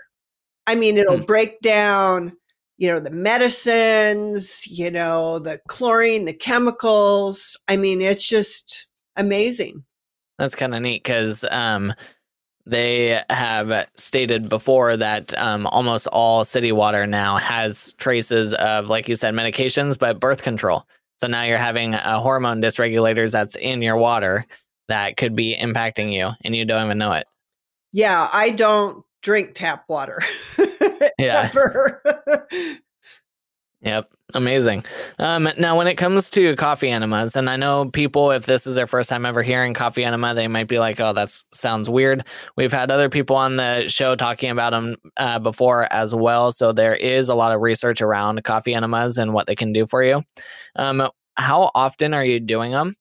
I 0.66 0.74
mean, 0.74 0.96
it'll 0.96 1.18
hmm. 1.18 1.24
break 1.24 1.60
down, 1.60 2.32
you 2.78 2.92
know, 2.92 2.98
the 2.98 3.10
medicines, 3.10 4.66
you 4.66 4.90
know, 4.90 5.38
the 5.38 5.60
chlorine, 5.68 6.24
the 6.24 6.32
chemicals. 6.32 7.56
I 7.68 7.76
mean, 7.76 8.02
it's 8.02 8.26
just 8.26 8.88
amazing. 9.16 9.84
That's 10.38 10.54
kind 10.54 10.74
of 10.74 10.82
neat 10.82 11.02
because 11.02 11.44
um, 11.50 11.94
they 12.66 13.22
have 13.30 13.86
stated 13.96 14.48
before 14.48 14.96
that 14.96 15.36
um, 15.38 15.66
almost 15.66 16.06
all 16.08 16.44
city 16.44 16.72
water 16.72 17.06
now 17.06 17.36
has 17.36 17.92
traces 17.94 18.54
of, 18.54 18.86
like 18.86 19.08
you 19.08 19.16
said, 19.16 19.34
medications, 19.34 19.98
but 19.98 20.20
birth 20.20 20.42
control. 20.42 20.86
So 21.18 21.26
now 21.26 21.44
you're 21.44 21.58
having 21.58 21.94
a 21.94 22.20
hormone 22.20 22.60
dysregulators 22.60 23.32
that's 23.32 23.56
in 23.56 23.82
your 23.82 23.96
water 23.96 24.46
that 24.88 25.16
could 25.16 25.36
be 25.36 25.56
impacting 25.56 26.12
you 26.12 26.30
and 26.44 26.56
you 26.56 26.64
don't 26.64 26.84
even 26.84 26.98
know 26.98 27.12
it. 27.12 27.26
Yeah, 27.92 28.28
I 28.32 28.50
don't 28.50 29.04
drink 29.22 29.54
tap 29.54 29.84
water. 29.88 30.22
yeah. 31.18 31.50
Yep. 33.82 34.12
Amazing. 34.34 34.84
Um, 35.18 35.48
now, 35.58 35.76
when 35.76 35.86
it 35.86 35.96
comes 35.96 36.30
to 36.30 36.56
coffee 36.56 36.88
enemas, 36.88 37.36
and 37.36 37.50
I 37.50 37.56
know 37.56 37.90
people, 37.90 38.30
if 38.30 38.46
this 38.46 38.66
is 38.66 38.74
their 38.74 38.86
first 38.86 39.10
time 39.10 39.26
ever 39.26 39.42
hearing 39.42 39.74
coffee 39.74 40.04
enema, 40.04 40.34
they 40.34 40.48
might 40.48 40.68
be 40.68 40.78
like, 40.78 40.98
oh, 41.00 41.12
that 41.12 41.30
sounds 41.52 41.90
weird. 41.90 42.24
We've 42.56 42.72
had 42.72 42.90
other 42.90 43.08
people 43.10 43.36
on 43.36 43.56
the 43.56 43.88
show 43.88 44.16
talking 44.16 44.50
about 44.50 44.70
them 44.70 44.96
uh, 45.18 45.38
before 45.38 45.92
as 45.92 46.14
well. 46.14 46.50
So 46.50 46.72
there 46.72 46.94
is 46.94 47.28
a 47.28 47.34
lot 47.34 47.52
of 47.52 47.60
research 47.60 48.00
around 48.00 48.42
coffee 48.44 48.74
enemas 48.74 49.18
and 49.18 49.34
what 49.34 49.46
they 49.46 49.54
can 49.54 49.72
do 49.72 49.86
for 49.86 50.02
you. 50.02 50.22
Um, 50.76 51.08
how 51.36 51.70
often 51.74 52.14
are 52.14 52.24
you 52.24 52.40
doing 52.40 52.72
them? 52.72 52.96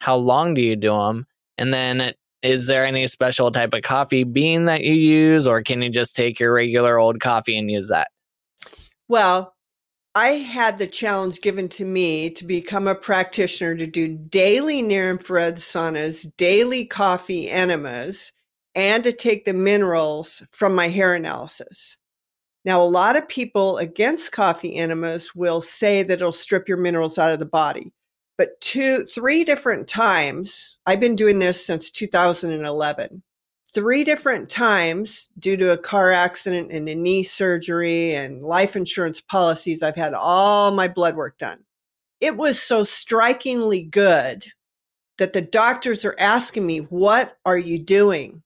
How 0.00 0.16
long 0.16 0.54
do 0.54 0.62
you 0.62 0.76
do 0.76 0.96
them? 0.96 1.26
And 1.58 1.74
then 1.74 2.14
is 2.42 2.66
there 2.68 2.86
any 2.86 3.06
special 3.06 3.50
type 3.50 3.74
of 3.74 3.82
coffee 3.82 4.24
bean 4.24 4.64
that 4.64 4.82
you 4.82 4.94
use, 4.94 5.46
or 5.46 5.62
can 5.62 5.82
you 5.82 5.90
just 5.90 6.16
take 6.16 6.40
your 6.40 6.54
regular 6.54 6.98
old 6.98 7.20
coffee 7.20 7.58
and 7.58 7.70
use 7.70 7.88
that? 7.88 8.08
Well, 9.08 9.54
I 10.14 10.30
had 10.30 10.78
the 10.78 10.88
challenge 10.88 11.40
given 11.40 11.68
to 11.70 11.84
me 11.84 12.30
to 12.30 12.44
become 12.44 12.88
a 12.88 12.96
practitioner 12.96 13.76
to 13.76 13.86
do 13.86 14.08
daily 14.08 14.82
near 14.82 15.08
infrared 15.08 15.56
saunas, 15.56 16.26
daily 16.36 16.84
coffee 16.84 17.48
enemas, 17.48 18.32
and 18.74 19.04
to 19.04 19.12
take 19.12 19.44
the 19.44 19.54
minerals 19.54 20.42
from 20.50 20.74
my 20.74 20.88
hair 20.88 21.14
analysis. 21.14 21.96
Now, 22.64 22.82
a 22.82 22.84
lot 22.84 23.14
of 23.14 23.28
people 23.28 23.78
against 23.78 24.32
coffee 24.32 24.74
enemas 24.74 25.34
will 25.34 25.60
say 25.60 26.02
that 26.02 26.14
it'll 26.14 26.32
strip 26.32 26.68
your 26.68 26.76
minerals 26.76 27.16
out 27.16 27.30
of 27.30 27.38
the 27.38 27.46
body. 27.46 27.92
But 28.36 28.60
two, 28.60 29.04
three 29.04 29.44
different 29.44 29.86
times, 29.86 30.80
I've 30.86 31.00
been 31.00 31.14
doing 31.14 31.38
this 31.38 31.64
since 31.64 31.90
2011 31.90 33.22
three 33.72 34.04
different 34.04 34.48
times 34.48 35.28
due 35.38 35.56
to 35.56 35.72
a 35.72 35.78
car 35.78 36.10
accident 36.10 36.72
and 36.72 36.88
a 36.88 36.94
knee 36.94 37.22
surgery 37.22 38.14
and 38.14 38.42
life 38.42 38.76
insurance 38.76 39.20
policies. 39.20 39.82
I've 39.82 39.96
had 39.96 40.14
all 40.14 40.70
my 40.70 40.88
blood 40.88 41.16
work 41.16 41.38
done. 41.38 41.64
It 42.20 42.36
was 42.36 42.60
so 42.60 42.84
strikingly 42.84 43.82
good 43.82 44.46
that 45.18 45.32
the 45.32 45.40
doctors 45.40 46.04
are 46.04 46.16
asking 46.18 46.66
me, 46.66 46.78
What 46.78 47.36
are 47.44 47.58
you 47.58 47.78
doing? 47.78 48.42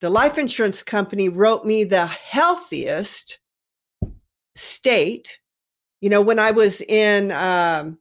The 0.00 0.10
life 0.10 0.38
insurance 0.38 0.82
company 0.82 1.28
wrote 1.28 1.64
me 1.64 1.84
the 1.84 2.06
healthiest 2.06 3.38
state. 4.54 5.38
You 6.00 6.10
know, 6.10 6.20
when 6.20 6.38
I 6.38 6.50
was 6.50 6.82
in 6.82 7.32
um, 7.32 7.98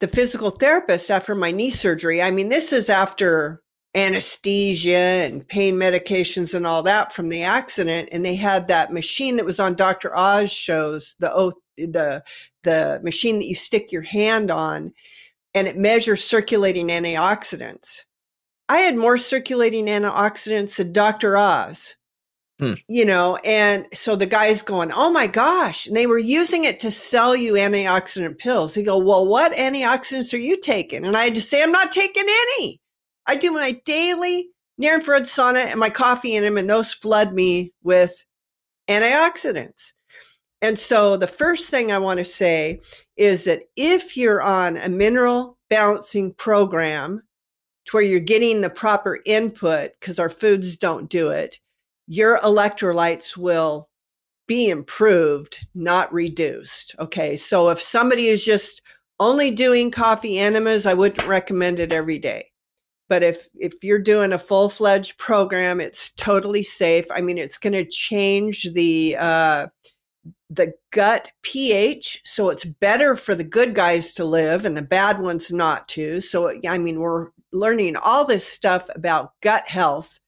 the 0.00 0.08
physical 0.08 0.50
therapist 0.50 1.10
after 1.10 1.34
my 1.34 1.50
knee 1.50 1.70
surgery, 1.70 2.22
I 2.22 2.30
mean, 2.30 2.48
this 2.48 2.72
is 2.72 2.88
after 2.88 3.62
anesthesia 3.94 4.96
and 4.96 5.46
pain 5.46 5.74
medications 5.74 6.54
and 6.54 6.66
all 6.66 6.82
that 6.82 7.12
from 7.12 7.28
the 7.28 7.42
accident 7.42 8.08
and 8.10 8.24
they 8.24 8.34
had 8.34 8.68
that 8.68 8.92
machine 8.92 9.36
that 9.36 9.44
was 9.44 9.60
on 9.60 9.74
Dr. 9.74 10.16
Oz 10.16 10.50
shows 10.50 11.14
the 11.18 11.32
oath 11.32 11.54
the 11.76 12.22
the 12.62 13.00
machine 13.02 13.38
that 13.38 13.48
you 13.48 13.54
stick 13.54 13.92
your 13.92 14.02
hand 14.02 14.50
on 14.50 14.92
and 15.54 15.68
it 15.68 15.76
measures 15.76 16.24
circulating 16.24 16.88
antioxidants. 16.88 18.04
I 18.68 18.78
had 18.78 18.96
more 18.96 19.18
circulating 19.18 19.86
antioxidants 19.86 20.76
than 20.76 20.92
Dr. 20.92 21.36
Oz. 21.36 21.94
Hmm. 22.58 22.74
You 22.88 23.04
know, 23.04 23.36
and 23.44 23.86
so 23.92 24.14
the 24.14 24.26
guy's 24.26 24.62
going, 24.62 24.92
Oh 24.92 25.10
my 25.10 25.26
gosh. 25.26 25.86
And 25.86 25.96
they 25.96 26.06
were 26.06 26.18
using 26.18 26.64
it 26.64 26.80
to 26.80 26.90
sell 26.90 27.34
you 27.34 27.54
antioxidant 27.54 28.38
pills. 28.38 28.74
They 28.74 28.82
go, 28.82 28.98
Well, 28.98 29.26
what 29.26 29.52
antioxidants 29.52 30.32
are 30.32 30.38
you 30.38 30.60
taking? 30.60 31.04
And 31.04 31.16
I 31.16 31.24
had 31.24 31.34
to 31.34 31.40
say, 31.40 31.62
I'm 31.62 31.72
not 31.72 31.92
taking 31.92 32.24
any. 32.58 32.80
I 33.26 33.36
do 33.36 33.52
my 33.52 33.72
daily 33.84 34.50
near 34.78 34.94
infrared 34.94 35.24
sauna 35.24 35.64
and 35.64 35.78
my 35.78 35.90
coffee 35.90 36.34
in 36.34 36.42
them, 36.42 36.56
and 36.56 36.68
those 36.68 36.92
flood 36.92 37.32
me 37.32 37.72
with 37.82 38.24
antioxidants. 38.88 39.92
And 40.60 40.78
so 40.78 41.16
the 41.16 41.26
first 41.26 41.68
thing 41.68 41.90
I 41.90 41.98
want 41.98 42.18
to 42.18 42.24
say 42.24 42.80
is 43.16 43.44
that 43.44 43.62
if 43.76 44.16
you're 44.16 44.42
on 44.42 44.76
a 44.76 44.88
mineral 44.88 45.58
balancing 45.68 46.34
program 46.34 47.22
to 47.86 47.90
where 47.96 48.02
you're 48.02 48.20
getting 48.20 48.60
the 48.60 48.70
proper 48.70 49.20
input 49.26 49.90
because 49.98 50.18
our 50.18 50.28
foods 50.28 50.76
don't 50.76 51.10
do 51.10 51.30
it, 51.30 51.58
your 52.06 52.38
electrolytes 52.40 53.36
will 53.36 53.88
be 54.46 54.68
improved, 54.68 55.66
not 55.74 56.12
reduced. 56.12 56.94
Okay. 56.98 57.36
So 57.36 57.70
if 57.70 57.80
somebody 57.80 58.28
is 58.28 58.44
just 58.44 58.82
only 59.18 59.50
doing 59.50 59.90
coffee 59.90 60.38
enemas, 60.38 60.86
I 60.86 60.94
wouldn't 60.94 61.26
recommend 61.26 61.80
it 61.80 61.92
every 61.92 62.18
day 62.18 62.51
but 63.12 63.22
if 63.22 63.50
if 63.60 63.74
you're 63.84 63.98
doing 63.98 64.32
a 64.32 64.38
full-fledged 64.38 65.18
program 65.18 65.82
it's 65.82 66.12
totally 66.12 66.62
safe. 66.62 67.04
I 67.10 67.20
mean 67.20 67.36
it's 67.36 67.58
going 67.58 67.74
to 67.74 67.84
change 67.84 68.72
the 68.72 69.16
uh, 69.18 69.66
the 70.48 70.72
gut 70.92 71.30
ph 71.42 72.22
so 72.24 72.48
it's 72.48 72.64
better 72.64 73.14
for 73.14 73.34
the 73.34 73.44
good 73.44 73.74
guys 73.74 74.14
to 74.14 74.24
live 74.24 74.64
and 74.64 74.74
the 74.74 74.80
bad 74.80 75.20
ones 75.20 75.52
not 75.52 75.88
to. 75.88 76.22
So 76.22 76.58
i 76.66 76.78
mean 76.78 77.00
we're 77.00 77.28
learning 77.52 77.96
all 77.96 78.24
this 78.24 78.46
stuff 78.46 78.88
about 78.94 79.38
gut 79.42 79.68
health 79.68 80.18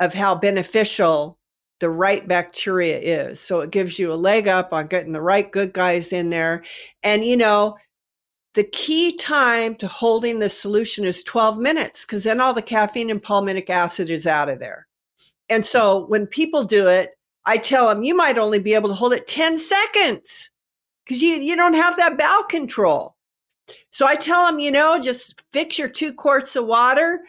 of 0.00 0.14
how 0.14 0.34
beneficial 0.34 1.38
the 1.80 1.90
right 1.90 2.26
bacteria 2.26 2.98
is. 2.98 3.40
So 3.40 3.60
it 3.60 3.70
gives 3.70 3.98
you 3.98 4.10
a 4.10 4.14
leg 4.14 4.48
up 4.48 4.72
on 4.72 4.86
getting 4.86 5.12
the 5.12 5.20
right 5.20 5.52
good 5.52 5.74
guys 5.74 6.14
in 6.14 6.30
there. 6.30 6.64
And 7.02 7.26
you 7.26 7.36
know 7.36 7.76
the 8.56 8.64
key 8.64 9.14
time 9.14 9.74
to 9.76 9.86
holding 9.86 10.38
the 10.38 10.48
solution 10.48 11.04
is 11.04 11.22
12 11.22 11.58
minutes 11.58 12.06
because 12.06 12.24
then 12.24 12.40
all 12.40 12.54
the 12.54 12.62
caffeine 12.62 13.10
and 13.10 13.22
palmitic 13.22 13.68
acid 13.68 14.08
is 14.08 14.26
out 14.26 14.48
of 14.48 14.58
there. 14.58 14.86
And 15.50 15.64
so 15.64 16.06
when 16.06 16.26
people 16.26 16.64
do 16.64 16.88
it, 16.88 17.10
I 17.44 17.58
tell 17.58 17.88
them 17.88 18.02
you 18.02 18.16
might 18.16 18.38
only 18.38 18.58
be 18.58 18.72
able 18.72 18.88
to 18.88 18.94
hold 18.94 19.12
it 19.12 19.26
10 19.26 19.58
seconds 19.58 20.50
because 21.04 21.22
you, 21.22 21.34
you 21.34 21.54
don't 21.54 21.74
have 21.74 21.98
that 21.98 22.16
bowel 22.16 22.44
control. 22.44 23.14
So 23.90 24.06
I 24.06 24.14
tell 24.14 24.46
them, 24.46 24.58
you 24.58 24.72
know, 24.72 24.98
just 24.98 25.44
fix 25.52 25.78
your 25.78 25.88
two 25.88 26.14
quarts 26.14 26.56
of 26.56 26.64
water 26.64 27.20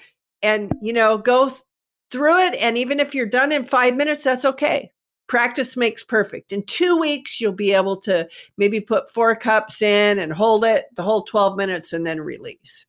and, 0.42 0.72
you 0.82 0.94
know, 0.94 1.18
go 1.18 1.50
th- 1.50 1.62
through 2.10 2.40
it. 2.40 2.56
And 2.56 2.78
even 2.78 3.02
if 3.02 3.14
you're 3.14 3.26
done 3.26 3.52
in 3.52 3.66
five 3.66 3.98
minutes, 3.98 4.24
that's 4.24 4.46
okay 4.46 4.92
practice 5.28 5.78
makes 5.78 6.04
perfect. 6.04 6.52
In 6.52 6.64
two 6.64 6.98
weeks, 6.98 7.40
you'll 7.40 7.52
be 7.52 7.74
able 7.74 7.98
to 8.02 8.28
maybe 8.58 8.80
put 8.80 9.12
four 9.12 9.36
cups 9.36 9.82
in 9.82 10.20
and 10.20 10.34
hold 10.34 10.66
it 10.66 10.86
the 10.96 11.04
whole 11.04 11.24
12 11.24 11.58
minutes 11.58 11.94
and 11.94 12.06
then 12.06 12.20
release. 12.22 12.86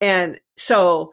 And 0.00 0.38
so, 0.56 1.12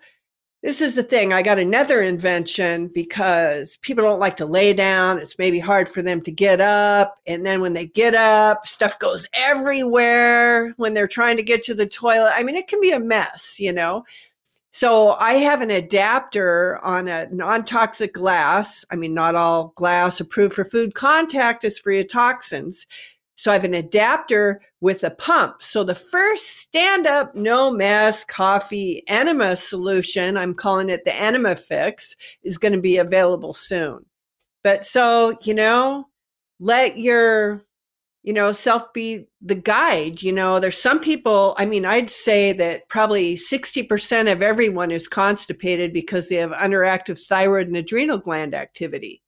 this 0.65 0.81
is 0.81 0.95
the 0.95 1.03
thing. 1.03 1.31
I 1.31 1.43
got 1.43 1.59
another 1.59 2.01
invention 2.01 2.87
because 2.87 3.77
people 3.83 4.03
don't 4.03 4.19
like 4.19 4.35
to 4.37 4.47
lay 4.47 4.73
down. 4.73 5.19
It's 5.19 5.37
maybe 5.37 5.59
hard 5.59 5.87
for 5.87 6.01
them 6.01 6.21
to 6.21 6.31
get 6.31 6.59
up. 6.59 7.19
And 7.27 7.45
then 7.45 7.61
when 7.61 7.73
they 7.73 7.85
get 7.85 8.15
up, 8.15 8.65
stuff 8.65 8.97
goes 8.97 9.27
everywhere 9.33 10.73
when 10.77 10.95
they're 10.95 11.07
trying 11.07 11.37
to 11.37 11.43
get 11.43 11.61
to 11.65 11.75
the 11.75 11.85
toilet. 11.85 12.33
I 12.33 12.41
mean, 12.41 12.55
it 12.55 12.67
can 12.67 12.81
be 12.81 12.89
a 12.89 12.99
mess, 12.99 13.59
you 13.59 13.73
know? 13.73 14.05
So 14.75 15.11
I 15.21 15.35
have 15.35 15.61
an 15.61 15.71
adapter 15.71 16.79
on 16.83 17.07
a 17.07 17.29
non-toxic 17.31 18.13
glass. 18.13 18.83
I 18.91 18.97
mean, 18.97 19.13
not 19.13 19.33
all 19.33 19.71
glass 19.77 20.19
approved 20.19 20.53
for 20.53 20.65
food 20.65 20.93
contact 20.93 21.63
is 21.63 21.79
free 21.79 22.01
of 22.01 22.09
toxins. 22.09 22.85
So 23.35 23.51
I 23.51 23.53
have 23.53 23.63
an 23.63 23.73
adapter 23.73 24.59
with 24.81 25.05
a 25.05 25.11
pump. 25.11 25.61
So 25.61 25.85
the 25.85 25.95
first 25.95 26.57
stand 26.57 27.07
up, 27.07 27.35
no 27.35 27.71
mess 27.71 28.25
coffee 28.25 29.01
enema 29.07 29.55
solution, 29.55 30.35
I'm 30.35 30.53
calling 30.53 30.89
it 30.89 31.05
the 31.05 31.15
enema 31.15 31.55
fix, 31.55 32.17
is 32.43 32.57
going 32.57 32.73
to 32.73 32.81
be 32.81 32.97
available 32.97 33.53
soon. 33.53 34.05
But 34.61 34.83
so, 34.83 35.37
you 35.43 35.53
know, 35.53 36.09
let 36.59 36.99
your 36.99 37.61
you 38.25 38.33
know, 38.33 38.51
self 38.51 38.91
be 38.91 39.27
the 39.39 39.53
guide. 39.53 40.23
You 40.23 40.31
know, 40.31 40.59
there's 40.59 40.81
some 40.81 40.99
people, 40.99 41.53
I 41.59 41.65
mean, 41.65 41.85
I'd 41.85 42.09
say 42.09 42.53
that 42.53 42.89
probably 42.89 43.35
60% 43.35 44.31
of 44.31 44.41
everyone 44.41 44.89
is 44.89 45.07
constipated 45.07 45.93
because 45.93 46.27
they 46.27 46.37
have 46.37 46.49
underactive 46.49 47.23
thyroid 47.23 47.67
and 47.67 47.77
adrenal 47.77 48.17
gland 48.17 48.55
activity. 48.55 49.21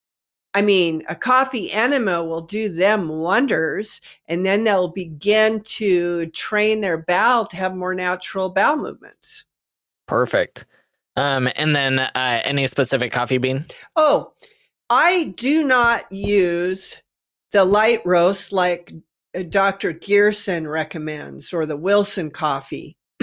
I 0.56 0.64
mean, 0.64 1.04
a 1.08 1.16
coffee 1.16 1.72
enema 1.72 2.24
will 2.24 2.42
do 2.42 2.70
them 2.70 3.08
wonders, 3.08 4.02
and 4.28 4.44
then 4.44 4.64
they'll 4.64 4.88
begin 4.88 5.62
to 5.62 6.26
train 6.32 6.82
their 6.82 6.98
bowel 6.98 7.46
to 7.46 7.56
have 7.56 7.76
more 7.76 7.94
natural 7.94 8.50
bowel 8.50 8.78
movements. 8.78 9.46
Perfect. 10.08 10.66
Um, 11.16 11.48
and 11.56 11.76
then 11.76 12.00
uh, 12.00 12.42
any 12.44 12.66
specific 12.66 13.12
coffee 13.12 13.38
bean? 13.38 13.66
Oh, 13.96 14.34
I 14.90 15.36
do 15.38 15.64
not 15.64 16.12
use 16.12 16.98
the 17.52 17.66
light 17.66 18.02
roast 18.06 18.52
like 18.52 18.94
uh, 19.36 19.44
Dr. 19.44 19.94
Gerson 19.94 20.68
recommends 20.68 21.54
or 21.54 21.66
the 21.66 21.78
Wilson 21.78 22.32
coffee. 22.32 22.98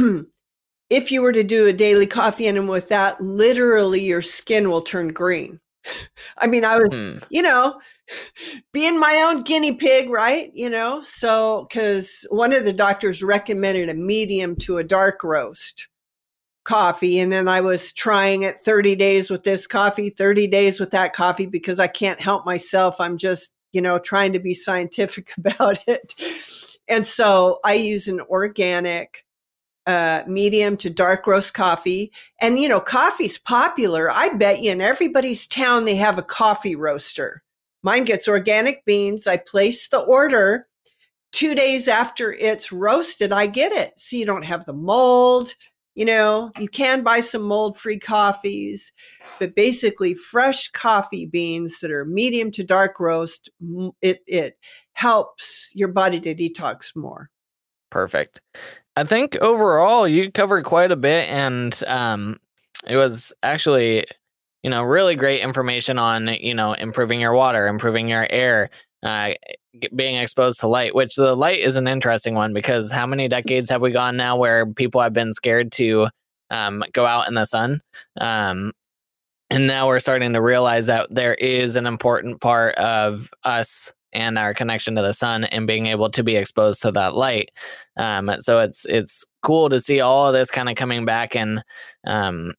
if 0.90 1.10
you 1.10 1.22
were 1.22 1.32
to 1.32 1.42
do 1.42 1.66
a 1.66 1.72
daily 1.72 2.06
coffee 2.06 2.46
and 2.46 2.68
with 2.68 2.88
that, 2.88 3.20
literally 3.20 4.00
your 4.00 4.22
skin 4.22 4.70
will 4.70 4.82
turn 4.82 5.08
green. 5.08 5.60
I 6.38 6.46
mean, 6.46 6.64
I 6.64 6.78
was, 6.78 6.96
hmm. 6.96 7.18
you 7.30 7.42
know, 7.42 7.80
being 8.72 8.98
my 8.98 9.24
own 9.26 9.42
guinea 9.42 9.76
pig, 9.76 10.10
right? 10.10 10.50
You 10.54 10.70
know, 10.70 11.02
so 11.02 11.66
because 11.68 12.26
one 12.30 12.52
of 12.52 12.64
the 12.64 12.72
doctors 12.72 13.22
recommended 13.22 13.88
a 13.88 13.94
medium 13.94 14.56
to 14.56 14.78
a 14.78 14.84
dark 14.84 15.24
roast 15.24 15.88
coffee. 16.64 17.20
And 17.20 17.30
then 17.30 17.46
I 17.46 17.60
was 17.60 17.92
trying 17.92 18.42
it 18.42 18.58
30 18.58 18.96
days 18.96 19.30
with 19.30 19.44
this 19.44 19.66
coffee, 19.66 20.10
30 20.10 20.46
days 20.46 20.80
with 20.80 20.90
that 20.90 21.12
coffee 21.12 21.46
because 21.46 21.78
I 21.78 21.86
can't 21.86 22.20
help 22.20 22.44
myself. 22.44 22.96
I'm 22.98 23.16
just, 23.16 23.52
you 23.74 23.80
know, 23.80 23.98
trying 23.98 24.32
to 24.32 24.38
be 24.38 24.54
scientific 24.54 25.32
about 25.38 25.78
it. 25.86 26.14
And 26.88 27.06
so 27.06 27.60
I 27.64 27.74
use 27.74 28.08
an 28.08 28.20
organic 28.20 29.24
uh, 29.86 30.22
medium 30.26 30.76
to 30.78 30.88
dark 30.88 31.26
roast 31.26 31.52
coffee. 31.54 32.12
And, 32.40 32.58
you 32.58 32.68
know, 32.68 32.80
coffee's 32.80 33.38
popular. 33.38 34.10
I 34.10 34.30
bet 34.34 34.62
you 34.62 34.72
in 34.72 34.80
everybody's 34.80 35.46
town 35.46 35.84
they 35.84 35.96
have 35.96 36.18
a 36.18 36.22
coffee 36.22 36.76
roaster. 36.76 37.42
Mine 37.82 38.04
gets 38.04 38.28
organic 38.28 38.84
beans. 38.86 39.26
I 39.26 39.36
place 39.36 39.88
the 39.88 40.00
order. 40.00 40.66
Two 41.32 41.54
days 41.54 41.88
after 41.88 42.32
it's 42.32 42.72
roasted, 42.72 43.32
I 43.32 43.46
get 43.46 43.72
it. 43.72 43.98
So 43.98 44.16
you 44.16 44.24
don't 44.24 44.44
have 44.44 44.64
the 44.64 44.72
mold. 44.72 45.54
You 45.94 46.04
know, 46.04 46.50
you 46.58 46.68
can 46.68 47.02
buy 47.02 47.20
some 47.20 47.42
mold 47.42 47.78
free 47.78 47.98
coffees, 47.98 48.92
but 49.38 49.54
basically, 49.54 50.14
fresh 50.14 50.68
coffee 50.70 51.26
beans 51.26 51.80
that 51.80 51.90
are 51.90 52.04
medium 52.04 52.50
to 52.52 52.64
dark 52.64 52.98
roast, 52.98 53.50
it, 54.02 54.22
it 54.26 54.58
helps 54.92 55.70
your 55.74 55.88
body 55.88 56.20
to 56.20 56.34
detox 56.34 56.96
more. 56.96 57.30
Perfect. 57.90 58.40
I 58.96 59.04
think 59.04 59.36
overall 59.36 60.06
you 60.08 60.30
covered 60.32 60.64
quite 60.64 60.90
a 60.90 60.96
bit, 60.96 61.28
and 61.28 61.80
um, 61.86 62.38
it 62.86 62.96
was 62.96 63.32
actually, 63.42 64.04
you 64.62 64.70
know, 64.70 64.82
really 64.82 65.14
great 65.14 65.42
information 65.42 65.98
on 65.98 66.28
you 66.40 66.54
know 66.54 66.72
improving 66.72 67.20
your 67.20 67.34
water, 67.34 67.68
improving 67.68 68.08
your 68.08 68.26
air, 68.30 68.70
uh, 69.02 69.34
being 69.94 70.16
exposed 70.16 70.60
to 70.60 70.68
light. 70.68 70.94
Which 70.94 71.14
the 71.16 71.34
light 71.34 71.60
is 71.60 71.76
an 71.76 71.86
interesting 71.86 72.34
one 72.34 72.52
because 72.52 72.90
how 72.90 73.06
many 73.06 73.28
decades 73.28 73.70
have 73.70 73.80
we 73.80 73.90
gone 73.90 74.16
now 74.16 74.36
where 74.36 74.66
people 74.66 75.00
have 75.00 75.12
been 75.12 75.32
scared 75.32 75.72
to 75.72 76.08
um, 76.50 76.84
go 76.92 77.06
out 77.06 77.28
in 77.28 77.34
the 77.34 77.44
sun? 77.44 77.80
Um, 78.20 78.72
and 79.50 79.66
now 79.66 79.86
we're 79.88 80.00
starting 80.00 80.32
to 80.32 80.40
realize 80.40 80.86
that 80.86 81.08
there 81.10 81.34
is 81.34 81.76
an 81.76 81.86
important 81.86 82.40
part 82.40 82.74
of 82.76 83.30
us 83.44 83.92
and 84.12 84.38
our 84.38 84.54
connection 84.54 84.94
to 84.94 85.02
the 85.02 85.12
sun 85.12 85.44
and 85.44 85.66
being 85.66 85.86
able 85.86 86.08
to 86.10 86.22
be 86.22 86.36
exposed 86.36 86.82
to 86.82 86.92
that 86.92 87.14
light. 87.14 87.50
Um, 87.96 88.30
so 88.38 88.60
it's 88.60 88.84
it's 88.86 89.24
cool 89.42 89.68
to 89.68 89.80
see 89.80 90.00
all 90.00 90.28
of 90.28 90.32
this 90.32 90.50
kind 90.50 90.68
of 90.68 90.76
coming 90.76 91.04
back 91.04 91.36
and 91.36 91.62
um, 92.06 92.54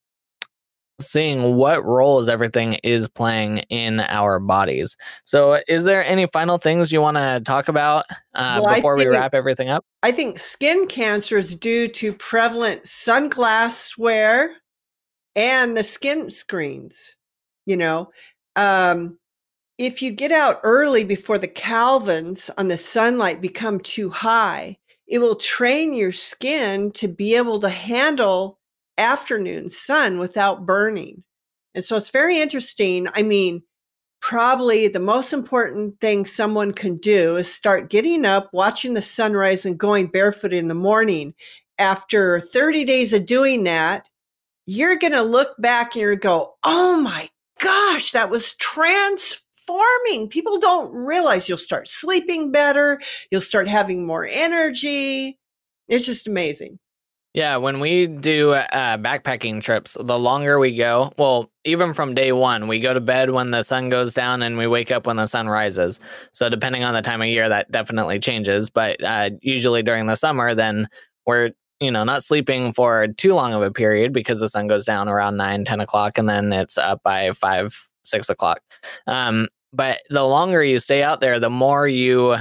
seeing 1.00 1.56
what 1.56 1.84
roles 1.84 2.30
everything 2.30 2.74
is 2.84 3.08
playing 3.08 3.60
in 3.70 4.00
our 4.00 4.40
bodies. 4.40 4.96
So, 5.24 5.62
is 5.68 5.86
there 5.86 6.06
any 6.06 6.28
final 6.28 6.58
things 6.58 6.92
you 6.92 7.02
want 7.02 7.18
to 7.18 7.42
talk 7.44 7.68
about 7.68 8.06
uh, 8.34 8.62
well, 8.64 8.76
before 8.76 8.98
we 8.98 9.08
wrap 9.08 9.34
everything 9.34 9.70
up? 9.70 9.86
I 10.04 10.12
think 10.12 10.40
skin 10.40 10.88
cancer 10.88 11.38
is 11.38 11.56
due 11.56 11.88
to 11.90 12.14
prevalent 12.14 12.84
sunglass 12.84 13.98
wear 13.98 14.56
and 15.36 15.76
the 15.76 15.84
skin 15.84 16.30
screens. 16.32 17.16
You 17.66 17.78
know, 17.78 18.12
um, 18.56 19.18
if 19.78 20.02
you 20.02 20.12
get 20.12 20.32
out 20.32 20.60
early 20.64 21.04
before 21.04 21.38
the 21.38 21.48
Kelvins 21.48 22.50
on 22.58 22.68
the 22.68 22.78
sunlight 22.78 23.42
become 23.42 23.80
too 23.80 24.10
high, 24.10 24.78
it 25.08 25.20
will 25.20 25.36
train 25.36 25.94
your 25.94 26.12
skin 26.12 26.92
to 26.92 27.08
be 27.08 27.36
able 27.36 27.60
to 27.60 27.70
handle 27.70 28.60
afternoon 28.98 29.70
sun 29.70 30.20
without 30.20 30.66
burning. 30.66 31.24
And 31.74 31.84
so 31.84 31.98
it's 31.98 32.10
very 32.10 32.40
interesting. 32.40 33.08
I 33.14 33.22
mean, 33.22 33.64
probably 34.22 34.88
the 34.88 35.00
most 35.00 35.34
important 35.34 36.00
thing 36.00 36.26
someone 36.26 36.72
can 36.72 36.96
do 36.98 37.36
is 37.38 37.54
start 37.54 37.90
getting 37.90 38.26
up, 38.26 38.50
watching 38.54 38.94
the 38.94 39.02
sunrise, 39.02 39.66
and 39.66 39.78
going 39.78 40.08
barefoot 40.08 40.54
in 40.54 40.68
the 40.68 40.74
morning. 40.76 41.34
After 41.78 42.40
30 42.40 42.86
days 42.86 43.12
of 43.12 43.26
doing 43.26 43.66
that, 43.66 44.10
you're 44.66 44.98
going 44.98 45.14
to 45.14 45.22
look 45.22 45.56
back 45.60 45.94
and 45.94 46.02
you're 46.02 46.16
go, 46.16 46.56
oh 46.64 47.00
my 47.02 47.30
gosh, 47.60 48.14
that 48.14 48.30
was 48.30 48.54
trans 48.54 49.42
transforming. 49.66 50.30
People 50.30 50.60
don't 50.60 50.92
realize 50.94 51.48
you'll 51.48 51.58
start 51.58 51.88
sleeping 51.88 52.52
better, 52.52 53.00
you'll 53.32 53.42
start 53.42 53.68
having 53.68 54.06
more 54.06 54.26
energy. 54.26 55.40
It's 55.88 56.06
just 56.06 56.28
amazing. 56.28 56.80
Yeah, 57.36 57.58
when 57.58 57.82
we 57.82 58.08
do 58.08 58.54
uh, 58.54 58.98
backpacking 58.98 59.62
trips, 59.62 59.98
the 60.00 60.18
longer 60.18 60.58
we 60.58 60.74
go, 60.74 61.12
well, 61.18 61.52
even 61.66 61.94
from 61.94 62.16
day 62.16 62.32
one, 62.32 62.70
we 62.70 62.80
go 62.80 62.94
to 62.94 63.02
bed 63.02 63.32
when 63.32 63.52
the 63.52 63.62
sun 63.62 63.90
goes 63.90 64.14
down 64.14 64.42
and 64.42 64.58
we 64.58 64.68
wake 64.68 64.90
up 64.90 65.06
when 65.06 65.18
the 65.18 65.28
sun 65.28 65.50
rises. 65.50 66.00
So, 66.32 66.48
depending 66.48 66.86
on 66.86 66.94
the 66.94 67.02
time 67.02 67.22
of 67.22 67.28
year, 67.28 67.50
that 67.50 67.70
definitely 67.70 68.20
changes. 68.20 68.70
But 68.70 69.04
uh, 69.04 69.32
usually 69.42 69.84
during 69.84 70.06
the 70.06 70.16
summer, 70.16 70.56
then 70.56 70.88
we're 71.26 71.52
you 71.82 71.92
know 71.92 72.06
not 72.06 72.24
sleeping 72.24 72.72
for 72.72 73.10
too 73.10 73.34
long 73.34 73.52
of 73.52 73.62
a 73.62 73.70
period 73.72 74.14
because 74.14 74.40
the 74.40 74.48
sun 74.48 74.68
goes 74.68 74.86
down 74.86 75.10
around 75.10 75.36
9 75.36 75.66
10 75.66 75.82
o'clock 75.82 76.18
and 76.18 76.30
then 76.30 76.54
it's 76.54 76.78
up 76.78 77.04
by 77.04 77.34
5 77.34 77.90
6 78.06 78.30
o'clock 78.30 78.62
um, 79.08 79.50
but 79.74 80.00
the 80.10 80.24
longer 80.24 80.64
you 80.64 80.80
stay 80.80 81.04
out 81.04 81.20
there, 81.20 81.38
the 81.38 81.50
more 81.50 81.86
you 81.86 82.38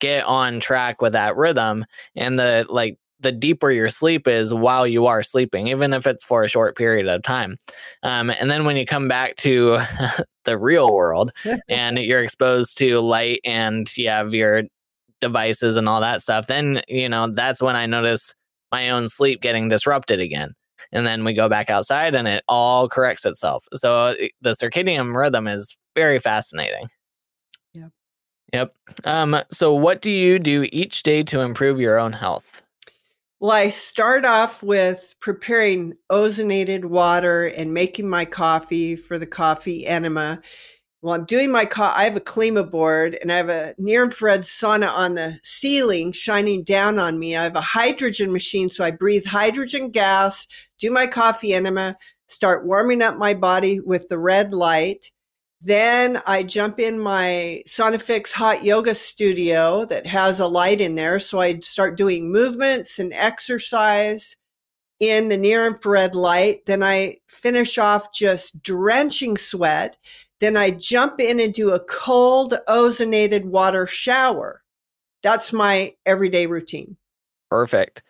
get 0.00 0.24
on 0.24 0.58
track 0.60 1.02
with 1.02 1.12
that 1.12 1.36
rhythm 1.36 1.84
and 2.14 2.38
the 2.38 2.66
like 2.68 2.98
the 3.26 3.32
deeper 3.32 3.72
your 3.72 3.90
sleep 3.90 4.28
is 4.28 4.54
while 4.54 4.86
you 4.86 5.06
are 5.06 5.20
sleeping, 5.20 5.66
even 5.66 5.92
if 5.92 6.06
it's 6.06 6.22
for 6.22 6.44
a 6.44 6.48
short 6.48 6.76
period 6.76 7.08
of 7.08 7.24
time. 7.24 7.58
Um, 8.04 8.30
and 8.30 8.48
then 8.48 8.64
when 8.64 8.76
you 8.76 8.86
come 8.86 9.08
back 9.08 9.34
to 9.38 9.78
the 10.44 10.56
real 10.56 10.94
world 10.94 11.32
and 11.68 11.98
you're 11.98 12.22
exposed 12.22 12.78
to 12.78 13.00
light 13.00 13.40
and 13.44 13.94
you 13.96 14.08
have 14.08 14.32
your 14.32 14.62
devices 15.20 15.76
and 15.76 15.88
all 15.88 16.00
that 16.02 16.22
stuff, 16.22 16.46
then, 16.46 16.82
you 16.86 17.08
know, 17.08 17.26
that's 17.32 17.60
when 17.60 17.74
I 17.74 17.86
notice 17.86 18.32
my 18.70 18.90
own 18.90 19.08
sleep 19.08 19.40
getting 19.40 19.68
disrupted 19.68 20.20
again 20.20 20.54
and 20.92 21.04
then 21.04 21.24
we 21.24 21.34
go 21.34 21.48
back 21.48 21.68
outside 21.68 22.14
and 22.14 22.28
it 22.28 22.44
all 22.48 22.88
corrects 22.88 23.26
itself. 23.26 23.66
So 23.72 24.14
the 24.40 24.50
circadian 24.50 25.16
rhythm 25.16 25.48
is 25.48 25.76
very 25.96 26.20
fascinating. 26.20 26.90
Yep. 27.74 27.90
Yep. 28.52 28.74
Um, 29.02 29.36
so 29.50 29.74
what 29.74 30.00
do 30.00 30.12
you 30.12 30.38
do 30.38 30.68
each 30.70 31.02
day 31.02 31.24
to 31.24 31.40
improve 31.40 31.80
your 31.80 31.98
own 31.98 32.12
health? 32.12 32.62
Well, 33.38 33.50
I 33.52 33.68
start 33.68 34.24
off 34.24 34.62
with 34.62 35.14
preparing 35.20 35.94
ozonated 36.10 36.84
water 36.86 37.46
and 37.46 37.74
making 37.74 38.08
my 38.08 38.24
coffee 38.24 38.96
for 38.96 39.18
the 39.18 39.26
coffee 39.26 39.86
enema 39.86 40.40
well, 41.02 41.14
I'm 41.14 41.24
doing 41.24 41.52
my 41.52 41.66
co- 41.66 41.92
I 41.94 42.02
have 42.02 42.16
a 42.16 42.20
Klima 42.20 42.68
board 42.68 43.16
and 43.22 43.30
I 43.30 43.36
have 43.36 43.48
a 43.48 43.76
near 43.78 44.02
infrared 44.02 44.42
sauna 44.42 44.92
on 44.92 45.14
the 45.14 45.38
ceiling 45.44 46.10
shining 46.10 46.64
down 46.64 46.98
on 46.98 47.18
me. 47.18 47.36
I 47.36 47.44
have 47.44 47.54
a 47.54 47.60
hydrogen 47.60 48.32
machine, 48.32 48.70
so 48.70 48.84
I 48.84 48.90
breathe 48.90 49.24
hydrogen 49.24 49.90
gas, 49.90 50.48
do 50.80 50.90
my 50.90 51.06
coffee 51.06 51.54
enema, 51.54 51.96
start 52.28 52.66
warming 52.66 53.02
up 53.02 53.18
my 53.18 53.34
body 53.34 53.78
with 53.78 54.08
the 54.08 54.18
red 54.18 54.52
light. 54.52 55.12
Then 55.60 56.22
I 56.26 56.42
jump 56.42 56.78
in 56.78 56.98
my 56.98 57.62
Sonifix 57.66 58.32
hot 58.32 58.64
yoga 58.64 58.94
studio 58.94 59.84
that 59.86 60.06
has 60.06 60.38
a 60.38 60.46
light 60.46 60.80
in 60.80 60.94
there. 60.94 61.18
So 61.18 61.40
I 61.40 61.58
start 61.60 61.96
doing 61.96 62.30
movements 62.30 62.98
and 62.98 63.12
exercise 63.14 64.36
in 65.00 65.28
the 65.28 65.36
near 65.36 65.66
infrared 65.66 66.14
light. 66.14 66.66
Then 66.66 66.82
I 66.82 67.18
finish 67.26 67.78
off 67.78 68.12
just 68.12 68.62
drenching 68.62 69.36
sweat. 69.36 69.96
Then 70.40 70.56
I 70.56 70.70
jump 70.70 71.20
in 71.20 71.40
and 71.40 71.54
do 71.54 71.70
a 71.70 71.80
cold 71.80 72.54
ozonated 72.68 73.44
water 73.44 73.86
shower. 73.86 74.62
That's 75.22 75.52
my 75.52 75.94
everyday 76.04 76.46
routine. 76.46 76.96
Perfect. 77.50 78.02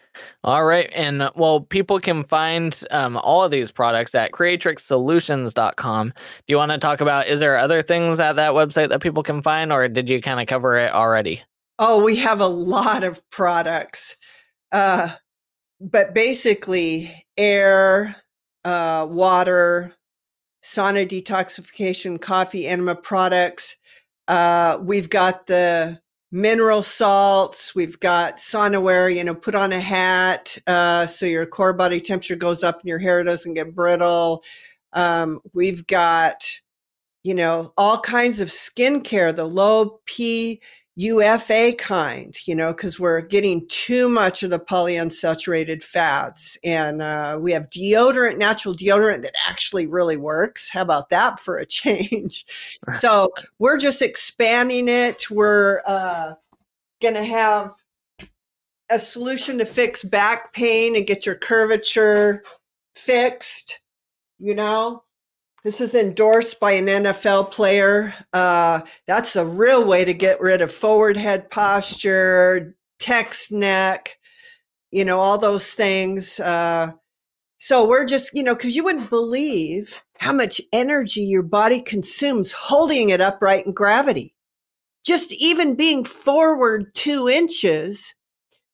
All 0.45 0.65
right. 0.65 0.91
And 0.95 1.31
well, 1.35 1.61
people 1.61 2.01
can 2.01 2.25
find 2.25 2.79
um, 2.91 3.17
all 3.17 3.45
of 3.45 3.51
these 3.51 3.71
products 3.71 4.15
at 4.15 4.33
creatrixsolutions.com. 4.33 6.09
Do 6.09 6.15
you 6.47 6.57
want 6.57 6.73
to 6.73 6.79
talk 6.79 7.01
about, 7.01 7.27
is 7.27 7.41
there 7.41 7.59
other 7.59 7.83
things 7.83 8.21
at 8.21 8.37
that 8.37 8.53
website 8.53 8.91
that 8.91 9.01
people 9.01 9.23
can 9.23 9.43
find, 9.43 9.73
or 9.73 9.89
did 9.89 10.09
you 10.09 10.21
kind 10.21 10.41
of 10.41 10.47
cover 10.47 10.77
it 10.79 10.93
already? 10.93 11.43
Oh, 11.79 12.03
we 12.03 12.17
have 12.17 12.41
a 12.41 12.47
lot 12.47 13.05
of 13.05 13.21
products. 13.31 14.17
Uh, 14.73 15.11
but 15.81 16.15
basically, 16.15 17.27
air, 17.37 18.17
uh, 18.65 19.07
water, 19.09 19.95
sauna 20.65 21.07
detoxification, 21.07 22.21
coffee 22.21 22.67
enema 22.67 22.95
products. 22.95 23.77
Uh, 24.27 24.79
we've 24.81 25.11
got 25.11 25.47
the 25.47 26.01
mineral 26.33 26.83
salts. 26.83 27.75
We've 27.75 27.99
got 28.01 28.37
sauna 28.37 28.83
wear, 28.83 29.09
you 29.09 29.25
know, 29.25 29.35
put 29.35 29.55
on 29.55 29.73
a 29.73 29.81
hat 29.81 30.59
uh, 30.67 31.07
so 31.07 31.27
your 31.27 31.47
core 31.47 31.73
body 31.73 32.01
temperature 32.01 32.37
goes 32.37 32.63
up 32.63 32.81
and 32.81 32.89
your 32.89 32.99
hair 32.99 33.23
doesn't 33.25 33.55
get 33.55 33.75
brittle. 33.75 34.43
Um, 34.93 35.41
we've 35.55 35.87
got, 35.87 36.61
you 37.23 37.35
know, 37.35 37.73
all 37.77 38.01
kinds 38.01 38.41
of 38.41 38.49
skincare, 38.49 39.35
the 39.35 39.45
low 39.45 40.01
pH 40.07 40.63
UFA 40.99 41.75
kind, 41.75 42.35
you 42.47 42.55
know, 42.55 42.73
because 42.73 42.99
we're 42.99 43.21
getting 43.21 43.69
too 43.69 44.09
much 44.09 44.43
of 44.43 44.49
the 44.49 44.59
polyunsaturated 44.59 45.83
fats. 45.83 46.57
And 46.65 47.03
uh, 47.03 47.39
we 47.41 47.53
have 47.53 47.69
deodorant, 47.69 48.39
natural 48.39 48.75
deodorant 48.75 49.23
that 49.23 49.35
actually 49.47 49.87
really 49.87 50.17
works. 50.17 50.71
How 50.71 50.81
about 50.81 51.11
that 51.11 51.39
for 51.39 51.59
a 51.59 51.67
change? 51.67 52.47
so 52.99 53.31
we're 53.59 53.77
just 53.77 54.01
expanding 54.01 54.89
it. 54.89 55.31
We're 55.31 55.83
uh, 55.87 56.35
going 57.03 57.15
to 57.15 57.25
have 57.25 57.75
a 58.89 58.99
solution 58.99 59.59
to 59.59 59.67
fix 59.67 60.03
back 60.03 60.55
pain 60.55 60.97
and 60.97 61.07
get 61.07 61.27
your 61.27 61.35
curvature 61.35 62.43
fixed, 62.95 63.81
you 64.39 64.55
know. 64.55 65.03
This 65.67 65.81
is 65.81 65.97
endorsed 65.97 66.61
by 66.61 66.75
an 66.75 66.87
NFL 66.87 67.51
player. 67.51 68.15
Uh, 68.33 68.83
that's 69.09 69.35
a 69.35 69.45
real 69.45 69.85
way 69.85 70.05
to 70.05 70.15
get 70.15 70.41
rid 70.41 70.63
of 70.63 70.71
forward 70.71 71.17
head 71.17 71.51
posture, 71.51 72.77
text 73.01 73.51
neck, 73.51 74.17
you 74.93 75.05
know, 75.05 75.19
all 75.19 75.39
those 75.39 75.73
things. 75.73 76.39
Uh, 76.39 76.93
so 77.59 77.85
we're 77.85 78.05
just, 78.05 78.31
you 78.33 78.45
know, 78.45 78.55
because 78.55 78.77
you 78.77 78.85
wouldn't 78.85 79.11
believe 79.11 80.01
how 80.19 80.33
much 80.33 80.61
energy 80.73 81.23
your 81.23 81.43
body 81.43 81.81
consumes 81.81 82.53
holding 82.53 83.11
it 83.11 83.21
upright 83.21 83.67
in 83.67 83.73
gravity. 83.73 84.37
Just 85.05 85.33
even 85.33 85.75
being 85.75 86.05
forward 86.05 86.95
two 86.95 87.29
inches 87.29 88.15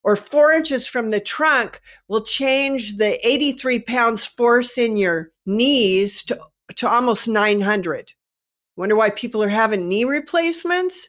or 0.04 0.14
four 0.14 0.52
inches 0.52 0.86
from 0.86 1.08
the 1.08 1.20
trunk 1.20 1.80
will 2.06 2.22
change 2.22 2.98
the 2.98 3.26
83 3.26 3.78
pounds 3.78 4.26
force 4.26 4.76
in 4.76 4.98
your 4.98 5.30
knees 5.46 6.22
to 6.24 6.38
to 6.76 6.88
almost 6.88 7.28
900. 7.28 8.12
Wonder 8.76 8.96
why 8.96 9.10
people 9.10 9.42
are 9.42 9.48
having 9.48 9.88
knee 9.88 10.04
replacements? 10.04 11.08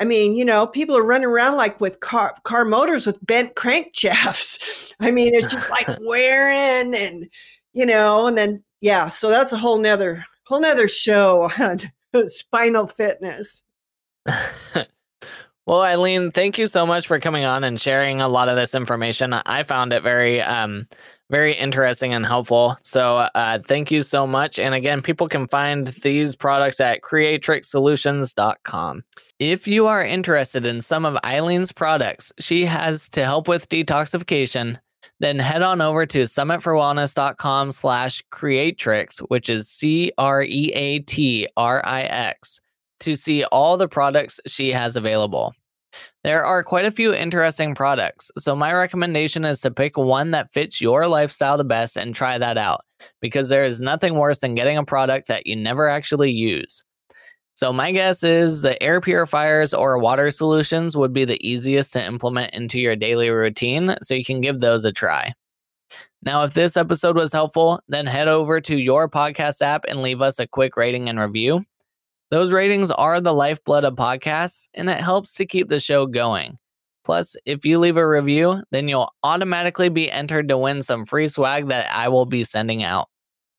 I 0.00 0.04
mean, 0.04 0.34
you 0.34 0.44
know, 0.44 0.66
people 0.66 0.96
are 0.96 1.04
running 1.04 1.28
around 1.28 1.56
like 1.56 1.80
with 1.80 2.00
car, 2.00 2.34
car 2.42 2.64
motors 2.64 3.06
with 3.06 3.24
bent 3.24 3.54
crankshafts. 3.54 4.92
I 5.00 5.10
mean, 5.10 5.34
it's 5.34 5.46
just 5.46 5.70
like 5.70 5.88
wearing 6.00 6.94
and, 6.94 7.28
you 7.72 7.86
know, 7.86 8.26
and 8.26 8.36
then, 8.36 8.64
yeah, 8.80 9.08
so 9.08 9.30
that's 9.30 9.52
a 9.52 9.58
whole 9.58 9.78
nother, 9.78 10.24
whole 10.44 10.60
nother 10.60 10.88
show 10.88 11.50
on 11.58 11.78
spinal 12.28 12.88
fitness. 12.88 13.62
well, 15.66 15.82
Eileen, 15.82 16.32
thank 16.32 16.58
you 16.58 16.66
so 16.66 16.84
much 16.84 17.06
for 17.06 17.20
coming 17.20 17.44
on 17.44 17.62
and 17.62 17.80
sharing 17.80 18.20
a 18.20 18.28
lot 18.28 18.48
of 18.48 18.56
this 18.56 18.74
information. 18.74 19.32
I 19.32 19.62
found 19.62 19.92
it 19.92 20.02
very, 20.02 20.42
um, 20.42 20.88
very 21.30 21.54
interesting 21.54 22.12
and 22.12 22.26
helpful. 22.26 22.76
So, 22.82 23.28
uh, 23.34 23.58
thank 23.66 23.90
you 23.90 24.02
so 24.02 24.26
much. 24.26 24.58
And 24.58 24.74
again, 24.74 25.02
people 25.02 25.28
can 25.28 25.48
find 25.48 25.88
these 25.88 26.36
products 26.36 26.80
at 26.80 27.02
creatrixsolutions.com. 27.02 29.04
If 29.38 29.66
you 29.66 29.86
are 29.86 30.04
interested 30.04 30.66
in 30.66 30.80
some 30.80 31.04
of 31.04 31.16
Eileen's 31.24 31.72
products 31.72 32.32
she 32.38 32.64
has 32.66 33.08
to 33.10 33.24
help 33.24 33.48
with 33.48 33.68
detoxification, 33.68 34.78
then 35.20 35.38
head 35.38 35.62
on 35.62 35.80
over 35.80 36.06
to 36.06 36.22
summitforwellness.com 36.22 37.72
slash 37.72 38.22
creatrix, 38.30 39.18
which 39.18 39.48
is 39.48 39.68
C 39.68 40.12
R 40.18 40.42
E 40.42 40.72
A 40.74 40.98
T 41.00 41.48
R 41.56 41.82
I 41.84 42.02
X, 42.02 42.60
to 43.00 43.16
see 43.16 43.44
all 43.44 43.76
the 43.76 43.88
products 43.88 44.40
she 44.46 44.70
has 44.70 44.96
available. 44.96 45.52
There 46.24 46.42
are 46.42 46.64
quite 46.64 46.86
a 46.86 46.90
few 46.90 47.12
interesting 47.12 47.74
products, 47.74 48.30
so 48.38 48.56
my 48.56 48.72
recommendation 48.72 49.44
is 49.44 49.60
to 49.60 49.70
pick 49.70 49.98
one 49.98 50.30
that 50.30 50.50
fits 50.54 50.80
your 50.80 51.06
lifestyle 51.06 51.58
the 51.58 51.64
best 51.64 51.98
and 51.98 52.14
try 52.14 52.38
that 52.38 52.56
out, 52.56 52.80
because 53.20 53.50
there 53.50 53.64
is 53.64 53.78
nothing 53.78 54.14
worse 54.14 54.40
than 54.40 54.54
getting 54.54 54.78
a 54.78 54.84
product 54.86 55.28
that 55.28 55.46
you 55.46 55.54
never 55.54 55.86
actually 55.86 56.30
use. 56.30 56.82
So, 57.52 57.74
my 57.74 57.92
guess 57.92 58.24
is 58.24 58.62
the 58.62 58.82
air 58.82 59.02
purifiers 59.02 59.74
or 59.74 59.98
water 59.98 60.30
solutions 60.30 60.96
would 60.96 61.12
be 61.12 61.26
the 61.26 61.46
easiest 61.46 61.92
to 61.92 62.04
implement 62.04 62.54
into 62.54 62.80
your 62.80 62.96
daily 62.96 63.28
routine, 63.28 63.94
so 64.00 64.14
you 64.14 64.24
can 64.24 64.40
give 64.40 64.60
those 64.60 64.86
a 64.86 64.92
try. 64.92 65.34
Now, 66.22 66.42
if 66.44 66.54
this 66.54 66.78
episode 66.78 67.16
was 67.16 67.34
helpful, 67.34 67.80
then 67.88 68.06
head 68.06 68.28
over 68.28 68.62
to 68.62 68.78
your 68.78 69.10
podcast 69.10 69.60
app 69.60 69.84
and 69.86 70.00
leave 70.00 70.22
us 70.22 70.38
a 70.38 70.46
quick 70.46 70.74
rating 70.74 71.10
and 71.10 71.20
review. 71.20 71.66
Those 72.34 72.50
ratings 72.50 72.90
are 72.90 73.20
the 73.20 73.32
lifeblood 73.32 73.84
of 73.84 73.94
podcasts, 73.94 74.66
and 74.74 74.90
it 74.90 74.98
helps 74.98 75.34
to 75.34 75.46
keep 75.46 75.68
the 75.68 75.78
show 75.78 76.04
going. 76.04 76.58
Plus, 77.04 77.36
if 77.46 77.64
you 77.64 77.78
leave 77.78 77.96
a 77.96 78.08
review, 78.08 78.60
then 78.72 78.88
you'll 78.88 79.12
automatically 79.22 79.88
be 79.88 80.10
entered 80.10 80.48
to 80.48 80.58
win 80.58 80.82
some 80.82 81.06
free 81.06 81.28
swag 81.28 81.68
that 81.68 81.86
I 81.94 82.08
will 82.08 82.26
be 82.26 82.42
sending 82.42 82.82
out. 82.82 83.08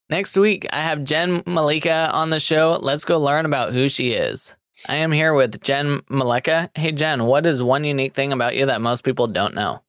Next 0.09 0.35
week, 0.35 0.67
I 0.73 0.81
have 0.81 1.05
Jen 1.05 1.41
Malika 1.45 2.09
on 2.11 2.31
the 2.31 2.39
show. 2.41 2.77
Let's 2.81 3.05
go 3.05 3.17
learn 3.17 3.45
about 3.45 3.71
who 3.71 3.87
she 3.87 4.11
is. 4.11 4.57
I 4.89 4.95
am 4.95 5.13
here 5.13 5.33
with 5.33 5.61
Jen 5.61 6.01
Malika. 6.09 6.69
Hey, 6.75 6.91
Jen, 6.91 7.23
what 7.23 7.45
is 7.45 7.63
one 7.63 7.85
unique 7.85 8.13
thing 8.13 8.33
about 8.33 8.57
you 8.57 8.65
that 8.65 8.81
most 8.81 9.05
people 9.05 9.27
don't 9.27 9.55
know? 9.55 9.84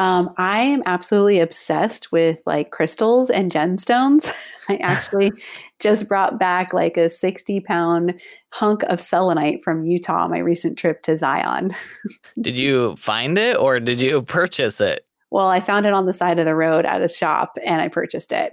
Um, 0.00 0.32
I 0.38 0.62
am 0.62 0.82
absolutely 0.86 1.40
obsessed 1.40 2.10
with 2.10 2.40
like 2.46 2.70
crystals 2.70 3.28
and 3.28 3.52
gemstones. 3.52 4.32
I 4.70 4.76
actually 4.76 5.30
just 5.78 6.08
brought 6.08 6.38
back 6.38 6.72
like 6.72 6.96
a 6.96 7.10
60 7.10 7.60
pound 7.60 8.18
hunk 8.50 8.82
of 8.84 8.98
selenite 8.98 9.62
from 9.62 9.84
Utah 9.84 10.24
on 10.24 10.30
my 10.30 10.38
recent 10.38 10.78
trip 10.78 11.02
to 11.02 11.18
Zion. 11.18 11.72
did 12.40 12.56
you 12.56 12.96
find 12.96 13.36
it 13.36 13.58
or 13.58 13.78
did 13.78 14.00
you 14.00 14.22
purchase 14.22 14.80
it? 14.80 15.04
Well, 15.30 15.48
I 15.48 15.60
found 15.60 15.84
it 15.84 15.92
on 15.92 16.06
the 16.06 16.14
side 16.14 16.38
of 16.38 16.46
the 16.46 16.56
road 16.56 16.86
at 16.86 17.02
a 17.02 17.08
shop 17.08 17.58
and 17.62 17.82
I 17.82 17.88
purchased 17.88 18.32
it. 18.32 18.48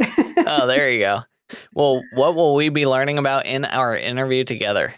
oh, 0.45 0.67
there 0.67 0.91
you 0.91 0.99
go. 0.99 1.21
Well, 1.73 2.03
what 2.11 2.35
will 2.35 2.55
we 2.55 2.67
be 2.67 2.85
learning 2.85 3.17
about 3.17 3.45
in 3.45 3.63
our 3.63 3.95
interview 3.95 4.43
together? 4.43 4.93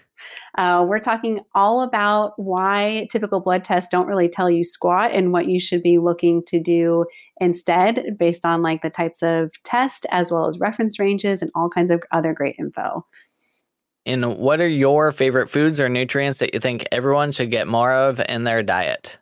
Uh, 0.57 0.85
we're 0.87 0.99
talking 0.99 1.41
all 1.53 1.81
about 1.81 2.33
why 2.37 3.07
typical 3.11 3.39
blood 3.39 3.63
tests 3.63 3.89
don't 3.89 4.07
really 4.07 4.29
tell 4.29 4.49
you 4.49 4.63
squat 4.63 5.11
and 5.11 5.31
what 5.31 5.47
you 5.47 5.59
should 5.59 5.83
be 5.83 5.97
looking 5.97 6.43
to 6.45 6.59
do 6.59 7.05
instead 7.39 8.17
based 8.17 8.45
on 8.45 8.61
like 8.61 8.81
the 8.81 8.89
types 8.89 9.21
of 9.21 9.51
test 9.63 10.05
as 10.11 10.31
well 10.31 10.47
as 10.47 10.59
reference 10.59 10.99
ranges 10.99 11.41
and 11.41 11.51
all 11.55 11.69
kinds 11.69 11.91
of 11.91 12.03
other 12.11 12.33
great 12.33 12.55
info. 12.59 13.05
And 14.05 14.37
what 14.37 14.59
are 14.59 14.67
your 14.67 15.11
favorite 15.11 15.49
foods 15.49 15.79
or 15.79 15.89
nutrients 15.89 16.39
that 16.39 16.53
you 16.53 16.59
think 16.59 16.87
everyone 16.91 17.31
should 17.31 17.51
get 17.51 17.67
more 17.67 17.93
of 17.93 18.21
in 18.27 18.43
their 18.43 18.63
diet? 18.63 19.19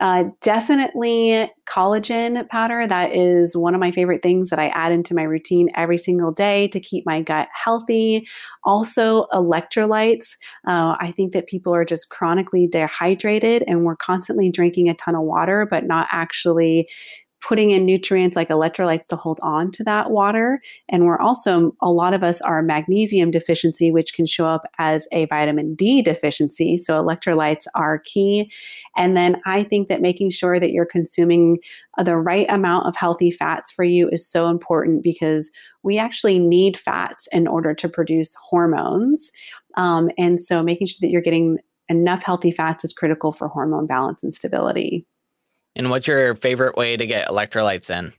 Uh, 0.00 0.24
definitely 0.42 1.50
collagen 1.68 2.48
powder. 2.48 2.86
That 2.86 3.12
is 3.12 3.56
one 3.56 3.74
of 3.74 3.80
my 3.80 3.90
favorite 3.90 4.22
things 4.22 4.50
that 4.50 4.58
I 4.58 4.68
add 4.68 4.92
into 4.92 5.14
my 5.14 5.22
routine 5.22 5.68
every 5.74 5.98
single 5.98 6.30
day 6.30 6.68
to 6.68 6.80
keep 6.80 7.04
my 7.04 7.20
gut 7.20 7.48
healthy. 7.52 8.26
Also, 8.64 9.26
electrolytes. 9.32 10.36
Uh, 10.66 10.96
I 11.00 11.12
think 11.16 11.32
that 11.32 11.48
people 11.48 11.74
are 11.74 11.84
just 11.84 12.10
chronically 12.10 12.66
dehydrated 12.66 13.64
and 13.66 13.84
we're 13.84 13.96
constantly 13.96 14.50
drinking 14.50 14.88
a 14.88 14.94
ton 14.94 15.16
of 15.16 15.22
water, 15.22 15.66
but 15.68 15.84
not 15.84 16.06
actually 16.10 16.88
putting 17.48 17.70
in 17.70 17.86
nutrients 17.86 18.36
like 18.36 18.50
electrolytes 18.50 19.06
to 19.06 19.16
hold 19.16 19.40
on 19.42 19.70
to 19.70 19.82
that 19.82 20.10
water. 20.10 20.60
And 20.90 21.04
we're 21.04 21.18
also, 21.18 21.74
a 21.80 21.90
lot 21.90 22.12
of 22.12 22.22
us 22.22 22.42
are 22.42 22.62
magnesium 22.62 23.30
deficiency, 23.30 23.90
which 23.90 24.12
can 24.12 24.26
show 24.26 24.46
up 24.46 24.66
as 24.76 25.08
a 25.12 25.24
vitamin 25.26 25.74
D 25.74 26.02
deficiency. 26.02 26.76
So 26.76 27.02
electrolytes 27.02 27.64
are 27.74 28.00
key. 28.00 28.52
And 28.98 29.16
then 29.16 29.40
I 29.46 29.62
think 29.62 29.88
that 29.88 30.02
making 30.02 30.28
sure 30.28 30.60
that 30.60 30.72
you're 30.72 30.84
consuming 30.84 31.58
the 32.04 32.18
right 32.18 32.46
amount 32.50 32.86
of 32.86 32.96
healthy 32.96 33.30
fats 33.30 33.72
for 33.72 33.84
you 33.84 34.10
is 34.10 34.28
so 34.28 34.50
important 34.50 35.02
because 35.02 35.50
we 35.82 35.98
actually 35.98 36.38
need 36.38 36.76
fats 36.76 37.28
in 37.32 37.48
order 37.48 37.72
to 37.72 37.88
produce 37.88 38.36
hormones. 38.50 39.32
Um, 39.78 40.10
and 40.18 40.38
so 40.38 40.62
making 40.62 40.88
sure 40.88 40.98
that 41.00 41.10
you're 41.10 41.22
getting 41.22 41.56
enough 41.88 42.22
healthy 42.22 42.50
fats 42.50 42.84
is 42.84 42.92
critical 42.92 43.32
for 43.32 43.48
hormone 43.48 43.86
balance 43.86 44.22
and 44.22 44.34
stability. 44.34 45.06
And 45.78 45.90
what's 45.90 46.08
your 46.08 46.34
favorite 46.34 46.76
way 46.76 46.96
to 46.96 47.06
get 47.06 47.28
electrolytes 47.28 47.88
in? 47.88 48.12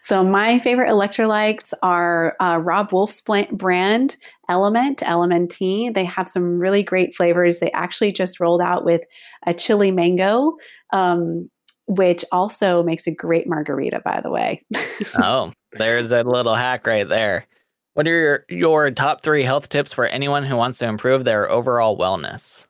So 0.00 0.22
my 0.22 0.58
favorite 0.58 0.90
electrolytes 0.90 1.72
are 1.82 2.36
uh, 2.40 2.58
Robb 2.62 2.92
Wolf's 2.92 3.20
brand 3.20 4.16
Element 4.48 4.98
LMNT. 4.98 5.92
They 5.92 6.04
have 6.04 6.28
some 6.28 6.58
really 6.58 6.82
great 6.82 7.14
flavors. 7.14 7.58
They 7.58 7.72
actually 7.72 8.12
just 8.12 8.38
rolled 8.38 8.60
out 8.60 8.84
with 8.84 9.02
a 9.46 9.54
chili 9.54 9.90
mango, 9.90 10.56
um, 10.92 11.50
which 11.86 12.24
also 12.30 12.82
makes 12.82 13.06
a 13.06 13.14
great 13.14 13.48
margarita. 13.48 14.02
By 14.04 14.20
the 14.20 14.30
way. 14.30 14.62
oh, 15.16 15.52
there's 15.72 16.12
a 16.12 16.22
little 16.22 16.54
hack 16.54 16.86
right 16.86 17.08
there. 17.08 17.46
What 17.94 18.06
are 18.06 18.10
your, 18.10 18.44
your 18.50 18.90
top 18.90 19.22
three 19.22 19.42
health 19.42 19.70
tips 19.70 19.92
for 19.92 20.06
anyone 20.06 20.44
who 20.44 20.54
wants 20.54 20.78
to 20.78 20.86
improve 20.86 21.24
their 21.24 21.50
overall 21.50 21.98
wellness? 21.98 22.66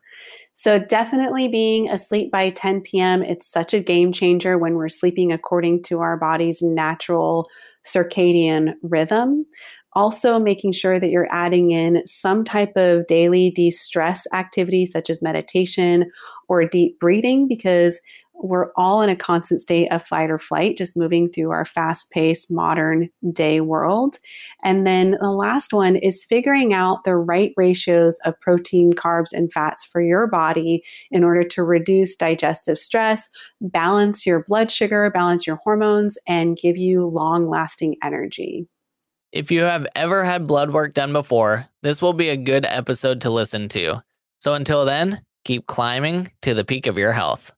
So, 0.59 0.79
definitely 0.79 1.47
being 1.47 1.87
asleep 1.87 2.31
by 2.31 2.49
10 2.49 2.81
p.m., 2.81 3.21
it's 3.21 3.47
such 3.47 3.75
a 3.75 3.79
game 3.79 4.11
changer 4.11 4.57
when 4.57 4.73
we're 4.73 4.89
sleeping 4.89 5.31
according 5.31 5.83
to 5.83 5.99
our 5.99 6.17
body's 6.17 6.63
natural 6.63 7.47
circadian 7.85 8.73
rhythm. 8.81 9.45
Also, 9.93 10.39
making 10.39 10.71
sure 10.71 10.99
that 10.99 11.11
you're 11.11 11.31
adding 11.31 11.69
in 11.69 12.01
some 12.07 12.43
type 12.43 12.75
of 12.75 13.05
daily 13.05 13.51
de 13.51 13.69
stress 13.69 14.25
activity, 14.33 14.87
such 14.87 15.11
as 15.11 15.21
meditation 15.21 16.09
or 16.49 16.65
deep 16.65 16.99
breathing, 16.99 17.47
because 17.47 17.99
we're 18.41 18.71
all 18.75 19.01
in 19.01 19.09
a 19.09 19.15
constant 19.15 19.61
state 19.61 19.87
of 19.91 20.03
fight 20.03 20.29
or 20.29 20.37
flight, 20.37 20.77
just 20.77 20.97
moving 20.97 21.29
through 21.29 21.51
our 21.51 21.65
fast 21.65 22.11
paced 22.11 22.51
modern 22.51 23.09
day 23.31 23.61
world. 23.61 24.17
And 24.63 24.85
then 24.85 25.11
the 25.19 25.31
last 25.31 25.73
one 25.73 25.95
is 25.95 26.23
figuring 26.23 26.73
out 26.73 27.03
the 27.03 27.15
right 27.15 27.53
ratios 27.57 28.19
of 28.25 28.39
protein, 28.39 28.93
carbs, 28.93 29.33
and 29.33 29.51
fats 29.51 29.85
for 29.85 30.01
your 30.01 30.27
body 30.27 30.83
in 31.11 31.23
order 31.23 31.43
to 31.43 31.63
reduce 31.63 32.15
digestive 32.15 32.79
stress, 32.79 33.29
balance 33.61 34.25
your 34.25 34.43
blood 34.47 34.71
sugar, 34.71 35.09
balance 35.13 35.47
your 35.47 35.57
hormones, 35.63 36.17
and 36.27 36.57
give 36.57 36.77
you 36.77 37.07
long 37.07 37.49
lasting 37.49 37.95
energy. 38.03 38.67
If 39.31 39.51
you 39.51 39.61
have 39.61 39.85
ever 39.95 40.23
had 40.23 40.47
blood 40.47 40.71
work 40.71 40.93
done 40.93 41.11
before, 41.11 41.67
this 41.83 42.01
will 42.01 42.13
be 42.13 42.29
a 42.29 42.37
good 42.37 42.65
episode 42.65 43.21
to 43.21 43.29
listen 43.29 43.67
to. 43.69 44.01
So 44.39 44.53
until 44.53 44.85
then, 44.85 45.21
keep 45.43 45.67
climbing 45.67 46.31
to 46.43 46.53
the 46.53 46.63
peak 46.63 46.87
of 46.87 46.97
your 46.97 47.11
health. 47.11 47.51